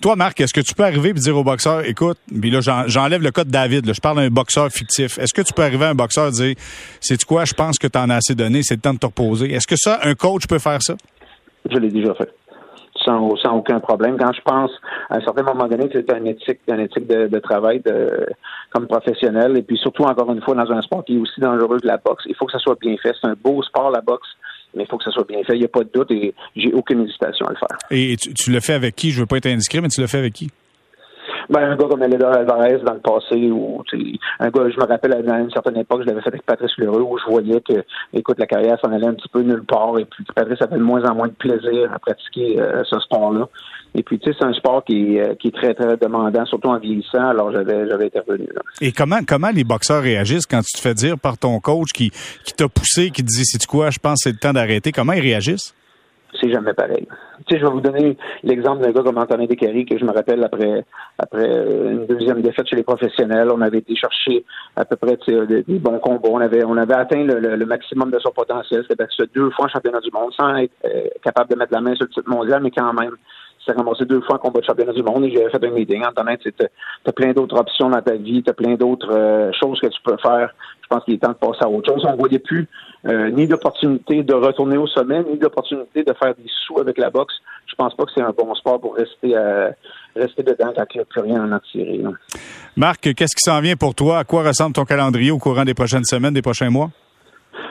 Toi, 0.00 0.16
Marc, 0.16 0.40
est-ce 0.40 0.54
que 0.54 0.60
tu 0.60 0.74
peux 0.74 0.84
arriver 0.84 1.10
et 1.10 1.12
dire 1.12 1.36
au 1.36 1.44
boxeur, 1.44 1.84
écoute, 1.84 2.18
puis 2.40 2.50
là, 2.50 2.60
j'enlève 2.86 3.22
le 3.22 3.30
cas 3.30 3.44
de 3.44 3.50
David, 3.50 3.86
là, 3.86 3.92
je 3.92 4.00
parle 4.00 4.18
d'un 4.18 4.28
boxeur 4.28 4.68
fictif. 4.70 5.18
Est-ce 5.18 5.34
que 5.34 5.42
tu 5.42 5.52
peux 5.52 5.62
arriver 5.62 5.86
à 5.86 5.90
un 5.90 5.94
boxeur 5.94 6.28
et 6.28 6.30
dire, 6.30 6.54
c'est 7.00 7.22
quoi, 7.24 7.44
je 7.44 7.54
pense 7.54 7.78
que 7.78 7.86
tu 7.86 7.98
en 7.98 8.10
as 8.10 8.16
assez 8.16 8.34
donné, 8.34 8.62
c'est 8.62 8.74
le 8.74 8.80
temps 8.80 8.94
de 8.94 8.98
te 8.98 9.06
reposer. 9.06 9.52
Est-ce 9.52 9.66
que 9.66 9.76
ça, 9.76 9.98
un 10.02 10.14
coach 10.14 10.46
peut 10.46 10.58
faire 10.58 10.80
ça? 10.80 10.94
Je 11.68 11.76
l'ai 11.76 11.90
déjà 11.90 12.14
fait 12.14 12.32
sans, 13.04 13.28
aucun 13.54 13.80
problème. 13.80 14.16
Quand 14.18 14.32
je 14.32 14.40
pense, 14.42 14.70
à 15.08 15.16
un 15.16 15.20
certain 15.20 15.42
moment 15.42 15.66
donné, 15.66 15.88
c'est 15.92 16.12
un 16.12 16.24
éthique, 16.24 16.60
un 16.70 16.78
éthique 16.78 17.06
de, 17.06 17.38
travail 17.38 17.80
de, 17.80 18.26
comme 18.70 18.86
professionnel, 18.86 19.56
et 19.56 19.62
puis 19.62 19.76
surtout, 19.78 20.04
encore 20.04 20.32
une 20.32 20.42
fois, 20.42 20.54
dans 20.54 20.70
un 20.70 20.82
sport 20.82 21.04
qui 21.04 21.16
est 21.16 21.20
aussi 21.20 21.40
dangereux 21.40 21.78
que 21.80 21.86
la 21.86 21.96
boxe. 21.96 22.24
Il 22.26 22.34
faut 22.34 22.46
que 22.46 22.52
ça 22.52 22.58
soit 22.58 22.78
bien 22.80 22.96
fait. 23.02 23.12
C'est 23.20 23.28
un 23.28 23.36
beau 23.42 23.62
sport, 23.62 23.90
la 23.90 24.00
boxe 24.00 24.28
mais 24.72 24.84
il 24.84 24.86
faut 24.86 24.98
que 24.98 25.02
ça 25.04 25.10
soit 25.10 25.26
bien 25.26 25.42
fait. 25.42 25.54
Il 25.54 25.58
n'y 25.58 25.64
a 25.64 25.68
pas 25.68 25.82
de 25.82 25.90
doute 25.92 26.12
et 26.12 26.32
j'ai 26.54 26.72
aucune 26.72 27.02
hésitation 27.02 27.44
à 27.46 27.50
le 27.50 27.56
faire. 27.56 27.76
Et 27.90 28.16
tu, 28.16 28.32
tu 28.34 28.52
le 28.52 28.60
fais 28.60 28.74
avec 28.74 28.94
qui? 28.94 29.10
Je 29.10 29.16
ne 29.16 29.22
veux 29.22 29.26
pas 29.26 29.38
être 29.38 29.46
indiscret, 29.46 29.80
mais 29.80 29.88
tu 29.88 30.00
le 30.00 30.06
fais 30.06 30.18
avec 30.18 30.32
qui? 30.32 30.48
Ben, 31.50 31.72
un 31.72 31.76
gars 31.76 31.86
comme 31.90 32.02
Elédor 32.04 32.32
Alvarez 32.32 32.78
dans 32.78 32.94
le 32.94 33.00
passé, 33.00 33.50
ou 33.50 33.82
un 34.38 34.50
gars, 34.50 34.70
je 34.70 34.76
me 34.76 34.86
rappelle 34.86 35.12
à 35.12 35.38
une 35.40 35.50
certaine 35.50 35.78
époque, 35.78 36.02
je 36.02 36.06
l'avais 36.06 36.20
fait 36.20 36.28
avec 36.28 36.46
Patrice 36.46 36.76
Lheureux, 36.78 37.02
où 37.02 37.18
je 37.18 37.28
voyais 37.28 37.60
que, 37.60 37.84
écoute, 38.12 38.38
la 38.38 38.46
carrière 38.46 38.78
s'en 38.80 38.92
allait 38.92 39.08
un 39.08 39.14
petit 39.14 39.28
peu 39.28 39.40
nulle 39.40 39.64
part, 39.64 39.98
et 39.98 40.04
puis 40.04 40.24
Patrice 40.32 40.62
avait 40.62 40.78
de 40.78 40.82
moins 40.82 41.02
en 41.10 41.14
moins 41.16 41.26
de 41.26 41.32
plaisir 41.32 41.92
à 41.92 41.98
pratiquer 41.98 42.60
euh, 42.60 42.84
ce 42.84 43.00
sport-là. 43.00 43.48
Et 43.96 44.04
puis, 44.04 44.20
tu 44.20 44.30
sais, 44.30 44.36
c'est 44.38 44.46
un 44.46 44.52
sport 44.52 44.84
qui, 44.84 45.18
euh, 45.18 45.34
qui 45.34 45.48
est 45.48 45.54
très, 45.54 45.74
très 45.74 45.96
demandant, 45.96 46.46
surtout 46.46 46.68
en 46.68 46.78
vieillissant, 46.78 47.30
alors 47.30 47.50
j'avais, 47.50 47.88
j'avais 47.88 48.04
intervenu. 48.04 48.46
Là. 48.54 48.62
Et 48.80 48.92
comment, 48.92 49.18
comment 49.26 49.50
les 49.50 49.64
boxeurs 49.64 50.02
réagissent 50.02 50.46
quand 50.46 50.60
tu 50.60 50.76
te 50.76 50.80
fais 50.80 50.94
dire 50.94 51.18
par 51.18 51.36
ton 51.36 51.58
coach 51.58 51.88
qui, 51.92 52.10
qui 52.44 52.52
t'a 52.54 52.68
poussé, 52.68 53.10
qui 53.10 53.22
te 53.22 53.26
dit, 53.26 53.44
c'est 53.44 53.66
quoi, 53.66 53.90
je 53.90 53.98
pense 53.98 54.22
que 54.22 54.30
c'est 54.30 54.32
le 54.32 54.38
temps 54.38 54.52
d'arrêter, 54.52 54.92
comment 54.92 55.14
ils 55.14 55.20
réagissent? 55.20 55.74
C'est 56.38 56.50
jamais 56.50 56.74
pareil. 56.74 57.06
Tu 57.46 57.54
sais, 57.54 57.60
je 57.60 57.66
vais 57.66 57.72
vous 57.72 57.80
donner 57.80 58.16
l'exemple 58.42 58.82
d'un 58.82 58.92
gars 58.92 59.02
comme 59.02 59.18
Antonin 59.18 59.46
Descaries 59.46 59.86
que 59.86 59.98
je 59.98 60.04
me 60.04 60.12
rappelle 60.12 60.44
après 60.44 60.84
après 61.18 61.46
une 61.46 62.06
deuxième 62.06 62.42
défaite 62.42 62.68
chez 62.68 62.76
les 62.76 62.82
professionnels. 62.82 63.48
On 63.52 63.60
avait 63.60 63.78
été 63.78 63.94
chercher 63.96 64.44
à 64.76 64.84
peu 64.84 64.96
près 64.96 65.18
des, 65.26 65.62
des 65.62 65.78
bons 65.78 65.98
combats. 65.98 66.28
On 66.30 66.40
avait 66.40 66.64
on 66.64 66.76
avait 66.76 66.94
atteint 66.94 67.24
le, 67.24 67.66
maximum 67.66 68.10
de 68.10 68.18
son 68.18 68.30
potentiel. 68.30 68.84
C'était 68.88 69.04
deux 69.34 69.50
fois 69.50 69.68
championnat 69.68 70.00
du 70.00 70.10
monde 70.12 70.32
sans 70.38 70.56
être 70.56 70.72
euh, 70.84 71.08
capable 71.22 71.50
de 71.50 71.56
mettre 71.56 71.72
la 71.72 71.80
main 71.80 71.94
sur 71.94 72.04
le 72.04 72.10
titre 72.10 72.28
mondial, 72.28 72.62
mais 72.62 72.70
quand 72.70 72.92
même 72.92 73.16
s'est 73.64 73.72
ramassé 73.72 74.04
deux 74.04 74.20
fois 74.22 74.36
en 74.36 74.38
combat 74.38 74.60
de 74.60 74.64
championnat 74.64 74.92
du 74.92 75.02
monde 75.02 75.24
et 75.24 75.30
j'avais 75.30 75.50
fait 75.50 75.64
un 75.64 75.70
meeting. 75.70 76.04
Antonin, 76.04 76.36
tu 76.36 76.52
as 77.06 77.12
plein 77.12 77.32
d'autres 77.32 77.58
options 77.58 77.90
dans 77.90 78.00
ta 78.00 78.14
vie, 78.14 78.42
tu 78.42 78.50
as 78.50 78.54
plein 78.54 78.74
d'autres 78.74 79.12
euh, 79.12 79.50
choses 79.60 79.80
que 79.80 79.86
tu 79.86 80.00
peux 80.04 80.16
faire. 80.22 80.54
Je 80.82 80.86
pense 80.88 81.04
qu'il 81.04 81.14
est 81.14 81.18
temps 81.18 81.28
de 81.28 81.34
passer 81.34 81.62
à 81.62 81.68
autre 81.68 81.92
chose. 81.92 82.04
On 82.06 82.12
ne 82.12 82.18
voyait 82.18 82.38
plus 82.38 82.68
euh, 83.06 83.30
ni 83.30 83.46
d'opportunité 83.46 84.22
de 84.22 84.34
retourner 84.34 84.76
au 84.76 84.86
sommet, 84.86 85.22
ni 85.22 85.38
d'opportunité 85.38 86.02
de 86.02 86.12
faire 86.12 86.34
des 86.34 86.50
sous 86.66 86.78
avec 86.80 86.98
la 86.98 87.10
boxe. 87.10 87.34
Je 87.66 87.74
pense 87.76 87.94
pas 87.94 88.04
que 88.04 88.10
c'est 88.14 88.22
un 88.22 88.34
bon 88.36 88.54
sport 88.54 88.80
pour 88.80 88.96
rester 88.96 89.36
euh, 89.36 89.70
rester 90.16 90.42
dedans 90.42 90.72
quand 90.74 90.84
il 90.94 90.98
n'y 90.98 91.02
a 91.02 91.04
plus 91.04 91.20
rien 91.20 91.52
à 91.52 91.56
en 91.56 91.60
tirer. 91.60 92.00
Marc, 92.76 93.14
qu'est-ce 93.14 93.36
qui 93.36 93.42
s'en 93.42 93.60
vient 93.60 93.76
pour 93.76 93.94
toi? 93.94 94.18
À 94.18 94.24
quoi 94.24 94.42
ressemble 94.42 94.72
ton 94.72 94.84
calendrier 94.84 95.30
au 95.30 95.38
courant 95.38 95.64
des 95.64 95.74
prochaines 95.74 96.04
semaines, 96.04 96.34
des 96.34 96.42
prochains 96.42 96.70
mois? 96.70 96.90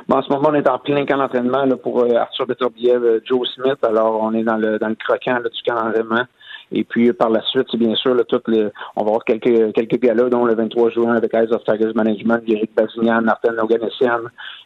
En 0.10 0.22
ce 0.22 0.30
moment, 0.30 0.50
on 0.52 0.56
est 0.56 0.68
en 0.68 0.80
plein 0.80 1.06
camp 1.06 1.18
d'entraînement 1.18 1.66
pour 1.82 2.02
euh, 2.02 2.16
Arthur 2.16 2.48
Beterbiev, 2.48 3.04
euh, 3.04 3.20
Joe 3.26 3.48
Smith. 3.56 3.78
Alors, 3.84 4.20
on 4.22 4.34
est 4.34 4.44
dans 4.44 4.58
le 4.58 4.80
dans 4.80 4.90
le 4.90 4.96
croquant 4.96 5.40
du 5.40 5.62
camp 5.66 5.76
d'entraînement. 5.76 6.26
Et 6.72 6.84
puis 6.84 7.12
par 7.14 7.30
la 7.32 7.42
suite, 7.42 7.66
c'est 7.72 7.78
bien 7.78 7.96
sûr, 7.96 8.14
là, 8.14 8.24
toutes 8.24 8.48
les, 8.48 8.68
on 8.96 9.04
va 9.04 9.10
avoir 9.10 9.24
quelques 9.24 9.74
quelques 9.74 10.00
galas, 10.00 10.30
dont 10.30 10.46
le 10.46 10.54
23 10.54 10.92
juin 10.92 11.16
avec 11.16 11.34
Eyes 11.34 11.52
of 11.52 11.64
Tigers 11.64 11.94
Management, 11.96 12.42
Eric 12.48 12.72
Bazignan, 12.76 13.22
Martin 13.22 13.58
Oganessian 13.58 14.20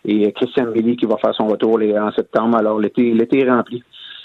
et 0.04 0.32
Christian 0.34 0.68
Billy 0.72 0.98
qui 0.98 1.06
va 1.06 1.16
faire 1.18 1.34
son 1.34 1.48
retour 1.48 1.80
en 1.82 2.12
septembre. 2.12 2.58
Alors 2.58 2.80
l'été 2.80 3.14
l'été 3.14 3.40
est 3.40 3.50
rempli. 3.50 3.84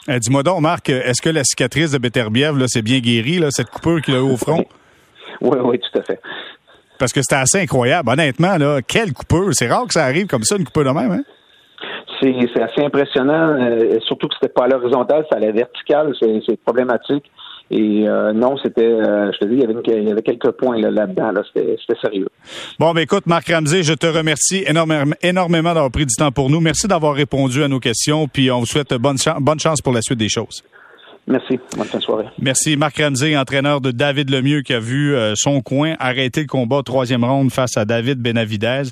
Euh, 0.09 0.19
dis-moi 0.19 0.43
donc, 0.43 0.61
Marc, 0.61 0.89
est-ce 0.89 1.21
que 1.21 1.29
la 1.29 1.45
cicatrice 1.45 1.93
de 1.93 1.99
Beterbiev, 1.99 2.57
là, 2.57 2.65
c'est 2.67 2.83
bien 2.83 2.99
guéri, 2.99 3.39
là, 3.39 3.49
cette 3.51 3.69
coupure 3.69 4.01
qu'il 4.01 4.15
a 4.15 4.19
eu 4.19 4.33
au 4.33 4.37
front? 4.37 4.65
oui, 5.43 5.59
oui, 5.63 5.79
tout 5.79 5.99
à 5.99 6.03
fait. 6.03 6.19
Parce 6.99 7.13
que 7.13 7.23
c'était 7.23 7.37
assez 7.37 7.61
incroyable. 7.61 8.11
Honnêtement, 8.11 8.57
là, 8.57 8.81
quelle 8.87 9.13
coupeur. 9.13 9.53
C'est 9.53 9.69
rare 9.69 9.87
que 9.87 9.95
ça 9.95 10.05
arrive 10.05 10.27
comme 10.27 10.43
ça, 10.43 10.57
une 10.57 10.65
coupeur 10.65 10.85
de 10.85 10.91
même, 10.91 11.13
hein? 11.13 11.23
C'est 12.21 12.61
assez 12.61 12.83
impressionnant, 12.85 13.57
euh, 13.61 13.99
surtout 14.01 14.27
que 14.27 14.35
c'était 14.41 14.53
pas 14.53 14.65
à 14.65 14.69
l'horizontale, 14.69 15.25
c'était 15.25 15.37
à 15.37 15.47
la 15.47 15.53
verticale, 15.53 16.13
c'est 16.21 16.61
problématique. 16.65 17.31
Et 17.71 18.09
euh, 18.09 18.33
non, 18.33 18.57
c'était, 18.63 18.83
euh, 18.83 19.31
je 19.33 19.39
te 19.39 19.45
dis, 19.45 19.57
il 19.57 19.61
y 19.61 19.65
avait, 19.65 19.75
il 19.87 20.09
y 20.09 20.11
avait 20.11 20.23
quelques 20.23 20.53
points 20.53 20.79
là-dedans. 20.79 21.33
Là, 21.33 21.43
c'était, 21.55 21.77
sérieux. 22.01 22.29
Bon, 22.79 22.93
ben 22.93 23.03
écoute, 23.03 23.27
Marc 23.27 23.49
Ramsey, 23.49 23.83
je 23.83 23.93
te 23.93 24.07
remercie 24.07 24.65
énormément, 24.67 25.15
énormément 25.23 25.75
d'avoir 25.75 25.91
pris 25.91 26.07
du 26.07 26.15
temps 26.17 26.33
pour 26.33 26.49
nous. 26.49 26.61
Merci 26.61 26.89
d'avoir 26.89 27.15
répondu 27.15 27.63
à 27.63 27.69
nos 27.69 27.79
questions. 27.79 28.27
Puis 28.27 28.51
on 28.51 28.61
vous 28.61 28.67
souhaite 28.67 28.95
bonne, 28.95 29.17
bonne 29.41 29.61
chance 29.61 29.83
pour 29.83 29.93
la 29.93 30.01
suite 30.01 30.19
des 30.19 30.31
choses. 30.31 30.63
Merci. 31.29 31.59
Merci. 32.41 32.77
Marc 32.77 32.97
Ramsey, 32.99 33.37
entraîneur 33.37 33.81
de 33.81 33.91
David 33.91 34.31
Lemieux, 34.31 34.63
qui 34.63 34.73
a 34.73 34.81
vu 34.81 35.15
euh, 35.15 35.35
son 35.37 35.61
coin 35.61 35.95
arrêter 35.99 36.41
le 36.41 36.47
combat 36.47 36.83
troisième 36.83 37.23
ronde 37.23 37.53
face 37.53 37.77
à 37.77 37.85
David 37.85 38.19
Benavidez. 38.19 38.85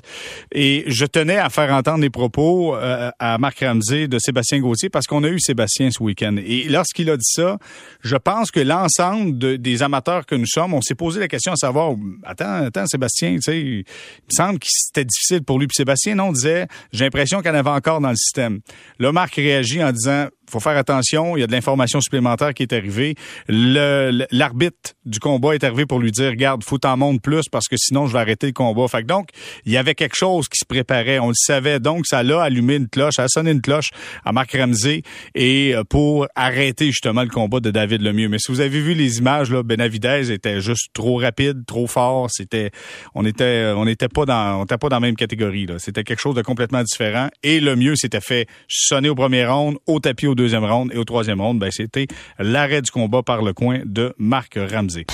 Et 0.51 0.83
je 0.87 1.05
tenais 1.05 1.37
à 1.37 1.49
faire 1.49 1.73
entendre 1.73 2.01
les 2.01 2.11
propos 2.11 2.75
euh, 2.75 3.09
à 3.17 3.37
Marc 3.39 3.59
Ramsey 3.61 4.07
de 4.07 4.19
Sébastien 4.19 4.59
Gauthier 4.59 4.89
parce 4.89 5.07
qu'on 5.07 5.23
a 5.23 5.29
eu 5.29 5.39
Sébastien 5.39 5.89
ce 5.89 6.01
week-end. 6.03 6.35
Et 6.37 6.65
lorsqu'il 6.69 7.09
a 7.09 7.17
dit 7.17 7.25
ça, 7.27 7.57
je 8.01 8.15
pense 8.15 8.51
que 8.51 8.59
l'ensemble 8.59 9.57
des 9.57 9.83
amateurs 9.83 10.25
que 10.25 10.35
nous 10.35 10.47
sommes, 10.47 10.75
on 10.75 10.81
s'est 10.81 10.95
posé 10.95 11.19
la 11.19 11.27
question 11.27 11.53
à 11.53 11.57
savoir, 11.57 11.95
attends, 12.23 12.65
attends, 12.65 12.85
Sébastien, 12.85 13.35
tu 13.35 13.41
sais, 13.41 13.59
il 13.59 13.77
me 13.77 13.83
semble 14.29 14.59
que 14.59 14.67
c'était 14.69 15.05
difficile 15.05 15.43
pour 15.43 15.57
lui. 15.57 15.65
Puis 15.65 15.75
Sébastien, 15.75 16.15
non, 16.15 16.31
disait, 16.31 16.67
j'ai 16.91 17.05
l'impression 17.05 17.41
qu'il 17.41 17.49
en 17.49 17.55
avait 17.55 17.69
encore 17.69 17.99
dans 17.99 18.11
le 18.11 18.15
système. 18.15 18.59
Là, 18.99 19.11
Marc 19.11 19.35
réagit 19.35 19.83
en 19.83 19.91
disant, 19.91 20.27
faut 20.49 20.59
faire 20.59 20.77
attention, 20.77 21.35
il 21.35 21.41
y 21.41 21.43
a 21.43 21.47
de 21.47 21.51
l'information 21.51 22.01
supplémentaire 22.01 22.53
qui 22.53 22.63
est 22.63 22.73
arrivée. 22.73 23.15
L'arbitre 23.47 24.93
du 25.05 25.19
combat 25.19 25.55
est 25.55 25.63
arrivé 25.63 25.85
pour 25.85 25.99
lui 25.99 26.11
dire, 26.11 26.29
regarde, 26.29 26.63
faut 26.63 26.77
t'en 26.77 26.97
monter 26.97 27.19
plus 27.19 27.49
parce 27.49 27.67
que 27.67 27.75
sinon 27.77 28.07
je 28.07 28.13
vais 28.13 28.19
arrêter 28.19 28.47
le 28.47 28.53
combat. 28.53 28.87
Fait 28.87 29.05
donc, 29.05 29.29
il 29.65 29.71
y 29.71 29.77
avait 29.77 29.95
quelque 29.95 30.15
chose 30.15 30.47
qui 30.47 30.57
se 30.57 30.65
préparait, 30.65 31.19
on 31.19 31.29
le 31.29 31.35
savait. 31.35 31.79
Donc, 31.79 32.05
ça 32.05 32.23
l'a 32.23 32.41
allumé 32.41 32.75
une 32.75 32.87
cloche, 32.87 33.19
a 33.19 33.27
sonné 33.27 33.51
une 33.51 33.61
cloche 33.61 33.89
à 34.25 34.31
Marc 34.31 34.51
Ramsey 34.53 35.01
et 35.35 35.73
euh, 35.75 35.83
pour 35.83 36.27
arrêter 36.35 36.87
justement 36.87 37.23
le 37.23 37.29
combat 37.29 37.59
de 37.59 37.71
David 37.71 38.01
Lemieux. 38.01 38.29
Mais 38.29 38.39
si 38.39 38.51
vous 38.51 38.59
avez 38.59 38.81
vu 38.81 38.93
les 38.93 39.17
images, 39.17 39.51
là, 39.51 39.63
Benavidez 39.63 40.31
était 40.31 40.61
juste 40.61 40.89
trop 40.93 41.17
rapide, 41.17 41.65
trop 41.65 41.87
fort. 41.87 42.29
C'était, 42.31 42.71
on 43.15 43.25
était, 43.25 43.73
on 43.75 43.85
n'était 43.85 44.09
pas 44.09 44.25
dans, 44.25 44.61
on 44.61 44.63
était 44.65 44.77
pas 44.77 44.89
dans 44.89 44.97
la 44.97 45.01
même 45.01 45.15
catégorie. 45.15 45.67
C'était 45.79 46.03
quelque 46.03 46.19
chose 46.19 46.35
de 46.35 46.41
complètement 46.41 46.83
différent. 46.83 47.29
Et 47.43 47.59
Lemieux 47.59 47.95
s'était 47.95 48.21
fait 48.21 48.47
sonner 48.67 49.09
au 49.09 49.15
premier 49.15 49.45
round, 49.45 49.77
au 49.85 49.99
tapis 49.99 50.27
au 50.27 50.35
deuxième 50.37 50.63
round 50.63 50.91
et 50.93 50.97
au 50.97 51.03
troisième 51.03 51.41
round, 51.41 51.59
ben, 51.59 51.71
c'était 51.71 52.07
l'arrêt 52.39 52.81
du 52.81 52.91
combat 52.91 53.23
par 53.23 53.41
le 53.41 53.53
coin 53.53 53.79
de 53.85 54.13
Marc 54.17 54.57
Ramsey. 54.57 55.05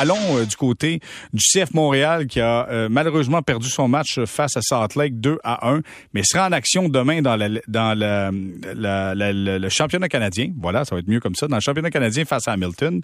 allons 0.00 0.38
euh, 0.38 0.44
du 0.44 0.56
côté 0.56 1.00
du 1.32 1.42
CF 1.42 1.74
Montréal 1.74 2.26
qui 2.26 2.40
a 2.40 2.68
euh, 2.70 2.88
malheureusement 2.90 3.42
perdu 3.42 3.68
son 3.68 3.88
match 3.88 4.20
face 4.24 4.56
à 4.56 4.60
Salt 4.62 4.96
Lake 4.96 5.20
2 5.20 5.38
à 5.44 5.68
1, 5.70 5.80
mais 6.14 6.22
sera 6.24 6.48
en 6.48 6.52
action 6.52 6.88
demain 6.88 7.22
dans, 7.22 7.38
dans 7.68 7.98
le 7.98 9.68
championnat 9.68 10.08
canadien. 10.08 10.52
Voilà, 10.60 10.84
ça 10.84 10.94
va 10.94 11.00
être 11.00 11.08
mieux 11.08 11.20
comme 11.20 11.34
ça, 11.34 11.48
dans 11.48 11.56
le 11.56 11.60
championnat 11.60 11.90
canadien 11.90 12.24
face 12.24 12.48
à 12.48 12.52
Hamilton. 12.52 13.02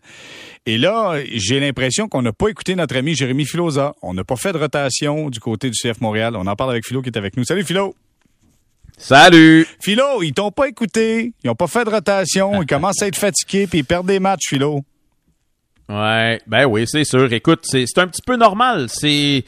Et 0.64 0.78
là, 0.78 1.20
j'ai 1.32 1.60
l'impression 1.60 2.08
qu'on 2.08 2.22
n'a 2.22 2.32
pas 2.32 2.48
écouté 2.48 2.74
notre 2.74 2.96
ami 2.96 3.14
Jérémy 3.14 3.44
Filosa. 3.44 3.94
On 4.02 4.14
n'a 4.14 4.24
pas 4.24 4.36
fait 4.36 4.52
de 4.52 4.58
rotation 4.58 5.30
du 5.30 5.40
côté 5.40 5.70
du 5.70 5.76
CF 5.76 6.00
Montréal. 6.00 6.34
On 6.36 6.46
en 6.46 6.56
parle 6.56 6.70
avec 6.70 6.86
Philo 6.86 7.02
qui 7.02 7.10
est 7.10 7.18
avec 7.18 7.36
nous. 7.36 7.44
Salut 7.44 7.64
Philo! 7.64 7.94
Salut! 8.96 9.66
Philo, 9.80 10.22
ils 10.22 10.32
t'ont 10.32 10.50
pas 10.50 10.68
écouté. 10.68 11.32
Ils 11.44 11.50
ont 11.50 11.54
pas 11.54 11.66
fait 11.66 11.84
de 11.84 11.90
rotation. 11.90 12.62
Ils 12.62 12.66
commencent 12.66 13.02
à 13.02 13.06
être 13.06 13.16
fatigués 13.16 13.66
puis 13.66 13.80
ils 13.80 13.84
perdent 13.84 14.06
des 14.06 14.20
matchs, 14.20 14.48
Philo. 14.48 14.82
Ouais, 15.88 16.40
ben 16.46 16.64
oui, 16.64 16.84
c'est 16.86 17.04
sûr. 17.04 17.32
Écoute, 17.32 17.60
c'est 17.64 17.98
un 17.98 18.08
petit 18.08 18.22
peu 18.24 18.36
normal. 18.36 18.86
C'est 18.88 19.44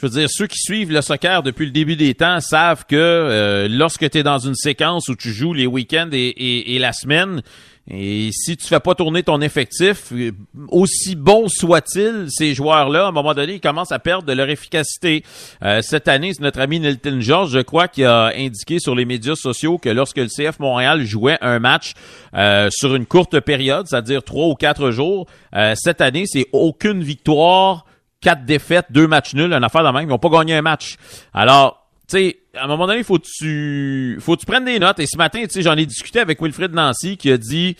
je 0.00 0.06
veux 0.06 0.12
dire, 0.12 0.28
ceux 0.30 0.46
qui 0.46 0.56
suivent 0.56 0.92
le 0.92 1.02
soccer 1.02 1.42
depuis 1.42 1.66
le 1.66 1.72
début 1.72 1.94
des 1.94 2.14
temps 2.14 2.40
savent 2.40 2.86
que 2.86 2.96
euh, 2.96 3.68
lorsque 3.68 4.08
tu 4.08 4.18
es 4.18 4.22
dans 4.22 4.38
une 4.38 4.54
séquence 4.54 5.08
où 5.08 5.14
tu 5.14 5.30
joues 5.30 5.52
les 5.52 5.66
week-ends 5.66 6.08
et, 6.12 6.74
et, 6.74 6.78
la 6.78 6.94
semaine, 6.94 7.42
et 7.92 8.30
si 8.32 8.56
tu 8.56 8.66
fais 8.66 8.78
pas 8.78 8.94
tourner 8.94 9.24
ton 9.24 9.40
effectif, 9.40 10.12
euh, 10.12 10.30
aussi 10.68 11.16
bon 11.16 11.48
soit-il, 11.48 12.26
ces 12.28 12.54
joueurs-là, 12.54 13.06
à 13.06 13.08
un 13.08 13.12
moment 13.12 13.34
donné, 13.34 13.54
ils 13.54 13.60
commencent 13.60 13.90
à 13.90 13.98
perdre 13.98 14.24
de 14.24 14.32
leur 14.32 14.48
efficacité. 14.48 15.24
Euh, 15.64 15.82
cette 15.82 16.06
année, 16.06 16.32
c'est 16.32 16.42
notre 16.42 16.60
ami 16.60 16.78
Nelton 16.78 17.20
George, 17.20 17.50
je 17.50 17.58
crois, 17.58 17.88
qui 17.88 18.04
a 18.04 18.32
indiqué 18.36 18.78
sur 18.78 18.94
les 18.94 19.04
médias 19.04 19.34
sociaux 19.34 19.78
que 19.78 19.88
lorsque 19.88 20.18
le 20.18 20.28
CF 20.28 20.60
Montréal 20.60 21.04
jouait 21.04 21.38
un 21.40 21.58
match 21.58 21.94
euh, 22.34 22.68
sur 22.70 22.94
une 22.94 23.06
courte 23.06 23.40
période, 23.40 23.86
c'est-à-dire 23.88 24.22
trois 24.22 24.46
ou 24.46 24.54
quatre 24.54 24.90
jours, 24.90 25.26
cette 25.74 26.00
année, 26.00 26.24
c'est 26.26 26.46
aucune 26.52 27.02
victoire, 27.02 27.84
quatre 28.20 28.44
défaites, 28.44 28.86
deux 28.90 29.08
matchs 29.08 29.34
nuls, 29.34 29.52
une 29.52 29.64
affaire 29.64 29.82
de 29.82 29.88
même. 29.88 30.04
Ils 30.04 30.08
n'ont 30.08 30.18
pas 30.18 30.28
gagné 30.28 30.54
un 30.54 30.62
match. 30.62 30.96
Alors, 31.34 31.79
sais, 32.10 32.38
à 32.54 32.64
un 32.64 32.66
moment 32.66 32.86
donné, 32.86 33.02
faut 33.02 33.18
tu 33.18 34.18
faut 34.20 34.36
tu 34.36 34.46
prennes 34.46 34.64
des 34.64 34.78
notes. 34.78 34.98
Et 35.00 35.06
ce 35.06 35.16
matin, 35.16 35.42
tu 35.42 35.50
sais, 35.50 35.62
j'en 35.62 35.76
ai 35.76 35.86
discuté 35.86 36.20
avec 36.20 36.40
Wilfred 36.40 36.72
Nancy 36.72 37.16
qui 37.16 37.30
a 37.30 37.38
dit 37.38 37.76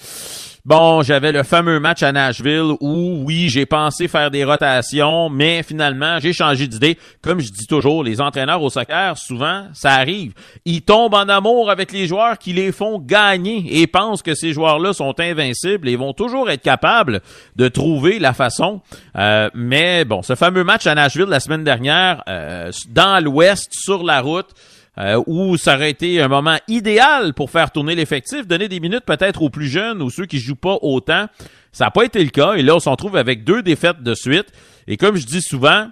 Bon, 0.66 1.02
j'avais 1.02 1.32
le 1.32 1.42
fameux 1.42 1.80
match 1.80 2.02
à 2.02 2.12
Nashville 2.12 2.76
où, 2.80 3.22
oui, 3.24 3.48
j'ai 3.48 3.64
pensé 3.64 4.08
faire 4.08 4.30
des 4.30 4.44
rotations, 4.44 5.30
mais 5.30 5.62
finalement, 5.62 6.18
j'ai 6.20 6.34
changé 6.34 6.66
d'idée. 6.66 6.98
Comme 7.22 7.40
je 7.40 7.50
dis 7.50 7.66
toujours, 7.66 8.04
les 8.04 8.20
entraîneurs 8.20 8.62
au 8.62 8.68
soccer, 8.68 9.16
souvent, 9.16 9.68
ça 9.72 9.92
arrive. 9.92 10.34
Ils 10.66 10.82
tombent 10.82 11.14
en 11.14 11.30
amour 11.30 11.70
avec 11.70 11.92
les 11.92 12.06
joueurs 12.06 12.36
qui 12.36 12.52
les 12.52 12.72
font 12.72 12.98
gagner 12.98 13.80
et 13.80 13.86
pensent 13.86 14.20
que 14.22 14.34
ces 14.34 14.52
joueurs-là 14.52 14.92
sont 14.92 15.18
invincibles 15.18 15.88
et 15.88 15.96
vont 15.96 16.12
toujours 16.12 16.50
être 16.50 16.62
capables 16.62 17.22
de 17.56 17.68
trouver 17.68 18.18
la 18.18 18.34
façon. 18.34 18.82
Euh, 19.16 19.48
mais 19.54 20.04
bon, 20.04 20.20
ce 20.20 20.34
fameux 20.34 20.62
match 20.62 20.86
à 20.86 20.94
Nashville 20.94 21.24
la 21.24 21.40
semaine 21.40 21.64
dernière, 21.64 22.22
euh, 22.28 22.70
dans 22.90 23.24
l'Ouest, 23.24 23.70
sur 23.72 24.04
la 24.04 24.20
route, 24.20 24.50
euh, 24.98 25.22
où 25.26 25.56
ça 25.56 25.76
aurait 25.76 25.90
été 25.90 26.20
un 26.20 26.28
moment 26.28 26.58
idéal 26.68 27.32
pour 27.34 27.50
faire 27.50 27.70
tourner 27.70 27.94
l'effectif, 27.94 28.46
donner 28.46 28.68
des 28.68 28.80
minutes 28.80 29.04
peut-être 29.06 29.42
aux 29.42 29.50
plus 29.50 29.68
jeunes 29.68 30.02
ou 30.02 30.10
ceux 30.10 30.26
qui 30.26 30.38
jouent 30.38 30.56
pas 30.56 30.78
autant. 30.82 31.26
Ça 31.72 31.84
n'a 31.84 31.90
pas 31.90 32.04
été 32.04 32.22
le 32.22 32.30
cas. 32.30 32.54
Et 32.54 32.62
là, 32.62 32.76
on 32.76 32.80
s'en 32.80 32.96
trouve 32.96 33.16
avec 33.16 33.44
deux 33.44 33.62
défaites 33.62 34.02
de 34.02 34.14
suite. 34.14 34.46
Et 34.88 34.96
comme 34.96 35.16
je 35.16 35.24
dis 35.24 35.42
souvent, 35.42 35.88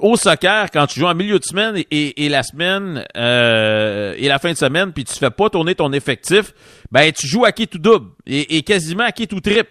au 0.00 0.16
soccer, 0.16 0.70
quand 0.70 0.86
tu 0.86 1.00
joues 1.00 1.06
en 1.06 1.14
milieu 1.14 1.38
de 1.38 1.44
semaine 1.44 1.82
et, 1.90 2.28
la 2.28 2.42
semaine 2.42 3.04
euh, 3.16 4.14
et 4.18 4.28
la 4.28 4.38
fin 4.38 4.52
de 4.52 4.58
semaine, 4.58 4.92
puis 4.92 5.04
tu 5.04 5.14
fais 5.14 5.30
pas 5.30 5.48
tourner 5.48 5.74
ton 5.74 5.92
effectif, 5.92 6.52
ben 6.92 7.10
tu 7.12 7.26
joues 7.26 7.44
à 7.44 7.52
qui 7.52 7.66
tout 7.66 7.78
double 7.78 8.10
et, 8.26 8.58
et 8.58 8.62
quasiment 8.62 9.04
à 9.04 9.12
qui 9.12 9.26
tout 9.26 9.40
triple. 9.40 9.70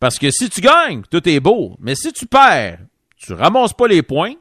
Parce 0.00 0.18
que 0.18 0.30
si 0.30 0.48
tu 0.48 0.60
gagnes, 0.60 1.02
tout 1.10 1.28
est 1.28 1.40
beau. 1.40 1.76
Mais 1.80 1.94
si 1.94 2.12
tu 2.12 2.26
perds, 2.26 2.78
tu 3.16 3.32
ramasses 3.32 3.72
pas 3.72 3.88
les 3.88 4.02
points, 4.02 4.34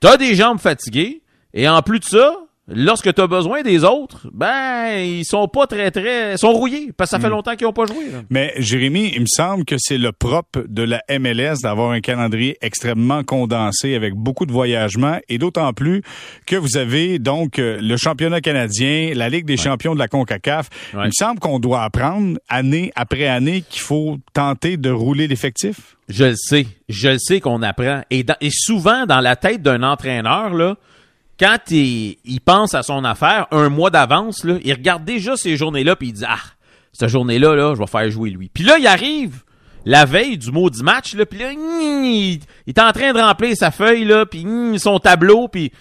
tu 0.00 0.08
as 0.08 0.16
des 0.16 0.34
jambes 0.34 0.58
fatiguées, 0.58 1.22
et 1.54 1.68
en 1.68 1.82
plus 1.82 2.00
de 2.00 2.04
ça, 2.04 2.36
lorsque 2.68 3.12
tu 3.12 3.20
as 3.20 3.26
besoin 3.26 3.62
des 3.62 3.84
autres, 3.84 4.28
ben 4.32 4.98
ils 4.98 5.24
sont 5.24 5.48
pas 5.48 5.66
très 5.66 5.90
très 5.90 6.36
sont 6.36 6.52
rouillés 6.52 6.92
parce 6.96 7.10
que 7.10 7.16
ça 7.16 7.20
fait 7.20 7.28
hmm. 7.28 7.32
longtemps 7.32 7.56
qu'ils 7.56 7.66
ont 7.66 7.72
pas 7.72 7.86
joué. 7.86 8.04
Mais 8.30 8.52
Jérémy, 8.58 9.12
il 9.14 9.22
me 9.22 9.26
semble 9.26 9.64
que 9.64 9.76
c'est 9.78 9.98
le 9.98 10.12
propre 10.12 10.64
de 10.68 10.82
la 10.82 11.02
MLS 11.18 11.62
d'avoir 11.62 11.90
un 11.90 12.00
calendrier 12.00 12.56
extrêmement 12.60 13.24
condensé 13.24 13.94
avec 13.94 14.14
beaucoup 14.14 14.46
de 14.46 14.52
voyagements 14.52 15.18
et 15.28 15.38
d'autant 15.38 15.72
plus 15.72 16.02
que 16.46 16.56
vous 16.56 16.76
avez 16.76 17.18
donc 17.18 17.58
euh, 17.58 17.78
le 17.80 17.96
championnat 17.96 18.40
canadien, 18.40 19.12
la 19.14 19.28
Ligue 19.28 19.46
des 19.46 19.56
champions 19.56 19.94
de 19.94 19.98
la 19.98 20.08
CONCACAF. 20.08 20.68
Il 20.92 20.98
me 20.98 21.10
semble 21.12 21.40
qu'on 21.40 21.58
doit 21.58 21.82
apprendre 21.82 22.38
année 22.48 22.92
après 22.94 23.26
année 23.26 23.64
qu'il 23.68 23.82
faut 23.82 24.18
tenter 24.34 24.76
de 24.76 24.90
rouler 24.90 25.26
l'effectif. 25.26 25.96
Je 26.08 26.24
le 26.24 26.34
sais, 26.36 26.66
je 26.88 27.08
le 27.08 27.18
sais 27.18 27.40
qu'on 27.40 27.62
apprend 27.62 28.02
et, 28.10 28.24
et 28.40 28.50
souvent 28.50 29.06
dans 29.06 29.20
la 29.20 29.36
tête 29.36 29.62
d'un 29.62 29.82
entraîneur 29.82 30.50
là 30.50 30.76
quand 31.38 31.58
il, 31.70 32.40
pense 32.44 32.74
à 32.74 32.82
son 32.82 33.04
affaire 33.04 33.46
un 33.50 33.68
mois 33.68 33.90
d'avance, 33.90 34.44
il 34.44 34.72
regarde 34.72 35.04
déjà 35.04 35.36
ces 35.36 35.56
journées-là 35.56 35.96
puis 35.96 36.08
il 36.08 36.12
dit 36.12 36.24
ah 36.26 36.38
cette 36.92 37.08
journée-là 37.08 37.54
là, 37.54 37.74
je 37.74 37.80
vais 37.80 37.86
faire 37.86 38.10
jouer 38.10 38.30
lui. 38.30 38.50
Puis 38.52 38.64
là 38.64 38.78
il 38.78 38.86
arrive 38.86 39.42
la 39.84 40.04
veille 40.04 40.38
du 40.38 40.52
maudit 40.52 40.82
match 40.82 41.14
là, 41.14 41.26
puis 41.26 41.38
là 41.38 41.52
il, 41.52 42.40
est 42.66 42.78
en 42.78 42.92
train 42.92 43.12
de 43.12 43.20
remplir 43.20 43.56
sa 43.56 43.70
feuille 43.70 44.04
là, 44.04 44.26
puis 44.26 44.44
son 44.78 44.98
tableau 44.98 45.48
puis 45.48 45.72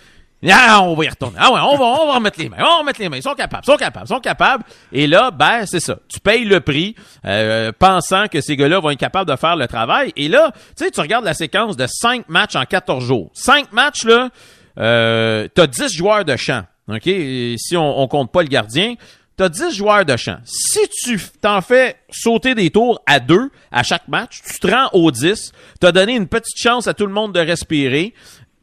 ah, 0.49 0.81
on 0.81 0.95
va 0.95 1.05
y 1.05 1.09
retourner. 1.09 1.37
Ah 1.39 1.51
ouais, 1.51 1.59
on 1.61 1.77
va, 1.77 1.85
on 1.85 2.07
va 2.07 2.15
remettre 2.15 2.39
les 2.39 2.49
mains. 2.49 2.57
On 2.61 2.63
va 2.63 2.77
remettre 2.79 2.99
les 2.99 3.09
mains. 3.09 3.17
Ils 3.17 3.23
sont 3.23 3.35
capables, 3.35 3.63
ils 3.63 3.71
sont 3.71 3.77
capables, 3.77 4.05
ils 4.05 4.13
sont 4.15 4.19
capables. 4.19 4.63
Et 4.91 5.05
là, 5.05 5.29
ben, 5.29 5.67
c'est 5.67 5.79
ça. 5.79 5.97
Tu 6.07 6.19
payes 6.19 6.45
le 6.45 6.61
prix, 6.61 6.95
euh, 7.25 7.71
pensant 7.77 8.27
que 8.27 8.41
ces 8.41 8.55
gars-là 8.55 8.79
vont 8.79 8.89
être 8.89 8.99
capables 8.99 9.29
de 9.29 9.35
faire 9.35 9.55
le 9.55 9.67
travail. 9.67 10.11
Et 10.15 10.29
là, 10.29 10.51
tu 10.75 10.83
sais, 10.83 10.91
tu 10.91 10.99
regardes 10.99 11.25
la 11.25 11.35
séquence 11.35 11.77
de 11.77 11.85
cinq 11.85 12.27
matchs 12.27 12.55
en 12.55 12.65
14 12.65 13.05
jours. 13.05 13.29
Cinq 13.33 13.71
matchs, 13.71 14.03
là, 14.03 14.29
euh, 14.77 15.47
t'as 15.53 15.67
10 15.67 15.93
joueurs 15.93 16.25
de 16.25 16.35
champ. 16.35 16.63
OK? 16.87 17.03
si 17.03 17.77
on, 17.77 17.99
on 17.99 18.07
compte 18.07 18.31
pas 18.31 18.41
le 18.41 18.47
gardien, 18.47 18.95
t'as 19.37 19.49
10 19.49 19.75
joueurs 19.75 20.05
de 20.05 20.15
champ. 20.17 20.37
Si 20.45 20.79
tu 21.03 21.19
t'en 21.41 21.61
fais 21.61 21.95
sauter 22.09 22.55
des 22.55 22.69
tours 22.69 23.01
à 23.05 23.19
deux 23.19 23.49
à 23.71 23.83
chaque 23.83 24.07
match, 24.07 24.41
tu 24.45 24.59
te 24.59 24.67
rends 24.67 24.89
au 24.93 25.11
10, 25.11 25.51
t'as 25.79 25.91
donné 25.91 26.15
une 26.15 26.27
petite 26.27 26.57
chance 26.57 26.87
à 26.87 26.93
tout 26.93 27.05
le 27.05 27.13
monde 27.13 27.33
de 27.33 27.39
respirer. 27.39 28.13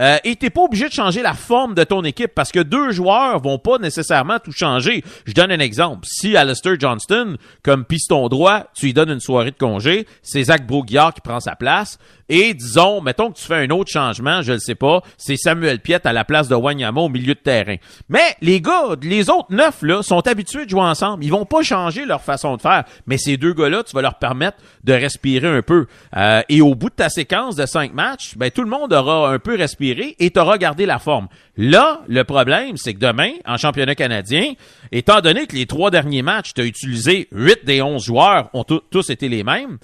Euh, 0.00 0.16
et 0.22 0.36
t'es 0.36 0.50
pas 0.50 0.62
obligé 0.62 0.88
de 0.88 0.92
changer 0.92 1.22
la 1.22 1.34
forme 1.34 1.74
de 1.74 1.82
ton 1.82 2.04
équipe 2.04 2.32
parce 2.34 2.52
que 2.52 2.60
deux 2.60 2.92
joueurs 2.92 3.40
vont 3.40 3.58
pas 3.58 3.78
nécessairement 3.78 4.38
tout 4.38 4.52
changer. 4.52 5.02
Je 5.24 5.32
donne 5.32 5.50
un 5.50 5.58
exemple. 5.58 6.06
Si 6.06 6.36
Alistair 6.36 6.76
Johnston, 6.78 7.36
comme 7.64 7.84
piston 7.84 8.28
droit, 8.28 8.66
tu 8.74 8.86
lui 8.86 8.94
donnes 8.94 9.10
une 9.10 9.20
soirée 9.20 9.50
de 9.50 9.56
congé, 9.56 10.06
c'est 10.22 10.44
Zach 10.44 10.66
Broguillard 10.66 11.14
qui 11.14 11.20
prend 11.20 11.40
sa 11.40 11.56
place. 11.56 11.98
Et 12.28 12.54
disons, 12.54 13.00
mettons 13.00 13.30
que 13.30 13.38
tu 13.38 13.44
fais 13.44 13.56
un 13.56 13.70
autre 13.70 13.90
changement, 13.90 14.42
je 14.42 14.52
ne 14.52 14.58
sais 14.58 14.74
pas, 14.74 15.02
c'est 15.16 15.36
Samuel 15.36 15.80
Piet 15.80 16.06
à 16.06 16.12
la 16.12 16.24
place 16.24 16.48
de 16.48 16.54
Wanyama 16.54 17.00
au 17.00 17.08
milieu 17.08 17.34
de 17.34 17.40
terrain. 17.40 17.76
Mais 18.08 18.36
les 18.40 18.60
gars, 18.60 18.96
les 19.02 19.30
autres 19.30 19.50
neuf 19.50 19.82
là, 19.82 20.02
sont 20.02 20.26
habitués 20.26 20.64
de 20.64 20.70
jouer 20.70 20.82
ensemble. 20.82 21.24
Ils 21.24 21.30
vont 21.30 21.46
pas 21.46 21.62
changer 21.62 22.04
leur 22.04 22.22
façon 22.22 22.56
de 22.56 22.60
faire. 22.60 22.84
Mais 23.06 23.16
ces 23.16 23.36
deux 23.36 23.54
gars-là, 23.54 23.82
tu 23.82 23.94
vas 23.94 24.02
leur 24.02 24.16
permettre 24.16 24.58
de 24.84 24.92
respirer 24.92 25.48
un 25.48 25.62
peu. 25.62 25.86
Euh, 26.16 26.42
et 26.48 26.60
au 26.60 26.74
bout 26.74 26.90
de 26.90 26.94
ta 26.94 27.08
séquence 27.08 27.56
de 27.56 27.66
cinq 27.66 27.94
matchs, 27.94 28.36
ben 28.36 28.50
tout 28.50 28.62
le 28.62 28.70
monde 28.70 28.92
aura 28.92 29.30
un 29.30 29.38
peu 29.38 29.56
respiré 29.56 30.16
et 30.18 30.30
t'aura 30.30 30.58
gardé 30.58 30.86
la 30.86 30.98
forme. 30.98 31.28
Là, 31.56 32.02
le 32.08 32.24
problème, 32.24 32.76
c'est 32.76 32.94
que 32.94 33.00
demain, 33.00 33.32
en 33.46 33.56
championnat 33.56 33.94
canadien, 33.94 34.52
étant 34.92 35.20
donné 35.20 35.46
que 35.46 35.56
les 35.56 35.66
trois 35.66 35.90
derniers 35.90 36.22
matchs, 36.22 36.54
tu 36.54 36.60
as 36.60 36.64
utilisé 36.64 37.28
huit 37.32 37.64
des 37.64 37.82
onze 37.82 38.04
joueurs, 38.04 38.50
ont 38.52 38.64
tous 38.64 39.10
été 39.10 39.28
les 39.28 39.42
mêmes, 39.42 39.78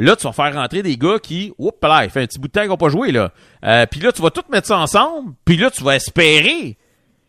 Là, 0.00 0.16
tu 0.16 0.26
vas 0.26 0.32
faire 0.32 0.54
rentrer 0.54 0.82
des 0.82 0.96
gars 0.96 1.18
qui, 1.22 1.52
oups 1.58 1.76
là, 1.82 2.04
il 2.04 2.10
fait 2.10 2.22
un 2.22 2.26
petit 2.26 2.38
bout 2.38 2.48
de 2.48 2.52
temps 2.52 2.62
qu'ils 2.62 2.70
n'ont 2.70 2.78
pas 2.78 2.88
joué, 2.88 3.12
là. 3.12 3.32
Euh, 3.64 3.84
puis 3.84 4.00
là, 4.00 4.12
tu 4.12 4.22
vas 4.22 4.30
tout 4.30 4.42
mettre 4.50 4.66
ça 4.66 4.78
ensemble, 4.78 5.34
puis 5.44 5.58
là, 5.58 5.70
tu 5.70 5.84
vas 5.84 5.96
espérer 5.96 6.78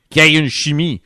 qu'il 0.10 0.24
y 0.24 0.36
ait 0.36 0.40
une 0.40 0.50
chimie. 0.50 1.02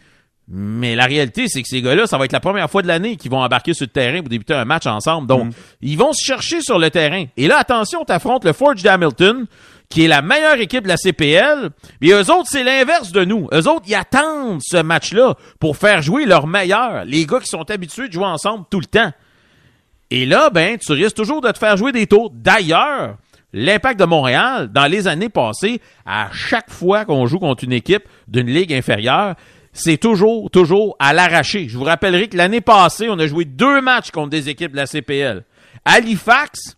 Mais 0.47 0.95
la 0.95 1.05
réalité, 1.05 1.47
c'est 1.47 1.63
que 1.63 1.68
ces 1.68 1.82
gars-là, 1.82 2.05
ça 2.05 2.20
va 2.20 2.26
être 2.26 2.32
la 2.32 2.39
première 2.39 2.70
fois 2.70 2.84
de 2.84 2.88
l'année 2.88 3.16
qu'ils 3.18 3.32
vont 3.32 3.41
embarquer 3.41 3.74
sur 3.74 3.86
le 3.86 3.91
terrain 3.91 4.20
pour 4.20 4.30
débuter 4.30 4.53
un 4.53 4.63
match 4.66 4.86
ensemble. 4.86 5.28
Donc, 5.28 5.45
mm. 5.45 5.51
ils 5.82 5.97
vont 5.97 6.13
se 6.13 6.24
chercher 6.24 6.61
sur 6.61 6.78
le 6.78 6.91
terrain. 6.91 7.26
Et 7.36 7.47
là, 7.47 7.57
attention, 7.57 8.05
t'affrontes 8.05 8.45
le 8.45 8.53
Forge 8.53 8.84
d'Hamilton, 8.84 9.47
qui 9.89 10.05
est 10.05 10.07
la 10.07 10.22
meilleure 10.22 10.59
équipe 10.59 10.84
de 10.84 10.88
la 10.89 10.97
CPL. 10.97 11.72
Et 11.99 12.11
eux 12.11 12.32
autres, 12.32 12.47
c'est 12.47 12.63
l'inverse 12.63 13.11
de 13.11 13.26
nous. 13.26 13.47
Eux 13.51 13.68
autres, 13.68 13.86
ils 13.88 13.95
attendent 13.95 14.61
ce 14.61 14.78
match-là 14.78 15.34
pour 15.59 15.78
faire 15.78 16.03
jouer 16.03 16.26
leurs 16.26 16.45
meilleurs. 16.45 17.05
Les 17.05 17.26
gars 17.26 17.39
qui 17.39 17.47
sont 17.47 17.72
habitués 17.72 18.07
de 18.07 18.13
jouer 18.13 18.26
ensemble 18.26 18.66
tout 18.70 18.80
le 18.80 18.86
temps. 18.86 19.11
Et 20.11 20.25
là, 20.25 20.49
ben, 20.49 20.77
tu 20.77 20.91
risques 20.91 21.15
toujours 21.15 21.41
de 21.41 21.51
te 21.51 21.57
faire 21.57 21.77
jouer 21.77 21.91
des 21.91 22.07
tours. 22.07 22.31
D'ailleurs, 22.33 23.17
l'impact 23.53 23.99
de 23.99 24.05
Montréal, 24.05 24.69
dans 24.71 24.85
les 24.85 25.07
années 25.07 25.29
passées, 25.29 25.81
à 26.05 26.29
chaque 26.31 26.69
fois 26.69 27.05
qu'on 27.05 27.25
joue 27.25 27.39
contre 27.39 27.63
une 27.63 27.73
équipe 27.73 28.03
d'une 28.27 28.47
ligue 28.47 28.73
inférieure, 28.73 29.35
c'est 29.73 29.97
toujours, 29.97 30.49
toujours 30.51 30.95
à 30.99 31.13
l'arraché. 31.13 31.67
Je 31.67 31.77
vous 31.77 31.83
rappellerai 31.83 32.29
que 32.29 32.37
l'année 32.37 32.61
passée, 32.61 33.09
on 33.09 33.19
a 33.19 33.27
joué 33.27 33.45
deux 33.45 33.81
matchs 33.81 34.11
contre 34.11 34.29
des 34.29 34.49
équipes 34.49 34.71
de 34.71 34.77
la 34.77 34.87
CPL. 34.87 35.43
Halifax, 35.83 36.77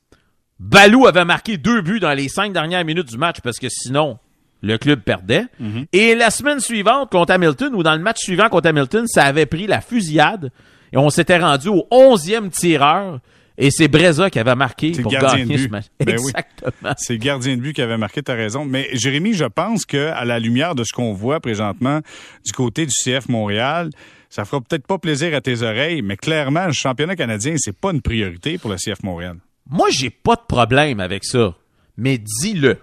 Balou 0.59 1.05
avait 1.05 1.25
marqué 1.25 1.57
deux 1.57 1.82
buts 1.82 1.99
dans 1.99 2.13
les 2.13 2.28
cinq 2.28 2.53
dernières 2.53 2.84
minutes 2.84 3.09
du 3.09 3.17
match 3.17 3.38
parce 3.41 3.59
que 3.59 3.69
sinon, 3.69 4.17
le 4.61 4.78
club 4.78 5.01
perdait. 5.01 5.45
Mhm. 5.59 5.86
Et 5.93 6.15
la 6.15 6.32
semaine 6.32 6.59
suivante 6.59 7.11
contre 7.11 7.34
Hamilton, 7.34 7.75
ou 7.75 7.84
dans 7.84 7.95
le 7.95 8.01
match 8.01 8.19
suivant 8.19 8.49
contre 8.49 8.67
Hamilton, 8.69 9.05
ça 9.07 9.25
avait 9.25 9.45
pris 9.45 9.67
la 9.67 9.82
fusillade. 9.82 10.51
Et 10.94 10.98
on 10.98 11.10
s'était 11.10 11.38
rendu 11.38 11.70
au 11.70 11.88
onzième 11.92 12.50
tireur. 12.50 13.20
Et 13.60 13.72
c'est 13.72 13.88
Breza 13.88 14.30
qui 14.30 14.38
avait 14.38 14.56
marqué 14.56 14.92
pour 14.92 15.12
gagner 15.12 15.58
ce 15.58 15.68
match. 15.68 15.86
Ben 16.00 16.10
Exactement. 16.10 16.94
C'est 16.98 17.14
le 17.14 17.20
gardien 17.20 17.58
de 17.58 17.62
but 17.62 17.74
qui 17.74 17.82
avait 17.82 17.98
marqué, 17.98 18.22
tu 18.22 18.32
as 18.32 18.36
raison. 18.36 18.66
Mais 18.66 18.88
Jérémy, 18.94 19.34
je 19.34 19.46
pense 19.46 19.86
que 19.86 20.12
à 20.12 20.26
la 20.26 20.38
lumière 20.38 20.76
de 20.76 20.84
ce 20.84 20.94
qu'on 20.94 21.14
voit 21.14 21.40
présentement 21.40 22.02
du 22.46 22.52
côté 22.52 22.86
du 22.86 22.92
CF 22.92 23.30
Montréal, 23.30 23.90
ça 24.30 24.46
fera 24.46 24.62
peut-être 24.62 24.86
pas 24.86 25.00
plaisir 25.00 25.34
à 25.36 25.42
tes 25.42 25.64
oreilles, 25.64 26.04
mais 26.04 26.18
clairement, 26.18 26.68
le 26.68 26.74
championnat 26.74 27.16
canadien, 27.16 27.56
c'est 27.58 27.76
pas 27.76 27.92
une 27.92 28.02
priorité 28.02 28.58
pour 28.60 28.70
le 28.70 28.76
CF 28.76 29.02
Montréal. 29.02 29.38
Moi, 29.70 29.88
j'ai 29.90 30.12
pas 30.12 30.36
de 30.36 30.46
problème 30.48 31.00
avec 31.00 31.26
ça. 31.26 31.56
Mais 31.98 32.20
dis-le 32.20 32.78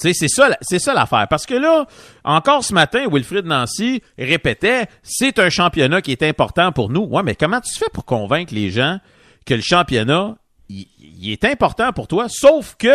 c'est 0.00 0.28
ça, 0.28 0.56
c'est 0.60 0.78
ça 0.78 0.94
l'affaire. 0.94 1.26
Parce 1.28 1.46
que 1.46 1.54
là, 1.54 1.86
encore 2.24 2.64
ce 2.64 2.74
matin, 2.74 3.06
Wilfrid 3.10 3.46
Nancy 3.46 4.02
répétait, 4.18 4.86
c'est 5.02 5.38
un 5.38 5.50
championnat 5.50 6.02
qui 6.02 6.12
est 6.12 6.22
important 6.22 6.72
pour 6.72 6.90
nous. 6.90 7.02
Ouais, 7.02 7.22
mais 7.22 7.34
comment 7.34 7.60
tu 7.60 7.74
fais 7.74 7.90
pour 7.92 8.04
convaincre 8.04 8.54
les 8.54 8.70
gens 8.70 8.98
que 9.46 9.54
le 9.54 9.62
championnat, 9.62 10.36
il 10.68 11.30
est 11.30 11.44
important 11.44 11.92
pour 11.92 12.08
toi? 12.08 12.26
Sauf 12.28 12.76
que 12.76 12.94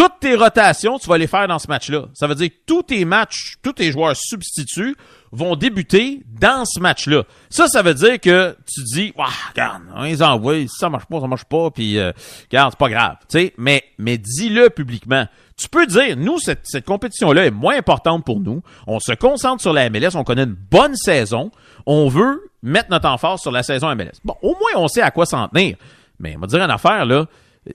toutes 0.00 0.18
tes 0.18 0.34
rotations, 0.34 0.98
tu 0.98 1.10
vas 1.10 1.18
les 1.18 1.26
faire 1.26 1.46
dans 1.46 1.58
ce 1.58 1.68
match-là. 1.68 2.06
Ça 2.14 2.26
veut 2.26 2.34
dire 2.34 2.48
que 2.48 2.54
tous 2.64 2.84
tes 2.84 3.04
matchs, 3.04 3.56
tous 3.62 3.74
tes 3.74 3.92
joueurs 3.92 4.16
substituts 4.16 4.96
vont 5.30 5.56
débuter 5.56 6.22
dans 6.26 6.64
ce 6.64 6.80
match-là. 6.80 7.24
Ça, 7.50 7.68
ça 7.68 7.82
veut 7.82 7.92
dire 7.92 8.18
que 8.18 8.56
tu 8.66 8.82
dis, 8.82 9.12
Wah, 9.14 9.28
regarde, 9.50 9.82
on 9.94 10.04
les 10.04 10.22
envoie, 10.22 10.62
si 10.62 10.68
ça 10.70 10.88
marche 10.88 11.04
pas, 11.04 11.20
ça 11.20 11.26
marche 11.26 11.44
pas, 11.44 11.70
puis 11.70 11.98
euh, 11.98 12.12
regarde, 12.50 12.72
c'est 12.72 12.78
pas 12.78 12.88
grave. 12.88 13.16
sais, 13.28 13.52
mais, 13.58 13.84
mais 13.98 14.16
dis-le 14.16 14.70
publiquement. 14.70 15.26
Tu 15.58 15.68
peux 15.68 15.86
dire, 15.86 16.16
nous, 16.16 16.38
cette, 16.38 16.60
cette 16.64 16.86
compétition-là 16.86 17.44
est 17.44 17.50
moins 17.50 17.76
importante 17.76 18.24
pour 18.24 18.40
nous. 18.40 18.62
On 18.86 19.00
se 19.00 19.12
concentre 19.12 19.60
sur 19.60 19.74
la 19.74 19.90
MLS, 19.90 20.14
on 20.14 20.24
connaît 20.24 20.44
une 20.44 20.56
bonne 20.70 20.96
saison. 20.96 21.50
On 21.84 22.08
veut 22.08 22.50
mettre 22.62 22.88
notre 22.90 23.06
emphase 23.06 23.40
sur 23.40 23.50
la 23.50 23.62
saison 23.62 23.94
MLS. 23.94 24.16
Bon, 24.24 24.34
au 24.40 24.54
moins, 24.54 24.82
on 24.82 24.88
sait 24.88 25.02
à 25.02 25.10
quoi 25.10 25.26
s'en 25.26 25.46
tenir. 25.48 25.76
Mais 26.18 26.36
on 26.38 26.40
va 26.40 26.46
dire 26.46 26.62
une 26.62 26.70
affaire, 26.70 27.04
là 27.04 27.26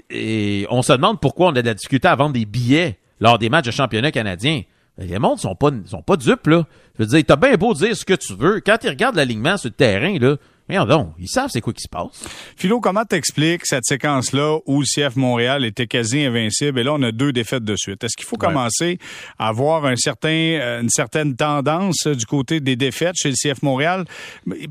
et 0.09 0.65
on 0.69 0.81
se 0.81 0.93
demande 0.93 1.19
pourquoi 1.19 1.47
on 1.47 1.55
a 1.55 1.61
de 1.61 1.67
la 1.67 1.73
difficulté 1.73 2.07
à 2.07 2.17
des 2.29 2.45
billets 2.45 2.97
lors 3.19 3.37
des 3.37 3.49
matchs 3.49 3.65
de 3.65 3.71
championnat 3.71 4.11
canadien. 4.11 4.61
Les 4.97 5.19
mondes 5.19 5.39
sont 5.39 5.55
pas, 5.55 5.71
sont 5.85 6.01
pas 6.01 6.15
dupes, 6.15 6.47
là. 6.47 6.65
Je 6.97 7.03
veux 7.03 7.09
dire, 7.09 7.23
t'as 7.27 7.35
bien 7.35 7.55
beau 7.55 7.73
dire 7.73 7.95
ce 7.95 8.05
que 8.05 8.13
tu 8.13 8.33
veux. 8.33 8.61
Quand 8.61 8.77
tu 8.77 8.87
regardes 8.87 9.15
l'alignement 9.15 9.57
sur 9.57 9.69
le 9.69 9.73
terrain, 9.75 10.17
là, 10.17 10.37
Mais 10.67 10.77
donc, 10.85 11.13
ils 11.19 11.27
savent 11.27 11.49
c'est 11.51 11.61
quoi 11.61 11.73
qui 11.73 11.83
se 11.83 11.87
passe. 11.87 12.27
Philo, 12.57 12.79
comment 12.79 13.05
t'expliques 13.05 13.65
cette 13.65 13.85
séquence-là 13.85 14.57
où 14.65 14.81
le 14.81 14.85
CF 14.85 15.15
Montréal 15.15 15.63
était 15.63 15.85
quasi 15.85 16.23
invincible 16.23 16.79
et 16.79 16.83
là, 16.83 16.93
on 16.93 17.01
a 17.03 17.11
deux 17.11 17.31
défaites 17.31 17.63
de 17.63 17.75
suite? 17.75 18.03
Est-ce 18.03 18.15
qu'il 18.17 18.25
faut 18.25 18.37
commencer 18.37 18.97
à 19.37 19.49
avoir 19.49 19.85
un 19.85 19.95
certain, 19.95 20.29
euh, 20.29 20.81
une 20.81 20.89
certaine 20.89 21.35
tendance 21.35 22.07
du 22.07 22.25
côté 22.25 22.59
des 22.59 22.75
défaites 22.75 23.15
chez 23.15 23.29
le 23.29 23.35
CF 23.35 23.61
Montréal? 23.61 24.05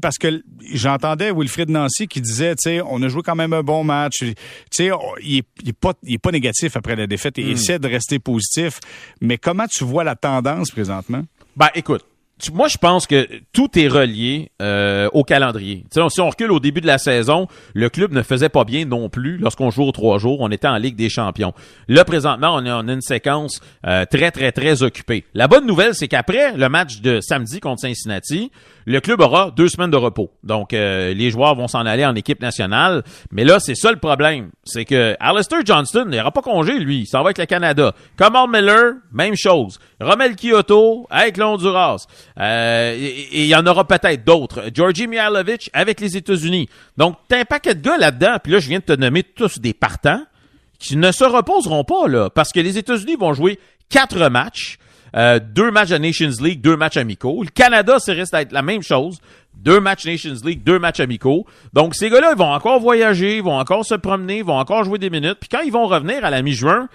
Parce 0.01 0.19
que 0.19 0.43
j'entendais 0.73 1.31
Wilfried 1.33 1.71
Nancy 1.71 2.09
qui 2.09 2.21
disait, 2.21 2.57
tu 2.57 2.71
sais, 2.71 2.81
on 2.81 3.01
a 3.03 3.09
joué 3.09 3.23
quand 3.23 3.37
même 3.37 3.53
un 3.53 3.63
bon 3.63 3.85
match. 3.85 4.19
Tu 4.19 4.35
sais, 4.71 4.91
il, 5.23 5.39
est, 5.39 5.73
pas, 5.73 5.93
il 6.03 6.15
est 6.15 6.19
pas 6.19 6.33
négatif 6.33 6.77
après 6.77 6.97
la 6.97 7.07
défaite. 7.07 7.39
Il 7.39 7.47
hmm. 7.47 7.53
essaie 7.53 7.79
de 7.79 7.89
rester 7.89 8.19
positif. 8.19 8.81
Mais 9.21 9.39
comment 9.39 9.67
tu 9.69 9.85
vois 9.85 10.03
la 10.03 10.17
tendance 10.17 10.73
présentement? 10.73 11.23
Ben, 11.57 11.69
écoute, 11.75 12.05
moi, 12.53 12.69
je 12.69 12.79
pense 12.79 13.07
que 13.07 13.29
tout 13.53 13.79
est 13.79 13.87
relié 13.87 14.51
euh, 14.61 15.09
au 15.13 15.23
calendrier. 15.23 15.85
si 15.91 16.21
on 16.21 16.29
recule 16.29 16.51
au 16.51 16.61
début 16.61 16.81
de 16.81 16.87
la 16.87 16.99
saison, 16.99 17.47
le 17.75 17.89
club 17.89 18.13
ne 18.13 18.23
faisait 18.23 18.49
pas 18.49 18.65
bien 18.65 18.85
non 18.85 19.09
plus 19.09 19.39
lorsqu'on 19.39 19.71
joue 19.71 19.85
aux 19.85 19.93
trois 19.93 20.19
jours. 20.19 20.39
On 20.41 20.51
était 20.51 20.69
en 20.69 20.77
Ligue 20.77 20.97
des 20.97 21.09
champions. 21.09 21.55
Là, 21.89 22.05
présentement, 22.05 22.55
on 22.55 22.67
a, 22.67 22.93
une 22.93 23.01
séquence 23.01 23.61
euh, 23.87 24.05
très, 24.05 24.31
très, 24.31 24.53
très 24.53 24.83
occupée. 24.83 25.25
La 25.35 25.49
bonne 25.49 25.67
nouvelle, 25.67 25.95
c'est 25.95 26.09
qu'après 26.09 26.57
le 26.57 26.69
match 26.69 27.01
de 27.01 27.21
samedi 27.21 27.61
contre 27.61 27.83
Cincinnati, 27.83 28.51
le 28.87 29.01
club 29.01 29.21
aura 29.21 29.51
deux 29.51 29.69
semaines 29.69 29.91
de 29.91 29.97
repos. 29.97 30.31
Donc, 30.43 30.73
euh, 30.73 31.15
les 31.15 31.31
joueurs 31.31 31.55
vont 31.55 31.69
s'en 31.69 31.87
aller 31.87 32.05
en 32.05 32.15
équipe 32.15 32.41
nationale. 32.41 33.03
Mais 33.31 33.45
là, 33.45 33.59
c'est 33.61 33.75
ça 33.75 33.91
le 33.91 33.99
problème. 33.99 34.51
C'est 34.65 34.85
que 34.85 35.17
Alistair 35.21 35.61
Johnston 35.65 36.07
n'ira 36.07 36.31
pas 36.31 36.43
congé, 36.43 36.79
lui. 36.79 37.01
Il 37.01 37.07
s'en 37.07 37.19
va 37.19 37.27
avec 37.27 37.39
le 37.39 37.47
Canada. 37.47 37.95
Kamal 38.17 38.49
Miller, 38.51 38.95
même 39.13 39.37
chose. 39.37 39.79
Romel 40.01 40.37
Kyoto 40.37 41.07
avec 41.11 41.37
l'Honduras. 41.37 42.07
Euh, 42.39 42.95
et 42.97 43.43
il 43.43 43.47
y 43.47 43.55
en 43.55 43.67
aura 43.67 43.87
peut-être 43.87 44.25
d'autres. 44.25 44.65
Georgi 44.75 45.07
Mihailovic 45.07 45.71
avec 45.73 46.01
les 46.01 46.17
États-Unis. 46.17 46.69
Donc, 46.97 47.17
t'as 47.29 47.41
un 47.41 47.45
paquet 47.45 47.75
de 47.75 47.81
gars 47.81 47.97
là-dedans. 47.97 48.37
Puis 48.43 48.53
là, 48.53 48.59
je 48.59 48.69
viens 48.69 48.81
de 48.81 48.85
te 48.85 48.93
nommer 48.93 49.23
tous 49.23 49.59
des 49.59 49.73
partants 49.73 50.23
qui 50.79 50.97
ne 50.97 51.13
se 51.13 51.25
reposeront 51.25 51.85
pas, 51.85 52.09
là. 52.09 52.29
Parce 52.29 52.53
que 52.53 52.61
les 52.61 52.77
États-Unis 52.77 53.17
vont 53.17 53.33
jouer 53.33 53.59
quatre 53.89 54.29
matchs. 54.29 54.79
Euh, 55.15 55.39
deux 55.39 55.71
matchs 55.71 55.93
à 55.93 55.99
Nations 55.99 56.33
League, 56.41 56.61
deux 56.61 56.77
matchs 56.77 56.97
amicaux. 56.97 57.43
Le 57.43 57.51
Canada, 57.51 57.99
ça 57.99 58.13
risque 58.13 58.33
d'être 58.33 58.53
la 58.53 58.63
même 58.63 58.83
chose. 58.83 59.19
Deux 59.55 59.81
matchs 59.81 60.07
Nations 60.07 60.35
League, 60.45 60.65
deux 60.65 60.79
matchs 60.79 61.01
amicaux. 61.01 61.47
Donc, 61.73 61.95
ces 61.95 62.11
gars-là, 62.11 62.33
ils 62.33 62.39
vont 62.39 62.53
encore 62.53 62.81
voyager, 62.81 63.37
ils 63.37 63.43
vont 63.43 63.59
encore 63.59 63.85
se 63.85 63.95
promener, 63.95 64.39
ils 64.39 64.45
vont 64.45 64.59
encore 64.59 64.85
jouer 64.85 64.99
des 64.99 65.11
minutes. 65.11 65.39
Puis 65.41 65.49
quand 65.49 65.61
ils 65.61 65.73
vont 65.73 65.87
revenir 65.87 66.25
à 66.25 66.31
la 66.31 66.43
mi-juin, 66.43 66.89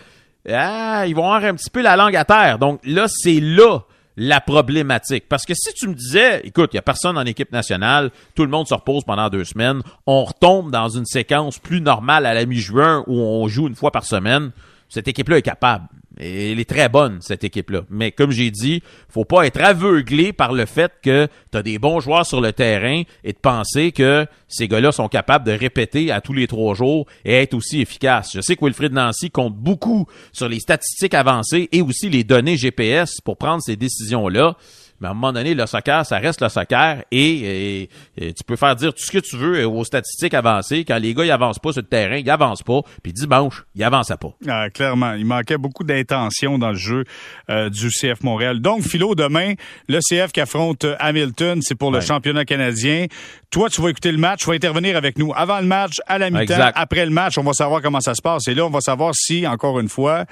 ah, 0.50 1.06
ils 1.08 1.16
vont 1.16 1.32
avoir 1.32 1.44
un 1.50 1.56
petit 1.56 1.70
peu 1.70 1.82
la 1.82 1.96
langue 1.96 2.16
à 2.16 2.26
terre. 2.26 2.60
Donc 2.60 2.82
là, 2.84 3.08
c'est 3.08 3.40
là 3.40 3.80
la 4.18 4.42
problématique. 4.42 5.30
Parce 5.30 5.46
que 5.46 5.54
si 5.56 5.74
tu 5.74 5.88
me 5.88 5.94
disais, 5.94 6.42
écoute, 6.44 6.72
il 6.74 6.76
n'y 6.76 6.80
a 6.80 6.84
personne 6.84 7.18
en 7.18 7.26
équipe 7.26 7.54
nationale, 7.54 8.12
tout 8.36 8.44
le 8.44 8.50
monde 8.50 8.68
se 8.68 8.74
repose 8.74 9.06
pendant 9.06 9.30
deux 9.30 9.46
semaines, 9.46 9.82
on 10.06 10.26
retombe 10.26 10.72
dans 10.72 10.90
une 10.90 11.06
séquence 11.06 11.58
plus 11.58 11.80
normale 11.80 12.26
à 12.26 12.34
la 12.34 12.46
mi-juin 12.46 13.06
où 13.08 13.18
on 13.18 13.48
joue 13.48 13.68
une 13.68 13.76
fois 13.76 13.92
par 13.92 14.04
semaine, 14.04 14.52
cette 14.90 15.08
équipe-là 15.08 15.38
est 15.38 15.42
capable. 15.42 15.86
Et 16.20 16.52
elle 16.52 16.60
est 16.60 16.70
très 16.70 16.90
bonne, 16.90 17.20
cette 17.22 17.46
équipe-là. 17.46 17.84
Mais 17.90 18.12
comme 18.12 18.32
j'ai 18.32 18.52
dit, 18.52 18.84
faut 19.10 19.24
pas 19.24 19.48
être 19.48 19.62
aveuglé 19.62 20.34
par 20.34 20.52
le 20.52 20.66
fait 20.66 20.92
que 21.02 21.28
tu 21.52 21.64
des 21.64 21.80
bons 21.80 22.02
joueurs 22.02 22.26
sur 22.26 22.42
le 22.42 22.52
terrain 22.52 23.04
et 23.24 23.32
de 23.32 23.38
penser 23.38 23.92
que 23.92 24.26
ces 24.48 24.68
gars-là 24.68 24.92
sont 24.92 25.08
capables 25.08 25.46
de 25.46 25.52
répéter 25.52 26.12
à 26.12 26.20
tous 26.20 26.34
les 26.34 26.48
trois 26.48 26.76
jours 26.76 27.06
et 27.24 27.36
être 27.36 27.54
aussi 27.54 27.80
efficaces. 27.80 28.32
Je 28.34 28.42
sais 28.42 28.56
que 28.56 28.66
Wilfried 28.66 28.92
Nancy 28.92 29.32
compte 29.32 29.56
beaucoup 29.56 30.08
sur 30.34 30.50
les 30.50 30.60
statistiques 30.60 31.14
avancées 31.14 31.70
et 31.72 31.82
aussi 31.82 32.10
les 32.10 32.24
données 32.26 32.58
GPS 32.58 33.22
pour 33.24 33.38
prendre 33.38 33.62
ces 33.62 33.78
décisions-là. 33.78 34.58
Mais 35.02 35.08
à 35.08 35.12
un 35.12 35.14
moment 35.14 35.32
donné, 35.32 35.54
le 35.54 35.66
soccer, 35.66 36.06
ça 36.06 36.18
reste 36.18 36.42
le 36.42 36.50
soccer 36.50 37.04
et, 37.12 37.90
tu 38.18 38.44
peux 38.46 38.56
faire 38.56 38.76
dire 38.76 38.94
tout 38.94 39.04
ce 39.04 39.12
que 39.12 39.20
tu 39.20 39.38
veux 39.38 39.66
aux 39.66 39.84
statistiques 39.84 40.34
avancées. 40.34 40.84
Quand 40.86 40.98
les 40.98 41.14
gars, 41.14 41.26
ils 41.26 41.32
avancent 41.32 41.60
pas 41.60 41.72
sur 41.72 41.82
le 41.82 41.88
terrain, 41.88 42.18
ils 42.18 42.30
avancent 42.30 42.64
pas. 42.64 42.82
Puis 43.04 43.14
dimanche, 43.14 43.64
ils 43.76 43.84
avancent 43.84 44.10
pas. 44.20 44.34
Ah, 44.48 44.70
clairement. 44.70 45.14
Il 45.14 45.26
manquait 45.26 45.58
beaucoup 45.58 45.84
d'intention 45.84 46.58
dans 46.58 46.70
le 46.70 46.76
jeu 46.76 47.04
euh, 47.50 47.70
du 47.70 47.90
CF 47.90 48.22
Montréal. 48.24 48.60
Donc, 48.60 48.82
Philo, 48.82 49.16
demain, 49.16 49.54
le 49.88 50.00
CF 50.00 50.32
qui 50.32 50.42
affronte 50.42 50.86
Hamilton, 51.00 51.62
c'est 51.62 51.76
pour 51.76 51.92
le 51.92 52.02
championnat 52.02 52.46
canadien. 52.46 53.06
Toi, 53.50 53.70
tu 53.70 53.82
vas 53.82 53.90
écouter 53.90 54.12
le 54.12 54.18
match, 54.18 54.42
tu 54.42 54.48
vas 54.48 54.54
intervenir 54.54 54.96
avec 54.98 55.18
nous 55.18 55.34
avant 55.36 55.60
le 55.60 55.68
match, 55.68 55.98
à 56.08 56.18
la 56.18 56.30
mi-temps, 56.30 56.72
après 56.76 57.06
le 57.06 57.12
match. 57.12 57.38
On 57.38 57.44
va 57.44 57.54
savoir 57.54 57.82
comment 57.82 58.02
ça 58.02 58.16
se 58.16 58.22
passe. 58.22 58.48
Et 58.48 58.54
là, 58.54 58.66
on 58.66 58.70
va 58.70 58.82
savoir 58.82 59.14
si, 59.16 59.48
encore 59.48 59.80
une 59.80 59.90
fois, 59.90 60.26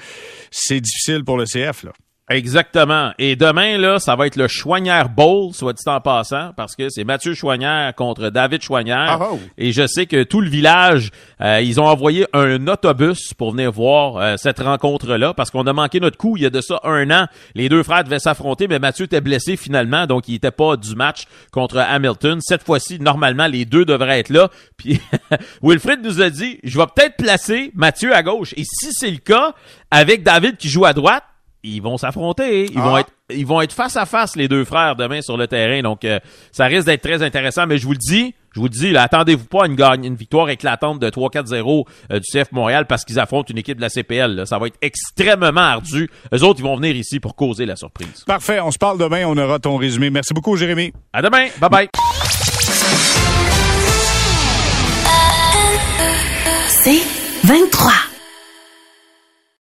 c'est 0.52 0.82
difficile 0.82 1.24
pour 1.24 1.38
le 1.38 1.46
CF. 1.46 1.84
Là. 1.84 1.92
Exactement. 2.30 3.12
Et 3.20 3.38
demain, 3.38 3.78
là, 3.78 4.00
ça 4.00 4.18
va 4.18 4.28
être 4.28 4.36
le 4.36 4.50
Chouanière 4.50 5.08
Bowl, 5.08 5.54
soit 5.54 5.72
dit 5.72 5.84
en 5.86 6.02
passant, 6.02 6.52
parce 6.58 6.76
que 6.76 6.90
c'est 6.90 7.06
Mathieu 7.06 7.34
Chouanière 7.34 7.96
contre 7.96 8.30
David 8.30 8.62
Chouanière. 8.62 9.18
Ah, 9.22 9.30
oh. 9.32 9.40
Et 9.58 9.72
je 9.72 9.88
sais 9.88 10.08
que 10.08 10.24
tout 10.24 10.42
le 10.42 10.50
village, 10.50 11.12
euh, 11.40 11.62
ils 11.62 11.80
ont 11.80 11.86
envoyé 11.86 12.26
un 12.34 12.68
autobus 12.68 13.34
pour 13.34 13.52
venir 13.52 13.72
voir 13.72 14.18
euh, 14.18 14.36
cette 14.36 14.60
rencontre-là, 14.60 15.34
parce 15.34 15.52
qu'on 15.52 15.66
a 15.68 15.72
manqué 15.72 16.02
notre 16.02 16.18
coup 16.18 16.36
il 16.36 16.44
y 16.44 16.46
a 16.46 16.50
de 16.50 16.60
ça 16.60 16.82
un 16.84 17.10
an. 17.12 17.28
Les 17.56 17.70
deux 17.70 17.82
frères 17.82 18.04
devaient 18.04 18.20
s'affronter, 18.20 18.68
mais 18.68 18.80
Mathieu 18.80 19.06
était 19.06 19.22
blessé 19.22 19.56
finalement, 19.56 20.06
donc 20.06 20.28
il 20.28 20.36
était 20.36 20.52
pas 20.52 20.76
du 20.76 20.96
match 20.96 21.28
contre 21.52 21.78
Hamilton. 21.78 22.40
Cette 22.42 22.64
fois-ci, 22.64 23.00
normalement, 23.00 23.48
les 23.48 23.64
deux 23.64 23.86
devraient 23.86 24.20
être 24.20 24.32
là. 24.32 24.50
Puis 24.76 25.00
Wilfred 25.64 26.04
nous 26.04 26.22
a 26.22 26.30
dit, 26.30 26.60
je 26.66 26.78
vais 26.78 26.88
peut-être 26.94 27.16
placer 27.16 27.72
Mathieu 27.74 28.14
à 28.14 28.22
gauche. 28.22 28.54
Et 28.58 28.64
si 28.66 28.92
c'est 28.92 29.12
le 29.12 29.18
cas, 29.18 29.54
avec 29.92 30.24
David 30.24 30.58
qui 30.58 30.68
joue 30.68 30.84
à 30.84 30.92
droite, 30.92 31.24
ils 31.68 31.82
vont 31.82 31.98
s'affronter. 31.98 32.66
Ils 32.66 32.80
vont 32.80 32.96
ah. 32.96 33.02
être 33.02 33.12
ils 33.30 33.46
vont 33.46 33.62
être 33.62 33.74
face 33.74 33.98
à 33.98 34.06
face 34.06 34.36
les 34.36 34.48
deux 34.48 34.64
frères 34.64 34.96
demain 34.96 35.22
sur 35.22 35.38
le 35.38 35.48
terrain. 35.48 35.82
Donc 35.82 36.06
euh, 36.06 36.20
ça 36.52 36.66
risque 36.66 36.86
d'être 36.86 37.02
très 37.02 37.22
intéressant. 37.22 37.68
Mais 37.68 37.78
je 37.78 37.86
vous 37.86 37.92
le 37.92 37.98
dis, 37.98 38.34
je 38.54 38.60
vous 38.60 38.68
le 38.68 38.72
dis, 38.72 38.96
attendez-vous 38.96 39.46
pas 39.46 39.64
à 39.64 39.68
une, 39.68 39.76
gagne, 39.76 40.06
une 40.06 40.16
victoire 40.16 40.50
éclatante 40.50 41.00
de 41.00 41.10
3-4-0 41.10 41.86
euh, 42.12 42.20
du 42.20 42.26
CF 42.32 42.52
Montréal 42.52 42.86
parce 42.88 43.04
qu'ils 43.04 43.20
affrontent 43.20 43.52
une 43.52 43.58
équipe 43.58 43.78
de 43.78 43.82
la 43.82 43.90
CPL. 43.90 44.48
Ça 44.48 44.58
va 44.60 44.68
être 44.68 44.78
extrêmement 44.82 45.60
ardu. 45.60 46.10
Eux 46.34 46.44
autres, 46.44 46.60
ils 46.60 46.64
vont 46.64 46.78
venir 46.78 46.96
ici 46.96 47.20
pour 47.20 47.36
causer 47.36 47.66
la 47.66 47.76
surprise. 47.76 48.24
Parfait. 48.26 48.60
On 48.62 48.72
se 48.72 48.78
parle 48.78 48.98
demain. 48.98 49.26
On 49.26 49.38
aura 49.38 49.60
ton 49.60 49.76
résumé. 49.78 50.10
Merci 50.10 50.34
beaucoup, 50.34 50.56
Jérémy. 50.56 50.94
À 51.12 51.22
demain. 51.22 51.48
Bye 51.60 51.70
bye. 51.70 51.90
C'est 56.70 57.02
23. 57.44 58.17